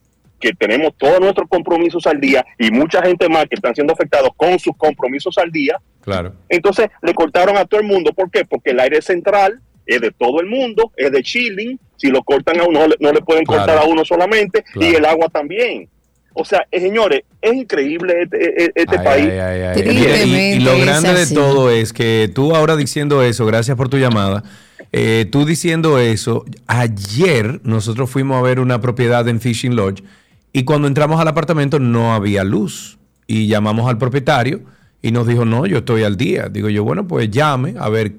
[0.41, 4.31] que tenemos todos nuestros compromisos al día y mucha gente más que están siendo afectados
[4.37, 6.35] con sus compromisos al día, Claro.
[6.49, 8.13] entonces le cortaron a todo el mundo.
[8.13, 8.45] ¿Por qué?
[8.45, 11.79] Porque el aire central es de todo el mundo, es de chilling.
[11.97, 13.63] Si lo cortan a uno, no le, no le pueden Claro.
[13.65, 14.93] cortar a uno solamente Claro.
[14.93, 15.89] y el agua también.
[16.37, 19.29] O sea, eh, señores, es increíble este, eh, este Ay, país.
[19.31, 19.83] ay, ay, ay.
[19.87, 23.89] Y- y, y lo grande de todo es que tú ahora diciendo eso, gracias por
[23.89, 24.43] tu llamada,
[24.93, 30.03] eh, tú diciendo eso, ayer nosotros fuimos a ver una propiedad en Fishing Lodge
[30.53, 34.63] y cuando entramos al apartamento no había luz y llamamos al propietario
[35.03, 36.49] y nos dijo, no, yo estoy al día.
[36.49, 38.13] Digo yo, bueno, pues llame a ver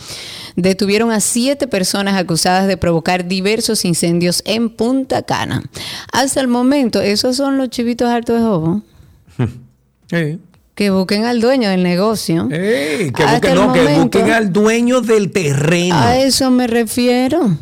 [0.57, 5.63] detuvieron a siete personas acusadas de provocar diversos incendios en Punta Cana.
[6.11, 8.40] Hasta el momento, esos son los chivitos hartos
[10.75, 12.49] Que busquen al dueño del negocio.
[12.49, 15.95] que busquen, no, que momento- busquen al dueño del terreno.
[15.97, 17.59] A eso me refiero.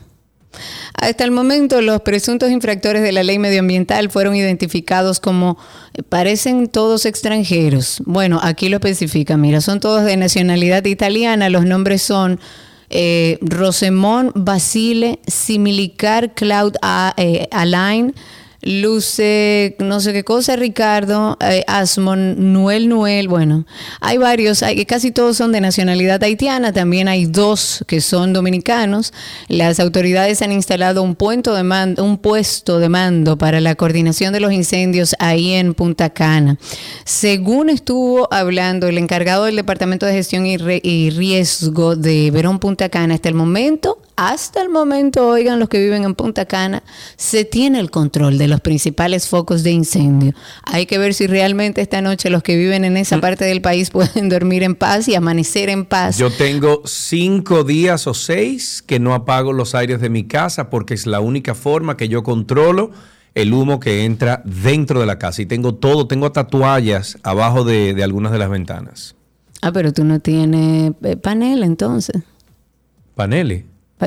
[0.94, 5.56] Hasta el momento, los presuntos infractores de la ley medioambiental fueron identificados como
[5.94, 8.02] eh, parecen todos extranjeros.
[8.04, 11.48] Bueno, aquí lo especifica, mira, son todos de nacionalidad italiana.
[11.50, 12.40] Los nombres son
[12.90, 18.14] eh, Rosemont Basile, Similicar Cloud A- eh, Alain,
[18.60, 23.66] Luce, no sé qué cosa, Ricardo, eh, Asmon, Nuel Nuel, bueno,
[24.00, 29.12] hay varios, hay, casi todos son de nacionalidad haitiana, también hay dos que son dominicanos.
[29.46, 34.32] Las autoridades han instalado un, puesto de mando, un puesto de mando para la coordinación
[34.32, 36.58] de los incendios ahí en Punta Cana.
[37.04, 42.58] Según estuvo hablando el encargado del Departamento de Gestión y, Re- y Riesgo de Verón
[42.58, 46.82] Punta Cana, hasta el momento, hasta el momento, oigan los que viven en Punta Cana,
[47.16, 50.32] se tiene el control de los principales focos de incendio.
[50.62, 53.90] Hay que ver si realmente esta noche los que viven en esa parte del país
[53.92, 56.18] pueden dormir en paz y amanecer en paz.
[56.18, 60.94] Yo tengo cinco días o seis que no apago los aires de mi casa porque
[60.94, 62.90] es la única forma que yo controlo
[63.34, 65.42] el humo que entra dentro de la casa.
[65.42, 69.14] Y tengo todo, tengo tatuallas abajo de, de algunas de las ventanas.
[69.60, 72.22] Ah, pero tú no tienes eh, panel entonces.
[73.14, 73.64] Paneles.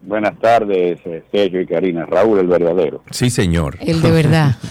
[0.00, 2.04] Buenas tardes, eh, Sergio y Karina.
[2.04, 3.02] Raúl, el verdadero.
[3.10, 3.78] Sí, señor.
[3.80, 4.56] El de verdad.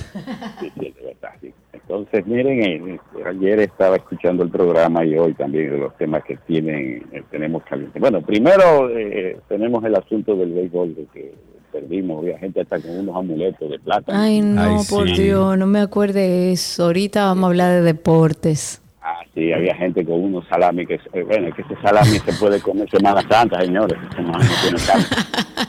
[0.60, 1.31] Sí, sí, el de verdad.
[1.41, 1.51] sí.
[1.73, 6.38] Entonces, miren, eh, ayer estaba escuchando el programa y hoy también de los temas que
[6.38, 7.99] tienen, eh, tenemos caliente.
[7.99, 11.34] Bueno, primero eh, tenemos el asunto del béisbol de que
[11.73, 14.13] perdimos, había gente hasta con unos amuletos de plata.
[14.15, 16.85] Ay, no, por Dios, no me acuerde de eso.
[16.85, 18.79] Ahorita vamos a hablar de deportes.
[19.01, 22.31] Ah, sí, había gente con unos salami que, eh, bueno, es que ese salami se
[22.33, 25.05] puede comer Semana Santa, señores, salami no tiene carne.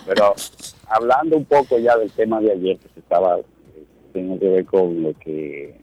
[0.07, 0.35] Pero
[0.89, 3.43] hablando un poco ya del tema de ayer, que se estaba, eh,
[4.13, 5.75] tiene que ver con lo que,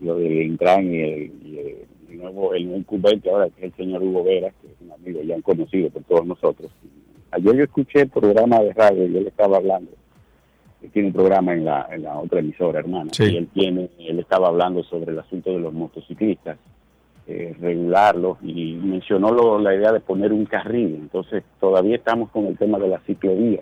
[0.00, 1.76] lo del Intran y el, y el,
[2.10, 4.92] el nuevo, el nuevo incumbente ahora, que es el señor Hugo Vera, que es un
[4.92, 6.70] amigo ya conocido por todos nosotros.
[7.30, 9.90] Ayer yo escuché el programa de radio y él estaba hablando,
[10.82, 13.24] él tiene un programa en la, en la otra emisora, hermana, Sí.
[13.24, 16.56] y él tiene, él estaba hablando sobre el asunto de los motociclistas,
[17.26, 22.46] eh, regularlos, y mencionó lo- la idea de poner un carril, entonces todavía estamos con
[22.46, 23.60] el tema de la ciclovía,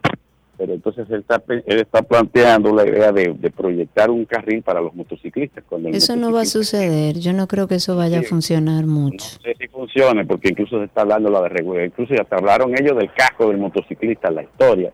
[0.59, 4.81] pero entonces él está, él está planteando la idea de, de proyectar un carril para
[4.81, 5.65] los motociclistas.
[5.69, 7.19] Cuando Eso no va a suceder.
[7.19, 9.25] Yo no creo que eso vaya a funcionar mucho.
[9.37, 12.73] no sé si funcione, porque incluso se está hablando la de regular, incluso ya hablaron
[12.79, 14.93] ellos del casco del motociclista en la historia,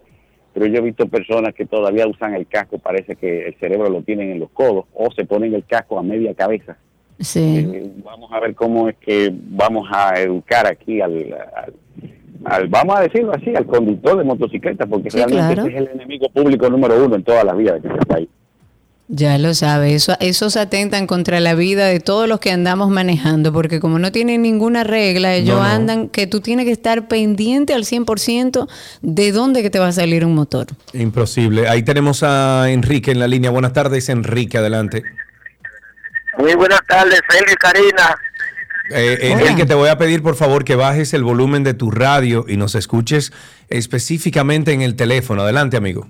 [0.53, 4.03] pero yo he visto personas que todavía usan el casco, parece que el cerebro lo
[4.03, 6.77] tienen en los codos, o se ponen el casco a media cabeza.
[7.21, 7.71] Sí.
[7.73, 11.75] Eh, vamos a ver cómo es que vamos a educar aquí al, al-
[12.45, 15.69] al- vamos a decirlo así, al conductor de motocicleta, porque Sí, realmente claro.
[15.69, 18.29] ese es el enemigo público número uno en todas las vías de este país.
[19.15, 23.53] Ya lo sabe, eso, esos atentan contra la vida de todos los que andamos manejando,
[23.53, 25.69] porque como no tienen ninguna regla, ellos No, no.
[25.69, 28.69] andan que tú tienes que estar pendiente al 100%
[29.03, 30.69] de dónde que te va a salir un motor.
[30.95, 31.69] Imposible.
[31.69, 33.51] Ahí tenemos a Enrique en la línea.
[33.51, 35.03] Buenas tardes, Enrique, adelante.
[36.39, 38.17] Muy buenas tardes, y Karina.
[38.95, 42.45] Eh, Enrique, te voy a pedir por favor que bajes el volumen de tu radio
[42.47, 43.33] y nos escuches
[43.69, 45.43] específicamente en el teléfono.
[45.43, 46.07] Adelante, amigo.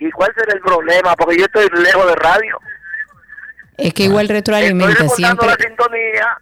[0.00, 1.14] ¿Y cuál será el problema?
[1.16, 2.58] Porque yo estoy lejos de radio.
[3.76, 5.46] Es que igual Estoy retroalimenta reportando siempre.
[5.46, 6.38] la sintonía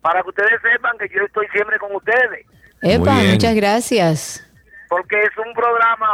[0.00, 2.46] para que ustedes sepan que yo estoy siempre con ustedes.
[2.82, 4.46] Epa, muchas gracias.
[4.88, 6.08] Porque es un programa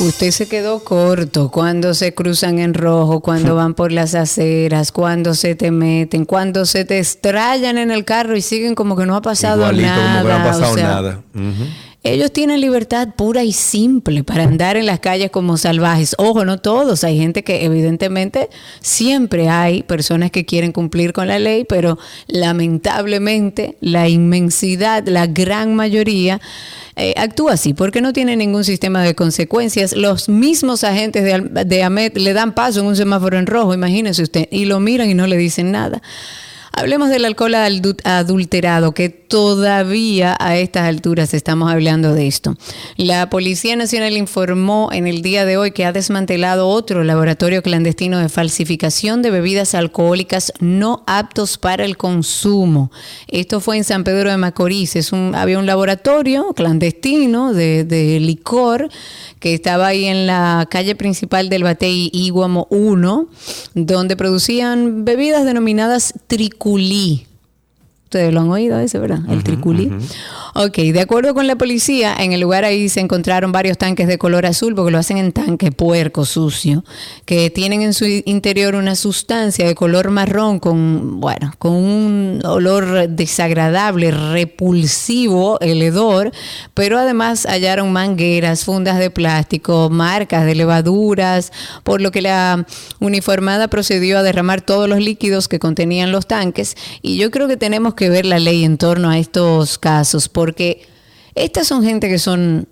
[0.00, 5.34] Usted se quedó corto cuando se cruzan en rojo, cuando van por las aceras, cuando
[5.34, 9.14] se te meten, cuando se te estrellan en el carro y siguen como que no
[9.14, 10.18] ha pasado Igualito, nada.
[10.18, 11.22] como que no ha pasado o sea, nada.
[11.34, 11.64] Ujú.
[12.06, 16.14] Ellos tienen libertad pura y simple para andar en las calles como salvajes.
[16.18, 17.02] Ojo, no todos.
[17.02, 18.50] Hay gente que evidentemente
[18.80, 25.74] siempre hay personas que quieren cumplir con la ley, pero lamentablemente la inmensidad, la gran
[25.76, 26.42] mayoría
[26.96, 29.94] eh, actúa así porque no tiene ningún sistema de consecuencias.
[29.96, 34.22] Los mismos agentes de, de AMET le dan paso en un semáforo en rojo, imagínese
[34.22, 36.02] usted, y lo miran y no le dicen nada.
[36.76, 42.56] Hablemos del alcohol adu- adulterado, que todavía a estas alturas estamos hablando de esto.
[42.96, 48.18] La Policía Nacional informó en el día de hoy que ha desmantelado otro laboratorio clandestino
[48.18, 52.90] de falsificación de bebidas alcohólicas no aptos para el consumo.
[53.28, 54.94] Esto fue en San Pedro de Macorís.
[55.34, 58.88] Había un laboratorio clandestino de, licor
[59.38, 63.28] que estaba ahí en la calle principal del Batey Iguamo 1,
[63.74, 66.14] donde producían bebidas denominadas
[66.64, 67.26] triculí.
[68.04, 69.20] Ustedes lo han oído ese, ¿verdad?
[69.28, 69.92] El triculí.
[70.56, 74.18] Ok, de acuerdo con la policía, en el lugar ahí se encontraron varios tanques de
[74.18, 76.84] color azul, porque lo hacen en tanque puerco, sucio,
[77.24, 83.08] que tienen en su interior una sustancia de color marrón con, bueno, con un olor
[83.08, 86.30] desagradable, repulsivo, el hedor,
[86.72, 91.50] pero además hallaron mangueras, fundas de plástico, marcas de levaduras,
[91.82, 92.64] por lo que la
[93.00, 96.76] uniformada procedió a derramar todos los líquidos que contenían los tanques.
[97.02, 100.82] Y yo creo que tenemos que ver la ley en torno a estos casos, porque
[101.34, 102.68] estas son gente que son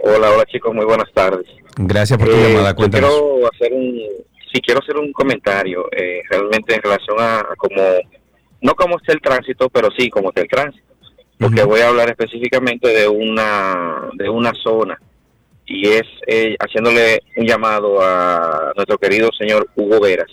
[0.03, 1.47] Hola, hola chicos, muy buenas tardes.
[1.77, 2.73] Gracias por tu Eh, llamada.
[2.75, 3.09] Cuéntanos.
[3.09, 3.99] quiero hacer un,
[4.53, 7.81] sí, quiero hacer un comentario eh, realmente en relación a, a cómo,
[8.61, 10.85] no cómo está el tránsito, pero sí cómo está el tránsito.
[11.39, 14.99] Porque voy a hablar específicamente de una, de una zona
[15.65, 20.31] y es eh, haciéndole un llamado a nuestro querido señor Hugo Veras,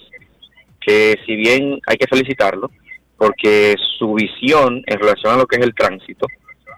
[0.81, 2.71] que si bien hay que felicitarlo,
[3.19, 6.27] porque su visión en relación a lo que es el tránsito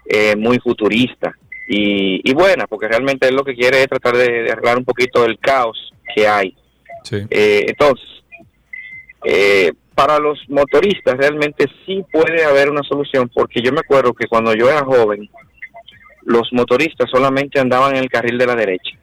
[0.05, 1.33] es muy futurista
[1.69, 4.85] y, y buena, porque realmente él lo que quiere es tratar de, de arreglar un
[4.85, 6.55] poquito el caos que hay.
[7.29, 8.07] Eh, entonces,
[9.23, 14.27] eh, para los motoristas realmente sí puede haber una solución, porque yo me acuerdo que
[14.27, 15.27] cuando yo era joven,
[16.23, 18.95] los motoristas solamente andaban en el carril de la derecha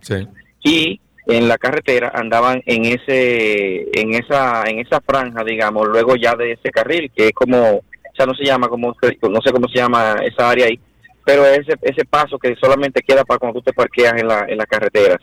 [0.00, 0.26] Sí.
[0.64, 6.34] y en la carretera andaban en ese en esa en esa franja digamos luego ya
[6.34, 7.82] de ese carril que es como
[8.16, 10.80] sea no se llama como no sé cómo se llama esa área ahí
[11.24, 14.56] pero ese ese paso que solamente queda para cuando tú te parqueas en la en
[14.58, 15.18] las carreteras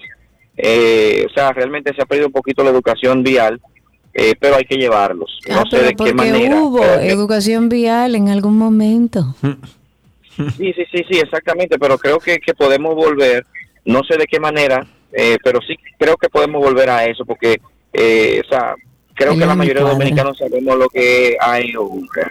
[0.61, 3.59] Eh, o sea realmente se ha perdido un poquito la educación vial
[4.13, 7.09] eh, pero hay que llevarlos no Ah, sé pero de qué manera hubo pero que-
[7.11, 9.35] educación vial en algún momento.
[10.57, 13.45] Sí, sí, sí, sí, exactamente, pero creo que, que podemos volver,
[13.83, 17.59] no sé de qué manera, eh, pero sí creo que podemos volver a eso, porque,
[17.91, 18.73] eh, o sea,
[19.15, 19.97] creo El que la mayoría de cuadra.
[19.99, 22.27] dominicanos sabemos lo que hay ocurre.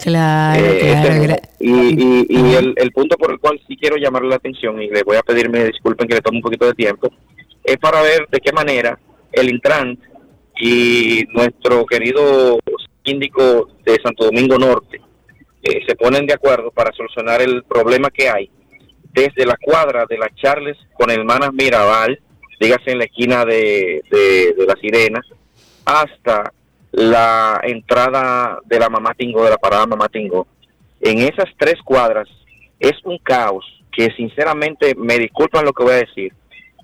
[0.00, 1.36] Claro, Eh, claro.
[1.58, 4.88] y y, y el, el punto por el cual sí quiero llamarle la atención, y
[4.88, 7.08] le voy a pedirme disculpen que le tome un poquito de tiempo,
[7.64, 8.96] es para ver de qué manera
[9.32, 9.98] el Intran
[10.58, 12.58] y nuestro querido
[13.04, 15.00] síndico de Santo Domingo Norte
[15.62, 18.50] eh, se ponen de acuerdo para solucionar el problema que hay
[19.12, 22.20] desde la cuadra de la Charles con Hermanas Mirabal,
[22.60, 25.20] dígase en la esquina de, de, de la Sirena,
[25.84, 26.52] hasta
[26.92, 30.46] la entrada de la Mamá Tingo, de la parada Mamá Tingo.
[31.00, 32.28] En esas tres cuadras
[32.78, 36.32] es un caos que sinceramente me disculpan lo que voy a decir,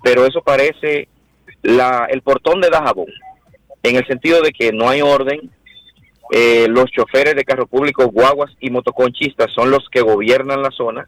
[0.03, 1.07] pero eso parece
[1.61, 3.07] la, el portón de Dajabón,
[3.89, 5.49] en el sentido de que no hay orden,
[6.31, 11.07] eh, los choferes de carro público, guaguas y motoconchistas son los que gobiernan la zona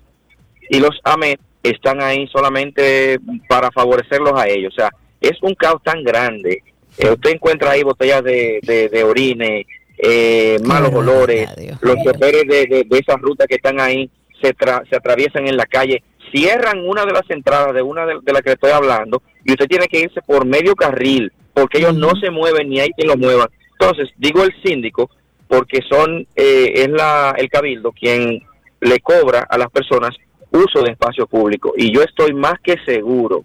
[0.70, 4.74] y los AMET están ahí solamente para favorecerlos a ellos.
[4.74, 4.90] O sea,
[5.20, 6.62] es un caos tan grande.
[6.98, 9.66] Eh, usted encuentra ahí botellas de, de, de orine,
[9.98, 11.50] eh, malos olores,
[11.82, 14.10] los choferes de, de, de esas rutas que están ahí
[14.42, 18.20] se, tra- se atraviesan en la calle, cierran una de las entradas de una de,
[18.22, 21.96] de las que estoy hablando y usted tiene que irse por medio carril porque ellos
[21.96, 23.50] no se mueven ni hay quien los mueva.
[23.80, 25.10] Entonces, digo el síndico
[25.48, 28.44] porque son eh, es la el cabildo quien
[28.80, 30.12] le cobra a las personas
[30.52, 33.44] uso de espacio público y yo estoy más que seguro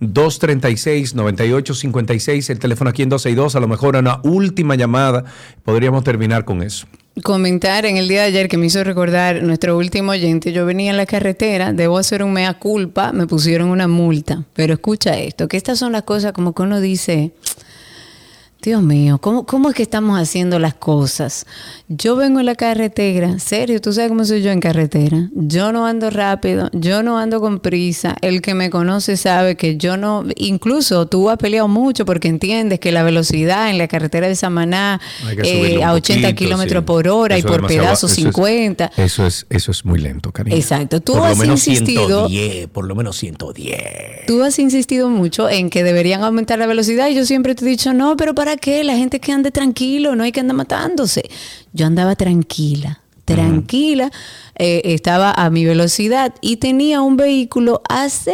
[0.00, 5.24] 829-236-9856, el teléfono aquí en 262, a lo mejor una última llamada,
[5.64, 6.86] podríamos terminar con eso.
[7.22, 10.52] Comentar en el día de ayer que me hizo recordar nuestro último oyente.
[10.52, 14.44] Yo venía en la carretera, debo hacer un mea culpa, me pusieron una multa.
[14.52, 17.32] Pero escucha esto, que estas son las cosas como que uno dice,
[18.62, 21.46] Dios mío, ¿cómo, ¿cómo es que estamos haciendo las cosas?
[21.88, 25.28] Yo vengo en la carretera, serio, tú sabes cómo soy yo en carretera.
[25.34, 28.16] Yo no ando rápido, yo no ando con prisa.
[28.22, 32.80] El que me conoce sabe que yo no, incluso tú has peleado mucho porque entiendes
[32.80, 35.00] que la velocidad en la carretera de Samaná
[35.44, 36.86] eh, a 80 poquito, kilómetros sí.
[36.86, 38.90] por hora Eso y por pedazos eso es- 50.
[38.96, 40.56] Eso es, eso es muy lento, cariño.
[40.56, 41.00] Exacto.
[41.00, 44.26] Tú por has lo menos insistido- 110, por lo menos 110.
[44.26, 47.68] Tú has insistido mucho en que deberían aumentar la velocidad y yo siempre te he
[47.68, 48.84] dicho, no, pero ¿para ¿para qué?
[48.84, 51.28] La gente que ande tranquilo, no hay que andar matándose.
[51.72, 54.12] Yo andaba tranquila, tranquila,
[54.56, 58.32] eh, estaba a mi velocidad y tenía un vehículo hace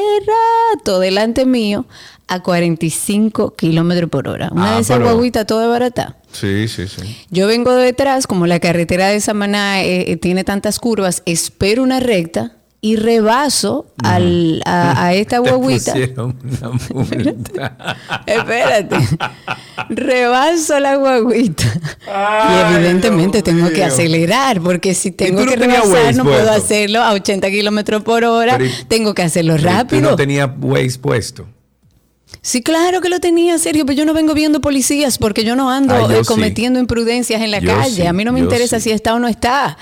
[0.74, 1.86] rato delante mío
[2.28, 4.50] a 45 kilómetros por hora.
[4.52, 6.16] Una Ah, de esas pero- guaguitas toda barata.
[6.30, 7.16] Sí, sí, sí.
[7.30, 11.82] Yo vengo de detrás, como la carretera de Samaná eh, eh, tiene tantas curvas, espero
[11.82, 12.52] una recta
[12.84, 15.94] y rebaso al, a, a esta guaguita.
[15.94, 16.34] una.
[18.26, 18.96] Espérate.
[19.88, 21.64] Rebaso la guaguita.
[22.06, 26.52] y evidentemente tengo que acelerar, porque si tengo no que rebasar, no puedo puesto?
[26.64, 28.58] hacerlo a 80 kilómetros por hora.
[28.58, 30.10] Pero tengo que hacerlo Pero Tú rápido.
[30.10, 31.46] no tenías Waze puesto.
[32.40, 35.70] Sí, claro que lo tenía, Sergio, pero yo no vengo viendo policías porque yo no
[35.70, 36.26] ando Ah, yo eh, sí.
[36.26, 37.94] cometiendo imprudencias en la Yo calle.
[37.94, 38.84] sí, a mí no me interesa sí.
[38.88, 39.76] si está o no está.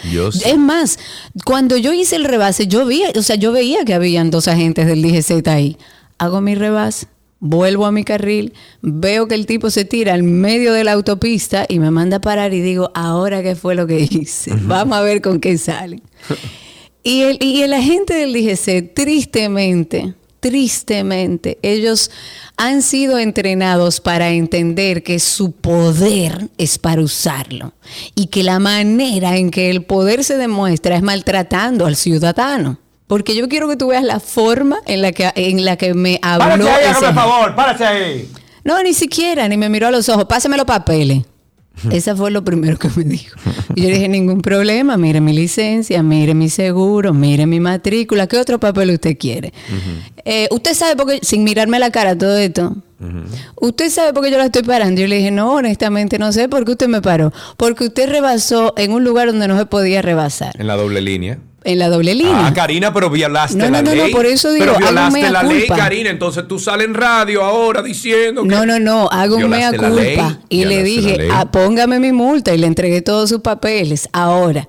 [0.44, 0.98] Es más,
[1.44, 4.86] cuando yo hice el rebase, yo vi, o sea, yo veía que habían dos agentes
[4.86, 5.76] del DGZ ahí.
[6.18, 7.06] Hago mi rebase,
[7.38, 8.52] vuelvo a mi carril,
[8.82, 12.20] veo que el tipo se tira al medio de la autopista y me manda a
[12.20, 14.52] parar y digo, ahora qué fue lo que hice.
[14.64, 16.02] Vamos a ver con qué salen.
[17.02, 22.10] Y el, y el agente del DGC, tristemente, tristemente, ellos
[22.56, 27.72] han sido entrenados para entender que su poder es para usarlo
[28.14, 32.78] y que la manera en que el poder se demuestra es maltratando al ciudadano.
[33.06, 36.20] Porque yo quiero que tú veas la forma en la que, en la que me
[36.22, 36.64] habló.
[36.64, 37.14] Párate ahí, ese agente.
[37.14, 38.30] favor, párate ahí.
[38.62, 40.26] No, ni siquiera, ni me miró a los ojos.
[40.26, 41.24] Pásame los papeles.
[41.90, 43.38] Esa fue lo primero que me dijo.
[43.74, 48.36] Y yo dije, ningún problema, mire mi licencia, mire mi seguro, mire mi matrícula, ¿qué
[48.38, 49.52] otro papel usted quiere?
[50.24, 52.76] Eh, usted sabe por qué, sin mirarme la cara todo esto,
[53.56, 55.00] usted sabe por qué yo la estoy parando.
[55.00, 57.32] Yo le dije, no, honestamente no sé por qué usted me paró.
[57.56, 61.38] Porque usted rebasó en un lugar donde no se podía rebasar, En la doble línea.
[61.64, 62.46] En la doble línea.
[62.46, 64.12] Ah, Karina, pero violaste No, no, la no, no, ley.
[64.12, 65.76] por eso digo, Pero violaste la ley, culpa.
[65.76, 66.10] Karina.
[66.10, 68.48] Entonces tú sales en radio ahora diciendo que...
[68.48, 70.38] No, no, no, hago un mea la ley, culpa.
[70.48, 71.28] Y le dije, la ley.
[71.32, 74.08] "Ah, póngame mi multa y le entregué todos sus papeles.
[74.12, 74.68] Ahora,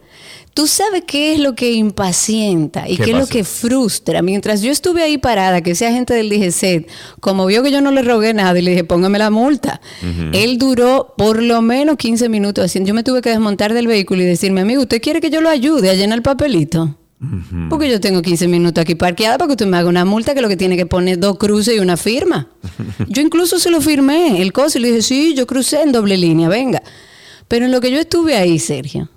[0.53, 4.21] ¿tú sabes qué es lo que impacienta y ¿Qué qué, es lo que frustra?
[4.21, 6.87] Mientras yo estuve ahí parada, que ese agente del DGC,
[7.19, 9.81] como vio que yo no le rogué nada y le dije, póngame la multa,
[10.33, 12.89] él duró por lo menos 15 minutos haciendo.
[12.89, 15.49] Yo me tuve que desmontar del vehículo y decirme, amigo, ¿usted quiere que yo lo
[15.49, 16.97] ayude a llenar el papelito?
[17.69, 20.41] Porque yo tengo 15 minutos aquí parqueada para que usted me haga una multa que
[20.41, 22.47] lo que tiene que poner dos cruces y una firma.
[23.07, 26.17] Yo incluso se lo firmé, el coso, y le dije, sí, yo crucé en doble
[26.17, 26.81] línea, venga.
[27.47, 29.09] Pero en lo que yo estuve ahí, Sergio,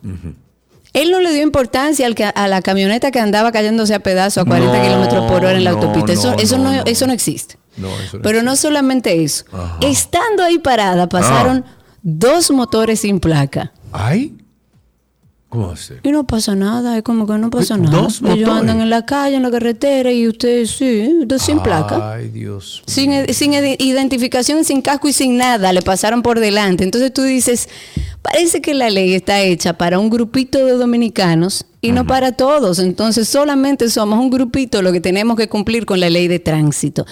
[0.95, 4.43] él no le dio importancia al que- a la camioneta que andaba cayéndose a pedazos
[4.43, 6.13] a 40 No, kilómetros por hora en la autopista.
[6.13, 7.59] Eso no, eso, no, eso existe.
[7.77, 9.45] Eso Pero no solamente eso.
[9.83, 11.77] Estando ahí parada, pasaron Ah.
[12.03, 13.73] dos motores sin placa.
[13.93, 14.35] ¿Ay?
[15.55, 16.01] ¿Cómo hace?
[16.03, 17.97] Y no pasa nada, es como que no pasa nada.
[18.03, 22.15] ¿Dos Ellos andan en la calle, en la carretera y usted sí, usted sin placa.
[22.15, 22.83] Ay, Dios.
[22.87, 26.83] Sin, sin id- identificación, sin casco y sin nada, le pasaron por delante.
[26.83, 27.69] Entonces tú dices,
[28.23, 32.79] parece que la ley está hecha para un grupito de dominicanos y no para todos.
[32.81, 37.07] Entonces solamente somos un grupito lo que tenemos que cumplir con la ley de tránsito.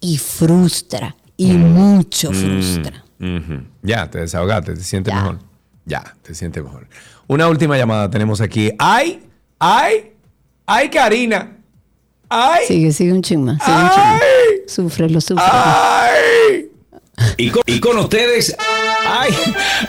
[0.00, 3.04] Y frustra, y mucho frustra.
[3.18, 3.62] Mm, ujú.
[3.82, 5.38] Ya, te desahogaste, te sientes mejor.
[5.86, 6.86] Ya, te sientes mejor.
[7.28, 8.72] Una última llamada tenemos aquí.
[8.78, 9.22] ¡Ay!
[9.58, 10.12] ¡Ay!
[10.64, 11.58] ¡Ay, Karina!
[12.30, 12.64] ¡Ay!
[12.66, 13.58] Sigue, sigue un chisma.
[13.62, 14.20] Sigue un chisma.
[14.66, 15.52] Súfrelo, súfrelo.
[15.52, 16.70] ¡Ay!
[17.36, 18.56] Y con, y con ustedes,
[19.06, 19.30] ay,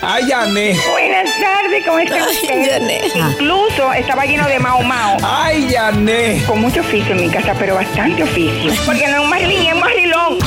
[0.01, 0.77] ay, Yané.
[0.91, 3.15] Buenas tardes, ¿cómo están ustedes?
[3.15, 5.15] Incluso estaba lleno de mao mao.
[5.23, 6.43] Ay, Yané.
[6.45, 8.73] Con mucho oficio en mi casa, pero bastante oficio.
[8.85, 10.37] Porque no es un marlín, es un marrilón.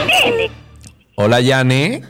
[0.00, 0.50] ¿Entiendes?
[1.16, 2.02] Hola, Yané.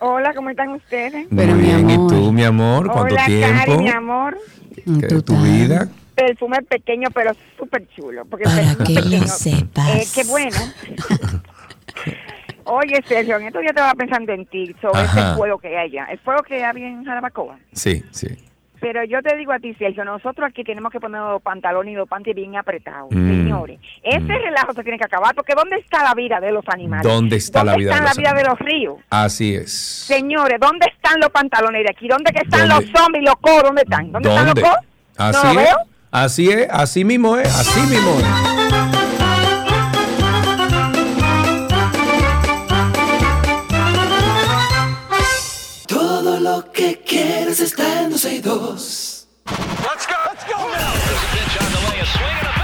[0.00, 1.30] Hola, ¿cómo están ustedes?
[1.30, 2.86] Muy bien, ¿y tú, mi amor?
[2.86, 3.58] ¿Cuánto Hola, tiempo?
[3.58, 4.38] Cari, mi amor.
[5.00, 5.88] ¿Qué tu vida?
[6.14, 8.24] Perfume pequeño, pero súper chulo.
[8.24, 9.88] Porque el Para perfume que lo pequeño, sepas.
[9.96, 10.56] Eh, qué bueno.
[12.64, 15.20] Oye, Sergio, en estos días estaba pensando en ti, sobre Ajá.
[15.30, 16.04] ese fuego que hay allá.
[16.10, 17.58] El fuego que había en Jarabacoa.
[17.72, 18.28] Sí, sí.
[18.80, 21.96] Pero yo te digo a ti, Sergio, nosotros aquí tenemos que poner los pantalones y
[21.96, 23.28] los panties bien apretados, Mm.
[23.28, 23.80] señores.
[24.02, 27.02] Ese relajo se tiene que acabar, porque ¿dónde está la vida de los animales?
[27.06, 28.96] ¿Dónde está la vida de está los la vida de los ríos?
[29.10, 29.72] Así es.
[29.72, 32.06] Señores, ¿dónde están los pantalones de aquí?
[32.08, 32.86] ¿Dónde que están ¿Dónde?
[32.86, 33.62] los zombies, los coros?
[33.64, 34.12] ¿Dónde están?
[34.12, 34.78] ¿Dónde, están los coros?
[35.16, 35.56] Así ¿No es.
[35.66, 35.76] veo?
[36.10, 38.47] Así es, así mismo es, así mismo es.
[47.48, 49.26] Ustedes están dos y dos.
[49.46, 50.14] Let's go!
[50.26, 50.92] Let's go now!
[50.92, 52.57] There's a pitch on the way, a swing and a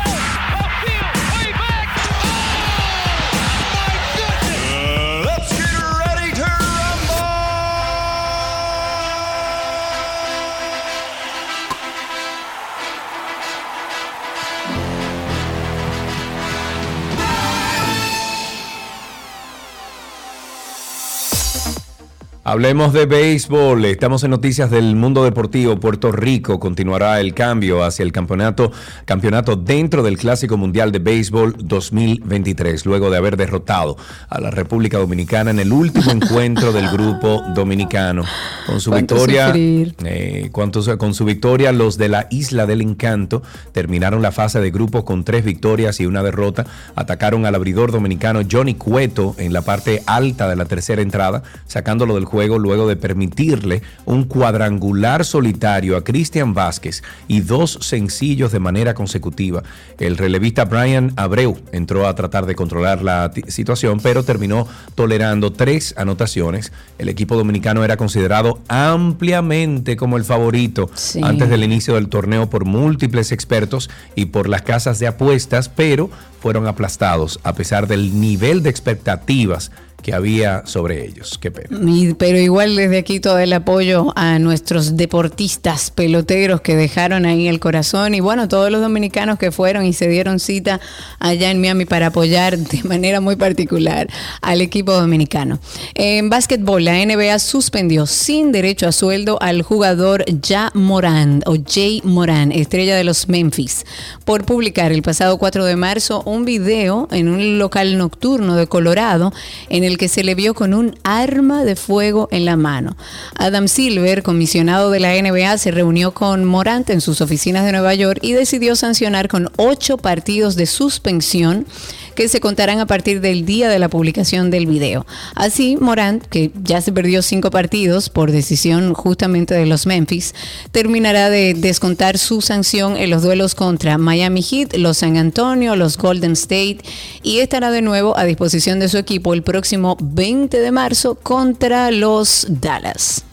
[22.46, 23.86] Hablemos de béisbol.
[23.86, 25.80] Estamos en noticias del mundo deportivo.
[25.80, 28.70] Puerto Rico continuará el cambio hacia el campeonato,
[29.06, 33.96] campeonato dentro del Clásico Mundial de Béisbol 2023, luego de haber derrotado
[34.28, 38.24] a la República Dominicana en el último encuentro del grupo dominicano.
[38.66, 43.42] Con su victoria, eh, con su victoria, los de la Isla del Encanto
[43.72, 46.66] terminaron la fase de grupo con tres victorias y una derrota.
[46.94, 52.16] Atacaron al abridor dominicano Johnny Cueto en la parte alta de la tercera entrada, sacándolo
[52.16, 58.94] del luego de permitirle un cuadrangular solitario a Cristian Vázquez y dos sencillos de manera
[58.94, 59.62] consecutiva.
[59.98, 65.94] El relevista Brian Abreu entró a tratar de controlar la situación, pero terminó tolerando tres
[65.96, 66.72] anotaciones.
[66.98, 71.20] El equipo dominicano era considerado ampliamente como el favorito Sí.
[71.22, 76.10] antes del inicio del torneo por múltiples expertos y por las casas de apuestas, pero
[76.40, 79.70] fueron aplastados a pesar del nivel de expectativas
[80.04, 81.38] que había sobre ellos.
[81.40, 81.80] Qué pena.
[82.18, 87.58] Pero igual desde aquí todo el apoyo a nuestros deportistas peloteros que dejaron ahí el
[87.58, 90.78] corazón y bueno, todos los dominicanos que fueron y se dieron cita
[91.20, 94.06] allá en Miami para apoyar de manera muy particular
[94.42, 95.58] al equipo dominicano.
[95.94, 102.02] En básquetbol, la NBA suspendió sin derecho a sueldo al jugador Ja Moran o Jay
[102.04, 103.86] Moran, estrella de los Memphis,
[104.26, 109.32] por publicar el pasado 4 de marzo un video en un local nocturno de Colorado
[109.70, 112.96] en el que se le vio con un arma de fuego en la mano.
[113.36, 117.94] Adam Silver, comisionado de la NBA, se reunió con Morant en sus oficinas de Nueva
[117.94, 121.66] York y decidió sancionar con ocho partidos de suspensión
[122.14, 125.06] que se contarán a partir del día de la publicación del video.
[125.34, 130.34] Así, Morant, que ya se perdió cinco partidos por decisión justamente de los Memphis,
[130.70, 135.98] terminará de descontar su sanción en los duelos contra Miami Heat, los San Antonio, los
[135.98, 136.78] Golden State
[137.22, 141.90] y estará de nuevo a disposición de su equipo el próximo 20 de marzo contra
[141.90, 143.24] los Dallas.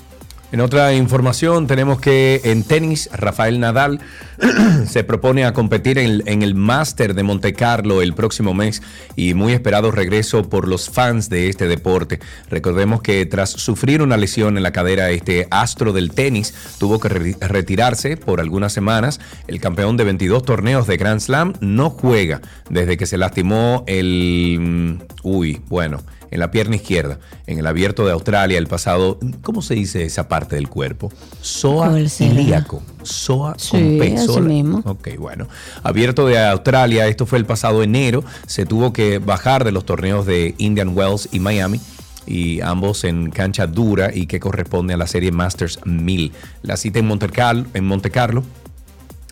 [0.51, 4.01] En otra información tenemos que en tenis Rafael Nadal
[4.85, 8.81] se propone a competir en, en el Máster de Monte Carlo el próximo mes
[9.15, 12.19] y muy esperado regreso por los fans de este deporte.
[12.49, 17.07] Recordemos que tras sufrir una lesión en la cadera, este astro del tenis tuvo que
[17.07, 19.21] re- retirarse por algunas semanas.
[19.47, 24.57] El campeón de 22 torneos de Grand Slam no juega desde que se lastimó el...
[24.59, 26.01] mm, Uy, bueno
[26.31, 30.27] en la pierna izquierda, en el abierto de Australia el pasado, ¿cómo se dice esa
[30.27, 31.11] parte del cuerpo?
[31.41, 32.81] Soa ilíaco.
[33.03, 34.17] Soa Sí, con P.
[34.17, 34.47] sola.
[34.47, 34.81] mismo.
[34.85, 35.47] Ok, bueno.
[35.83, 40.25] Abierto de Australia, esto fue el pasado enero, se tuvo que bajar de los torneos
[40.25, 41.79] de Indian Wells y Miami.
[42.27, 46.31] Y ambos en cancha dura y que corresponde a la serie Masters 1000.
[46.61, 48.43] La cita en Monte Carlo, en Monte Carlo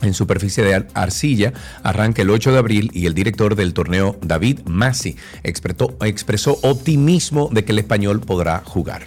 [0.01, 1.53] en superficie de ar- arcilla
[1.83, 7.49] arranca el 8 de abril y el director del torneo David Massi expresó, expresó optimismo
[7.51, 9.03] de que el español podrá jugar.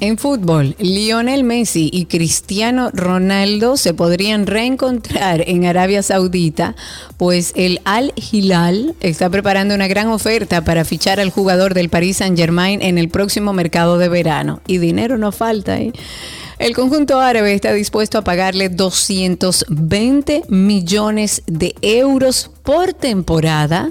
[0.00, 6.74] En fútbol, Lionel Messi y Cristiano Ronaldo se podrían reencontrar en Arabia Saudita,
[7.18, 12.16] pues el Al Hilal está preparando una gran oferta para fichar al jugador del Paris
[12.16, 14.60] Saint-Germain en el próximo mercado de verano.
[14.66, 15.92] Y dinero no falta, ¿eh?
[16.62, 23.90] El conjunto árabe está dispuesto a pagarle 220 millones de euros por temporada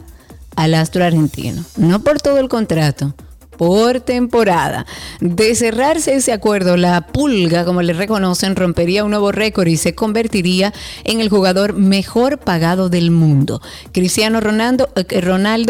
[0.55, 1.65] al astro argentino.
[1.75, 3.13] No por todo el contrato,
[3.61, 4.87] por temporada.
[5.19, 9.93] De cerrarse ese acuerdo, la pulga, como le reconocen, rompería un nuevo récord y se
[9.93, 10.73] convertiría
[11.03, 13.61] en el jugador mejor pagado del mundo.
[13.91, 15.05] Cristiano Ronaldo, eh,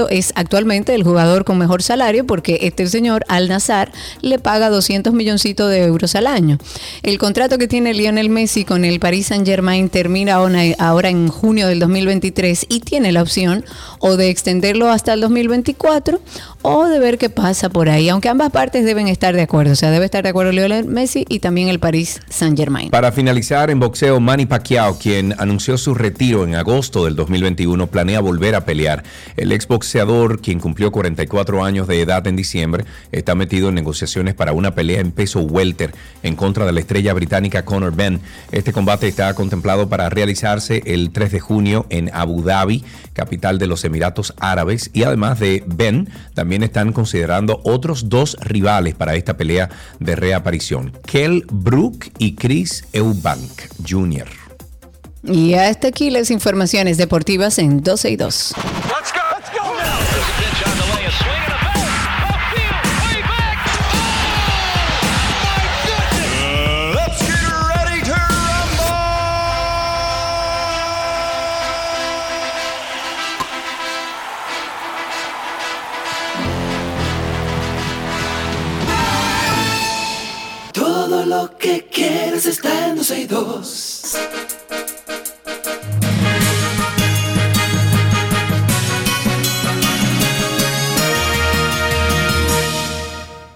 [0.09, 3.91] es actualmente el jugador con mejor salario porque este señor Al Nazar
[4.22, 6.59] le paga 200 milloncitos de euros al año.
[7.03, 11.68] El contrato que tiene Lionel Messi con el Paris Saint Germain termina ahora en junio
[11.68, 13.65] del 2023 y tiene la opción
[13.99, 16.22] o de extenderlo hasta el 2024
[16.61, 19.75] o de ver qué pasa por ahí, aunque ambas partes deben estar de acuerdo, o
[19.75, 22.89] sea, debe estar de acuerdo Lionel Messi y también el Paris Saint Germain.
[22.89, 28.19] Para finalizar, en boxeo, Manny Pacquiao, quien anunció su retiro en agosto del 2021, planea
[28.19, 29.03] volver a pelear.
[29.38, 34.53] El exboxeador, quien cumplió 44 años de edad en diciembre, está metido en negociaciones para
[34.53, 35.93] una pelea en peso welter
[36.23, 38.21] en contra de la estrella británica Conor Ben.
[38.51, 42.83] Este combate está contemplado para realizarse el 3 de junio en Abu Dhabi,
[43.13, 48.95] capital de los Emiratos Árabes, y además de Ben, también están considerando otros dos rivales
[48.95, 49.69] para esta pelea
[49.99, 54.28] de reaparición, Kell Brook y Chris Eubank Jr.
[55.23, 58.53] Y hasta aquí las informaciones deportivas en 12 y 2.
[58.88, 59.20] Let's
[81.41, 84.15] Lo que quieras está en 262.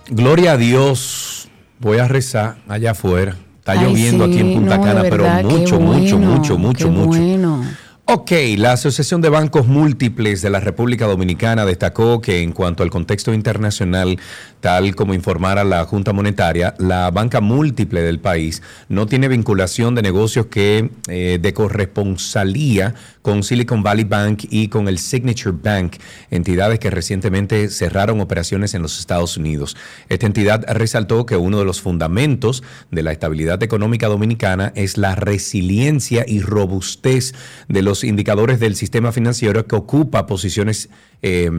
[0.10, 1.48] Gloria a Dios.
[1.80, 3.36] Voy a rezar allá afuera.
[3.60, 6.92] Está Ay, lloviendo aquí en Punta no, Cana, pero mucho, mucho, bueno, mucho, mucho, qué
[6.92, 7.20] mucho.
[7.20, 7.66] bueno.
[8.08, 12.92] Ok, la Asociación de Bancos Múltiples de la República Dominicana destacó que en cuanto al
[12.92, 14.20] contexto internacional,
[14.60, 20.04] tal como informara la Junta Monetaria, la banca múltiple del país no tiene vinculación de
[20.04, 25.96] negocios que eh, de corresponsalía con Silicon Valley Bank y con el Signature Bank,
[26.30, 29.76] entidades que recientemente cerraron operaciones en los Estados Unidos.
[30.10, 32.62] Esta entidad resaltó que uno de los fundamentos
[32.92, 37.34] de la estabilidad económica dominicana es la resiliencia y robustez
[37.68, 40.90] de los indicadores del sistema financiero que ocupa posiciones,
[41.22, 41.50] eh,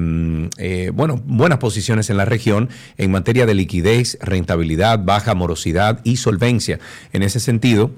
[0.58, 6.16] eh, bueno, buenas posiciones en la región en materia de liquidez, rentabilidad, baja morosidad y
[6.16, 6.78] solvencia.
[7.12, 7.90] En ese sentido,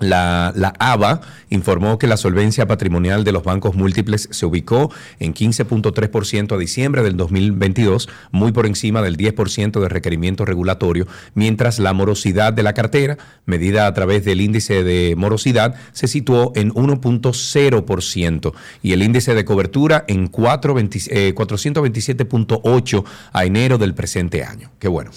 [0.00, 4.90] la, la, ABA informó que la solvencia patrimonial de los bancos múltiples se ubicó
[5.20, 11.78] en 15.3% a diciembre del 2022, muy por encima del 10% de requerimiento regulatorio, mientras
[11.78, 16.72] la morosidad de la cartera, medida a través del índice de morosidad, se situó en
[16.72, 18.52] 1.0%
[18.82, 24.72] y el índice de cobertura en 420, eh, 427.8 a enero del presente año.
[24.80, 25.12] Qué bueno.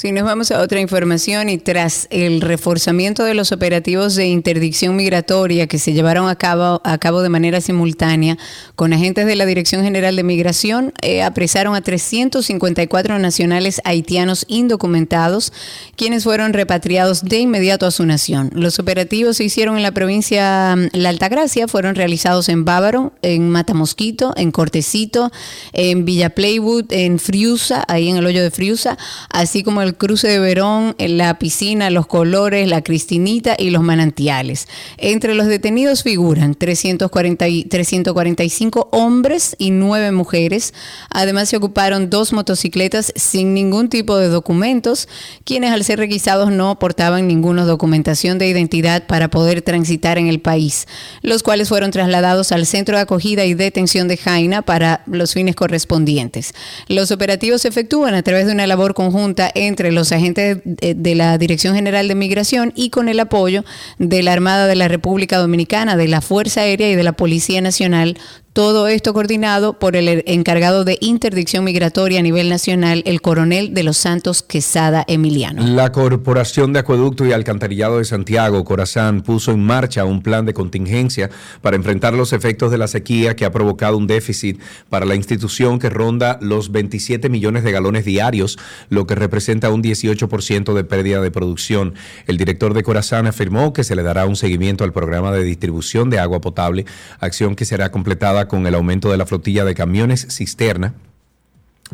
[0.00, 4.96] Sí, nos vamos a otra información y tras el reforzamiento de los operativos de interdicción
[4.96, 8.38] migratoria que se llevaron a cabo, a cabo de manera simultánea
[8.76, 15.52] con agentes de la Dirección General de Migración, eh, apresaron a 354 nacionales haitianos indocumentados,
[15.96, 18.48] quienes fueron repatriados de inmediato a su nación.
[18.54, 23.50] Los operativos se hicieron en la provincia mm, La Altagracia, fueron realizados en Bávaro, en
[23.50, 25.30] Matamosquito, en Cortecito,
[25.74, 28.96] en Villa Playwood, en Friusa, ahí en el hoyo de Friusa,
[29.28, 34.68] así como el cruce de Verón, la piscina, los colores, la Cristinita y los manantiales.
[34.98, 40.74] Entre los detenidos figuran 340 y 345 hombres y 9 mujeres.
[41.10, 45.08] Además se ocuparon dos motocicletas sin ningún tipo de documentos,
[45.44, 50.40] quienes al ser requisados no aportaban ninguna documentación de identidad para poder transitar en el
[50.40, 50.86] país,
[51.22, 55.56] los cuales fueron trasladados al centro de acogida y detención de Jaina para los fines
[55.56, 56.54] correspondientes.
[56.88, 61.14] Los operativos se efectúan a través de una labor conjunta entre los agentes de, de
[61.14, 63.64] la Dirección General de Migración y con el apoyo
[63.98, 67.60] de la Armada de la República Dominicana, de la Fuerza Aérea y de la Policía
[67.60, 68.18] Nacional,
[68.52, 73.84] todo esto coordinado por el encargado de interdicción migratoria a nivel nacional, el coronel de
[73.84, 75.64] los Santos Quesada Emiliano.
[75.64, 80.54] La Corporación de Acueducto y Alcantarillado de Santiago, Corazán, puso en marcha un plan de
[80.54, 85.14] contingencia para enfrentar los efectos de la sequía que ha provocado un déficit para la
[85.14, 88.58] institución que ronda los 27 millones de galones diarios,
[88.88, 91.94] lo que representa un 18% de pérdida de producción.
[92.26, 96.10] El director de Corazán afirmó que se le dará un seguimiento al programa de distribución
[96.10, 96.84] de agua potable,
[97.20, 100.94] acción que será completada con el aumento de la flotilla de camiones cisterna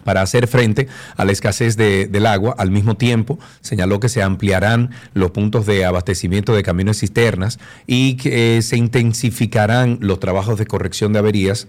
[0.05, 2.55] para hacer frente a la escasez de, del agua.
[2.59, 8.17] Al mismo tiempo, señaló que se ampliarán los puntos de abastecimiento de camiones cisternas y
[8.17, 11.69] que eh, se intensificarán los trabajos de corrección de averías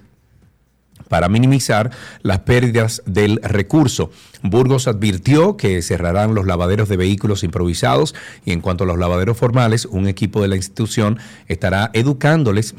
[1.07, 1.91] para minimizar
[2.21, 4.11] las pérdidas del recurso.
[4.41, 8.15] Burgos advirtió que cerrarán los lavaderos de vehículos improvisados
[8.45, 12.76] y en cuanto a los lavaderos formales, un equipo de la institución estará educándoles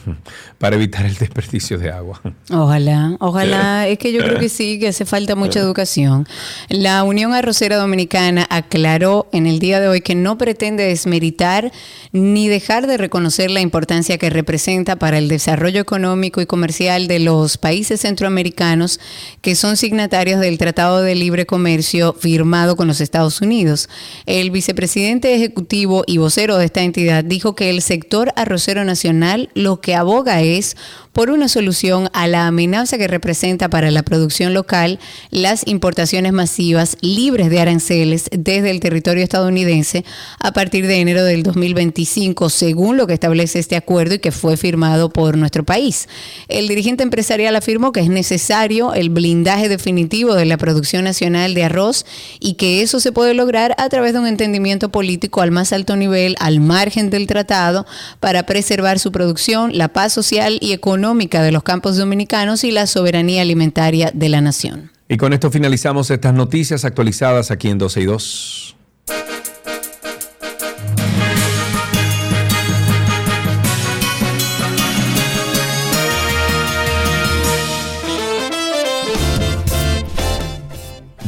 [0.58, 2.20] para evitar el desperdicio de agua.
[2.50, 6.26] Ojalá, ojalá, es que yo creo que sí, que hace falta mucha educación.
[6.68, 11.72] La Unión Arrocera Dominicana aclaró en el día de hoy que no pretende desmeritar
[12.12, 17.18] ni dejar de reconocer la importancia que representa para el desarrollo económico y comercial de
[17.18, 19.00] los países centroamericanos
[19.40, 23.88] que son signatarios del Tratado de Libre Comercio firmado con los Estados Unidos.
[24.26, 29.80] El vicepresidente ejecutivo y vocero de esta entidad dijo que el sector arrocero nacional lo
[29.80, 30.76] que aboga es
[31.12, 35.00] por una solución a la amenaza que representa para la producción local
[35.30, 40.04] las importaciones masivas libres de aranceles desde el territorio estadounidense
[40.38, 44.56] a partir de enero del 2025, según lo que establece este acuerdo y que fue
[44.56, 46.08] firmado por nuestro país.
[46.46, 51.64] El dirigente empresarial afirmó que es necesario el blindaje definitivo de la producción nacional de
[51.64, 52.06] arroz
[52.40, 55.96] y que eso se puede lograr a través de un entendimiento político al más alto
[55.96, 57.86] nivel, al margen del tratado,
[58.20, 62.86] para preservar su producción, la paz social y económica de los campos dominicanos y la
[62.86, 64.90] soberanía alimentaria de la nación.
[65.08, 68.77] Y con esto finalizamos estas noticias actualizadas aquí en 12 y 2.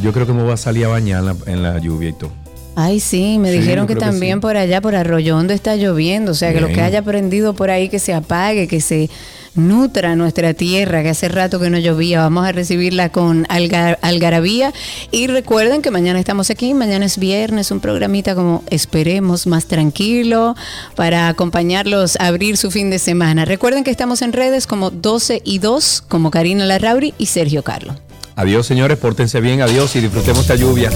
[0.01, 2.13] Yo creo que me voy a salir a bañar en la, en la lluvia y
[2.13, 2.31] todo.
[2.75, 4.41] Ay, sí, me Sí, dijeron que también sí.
[4.41, 6.31] por allá, por Arroyondo, está lloviendo.
[6.31, 9.09] O sea, que lo que haya prendido por ahí, que se apague, que se
[9.55, 12.21] nutra nuestra tierra, que hace rato que no llovía.
[12.21, 14.71] Vamos a recibirla con alga- algarabía.
[15.11, 20.55] Y recuerden que mañana estamos aquí, mañana es viernes, un programita como esperemos más tranquilo
[20.95, 23.43] para acompañarlos a abrir su fin de semana.
[23.43, 27.95] Recuerden que estamos en redes como 12 y 2, como Karina Larrauri y Sergio Carlo.
[28.35, 30.89] Adiós, señores, pórtense bien, adiós y disfrutemos esta lluvia.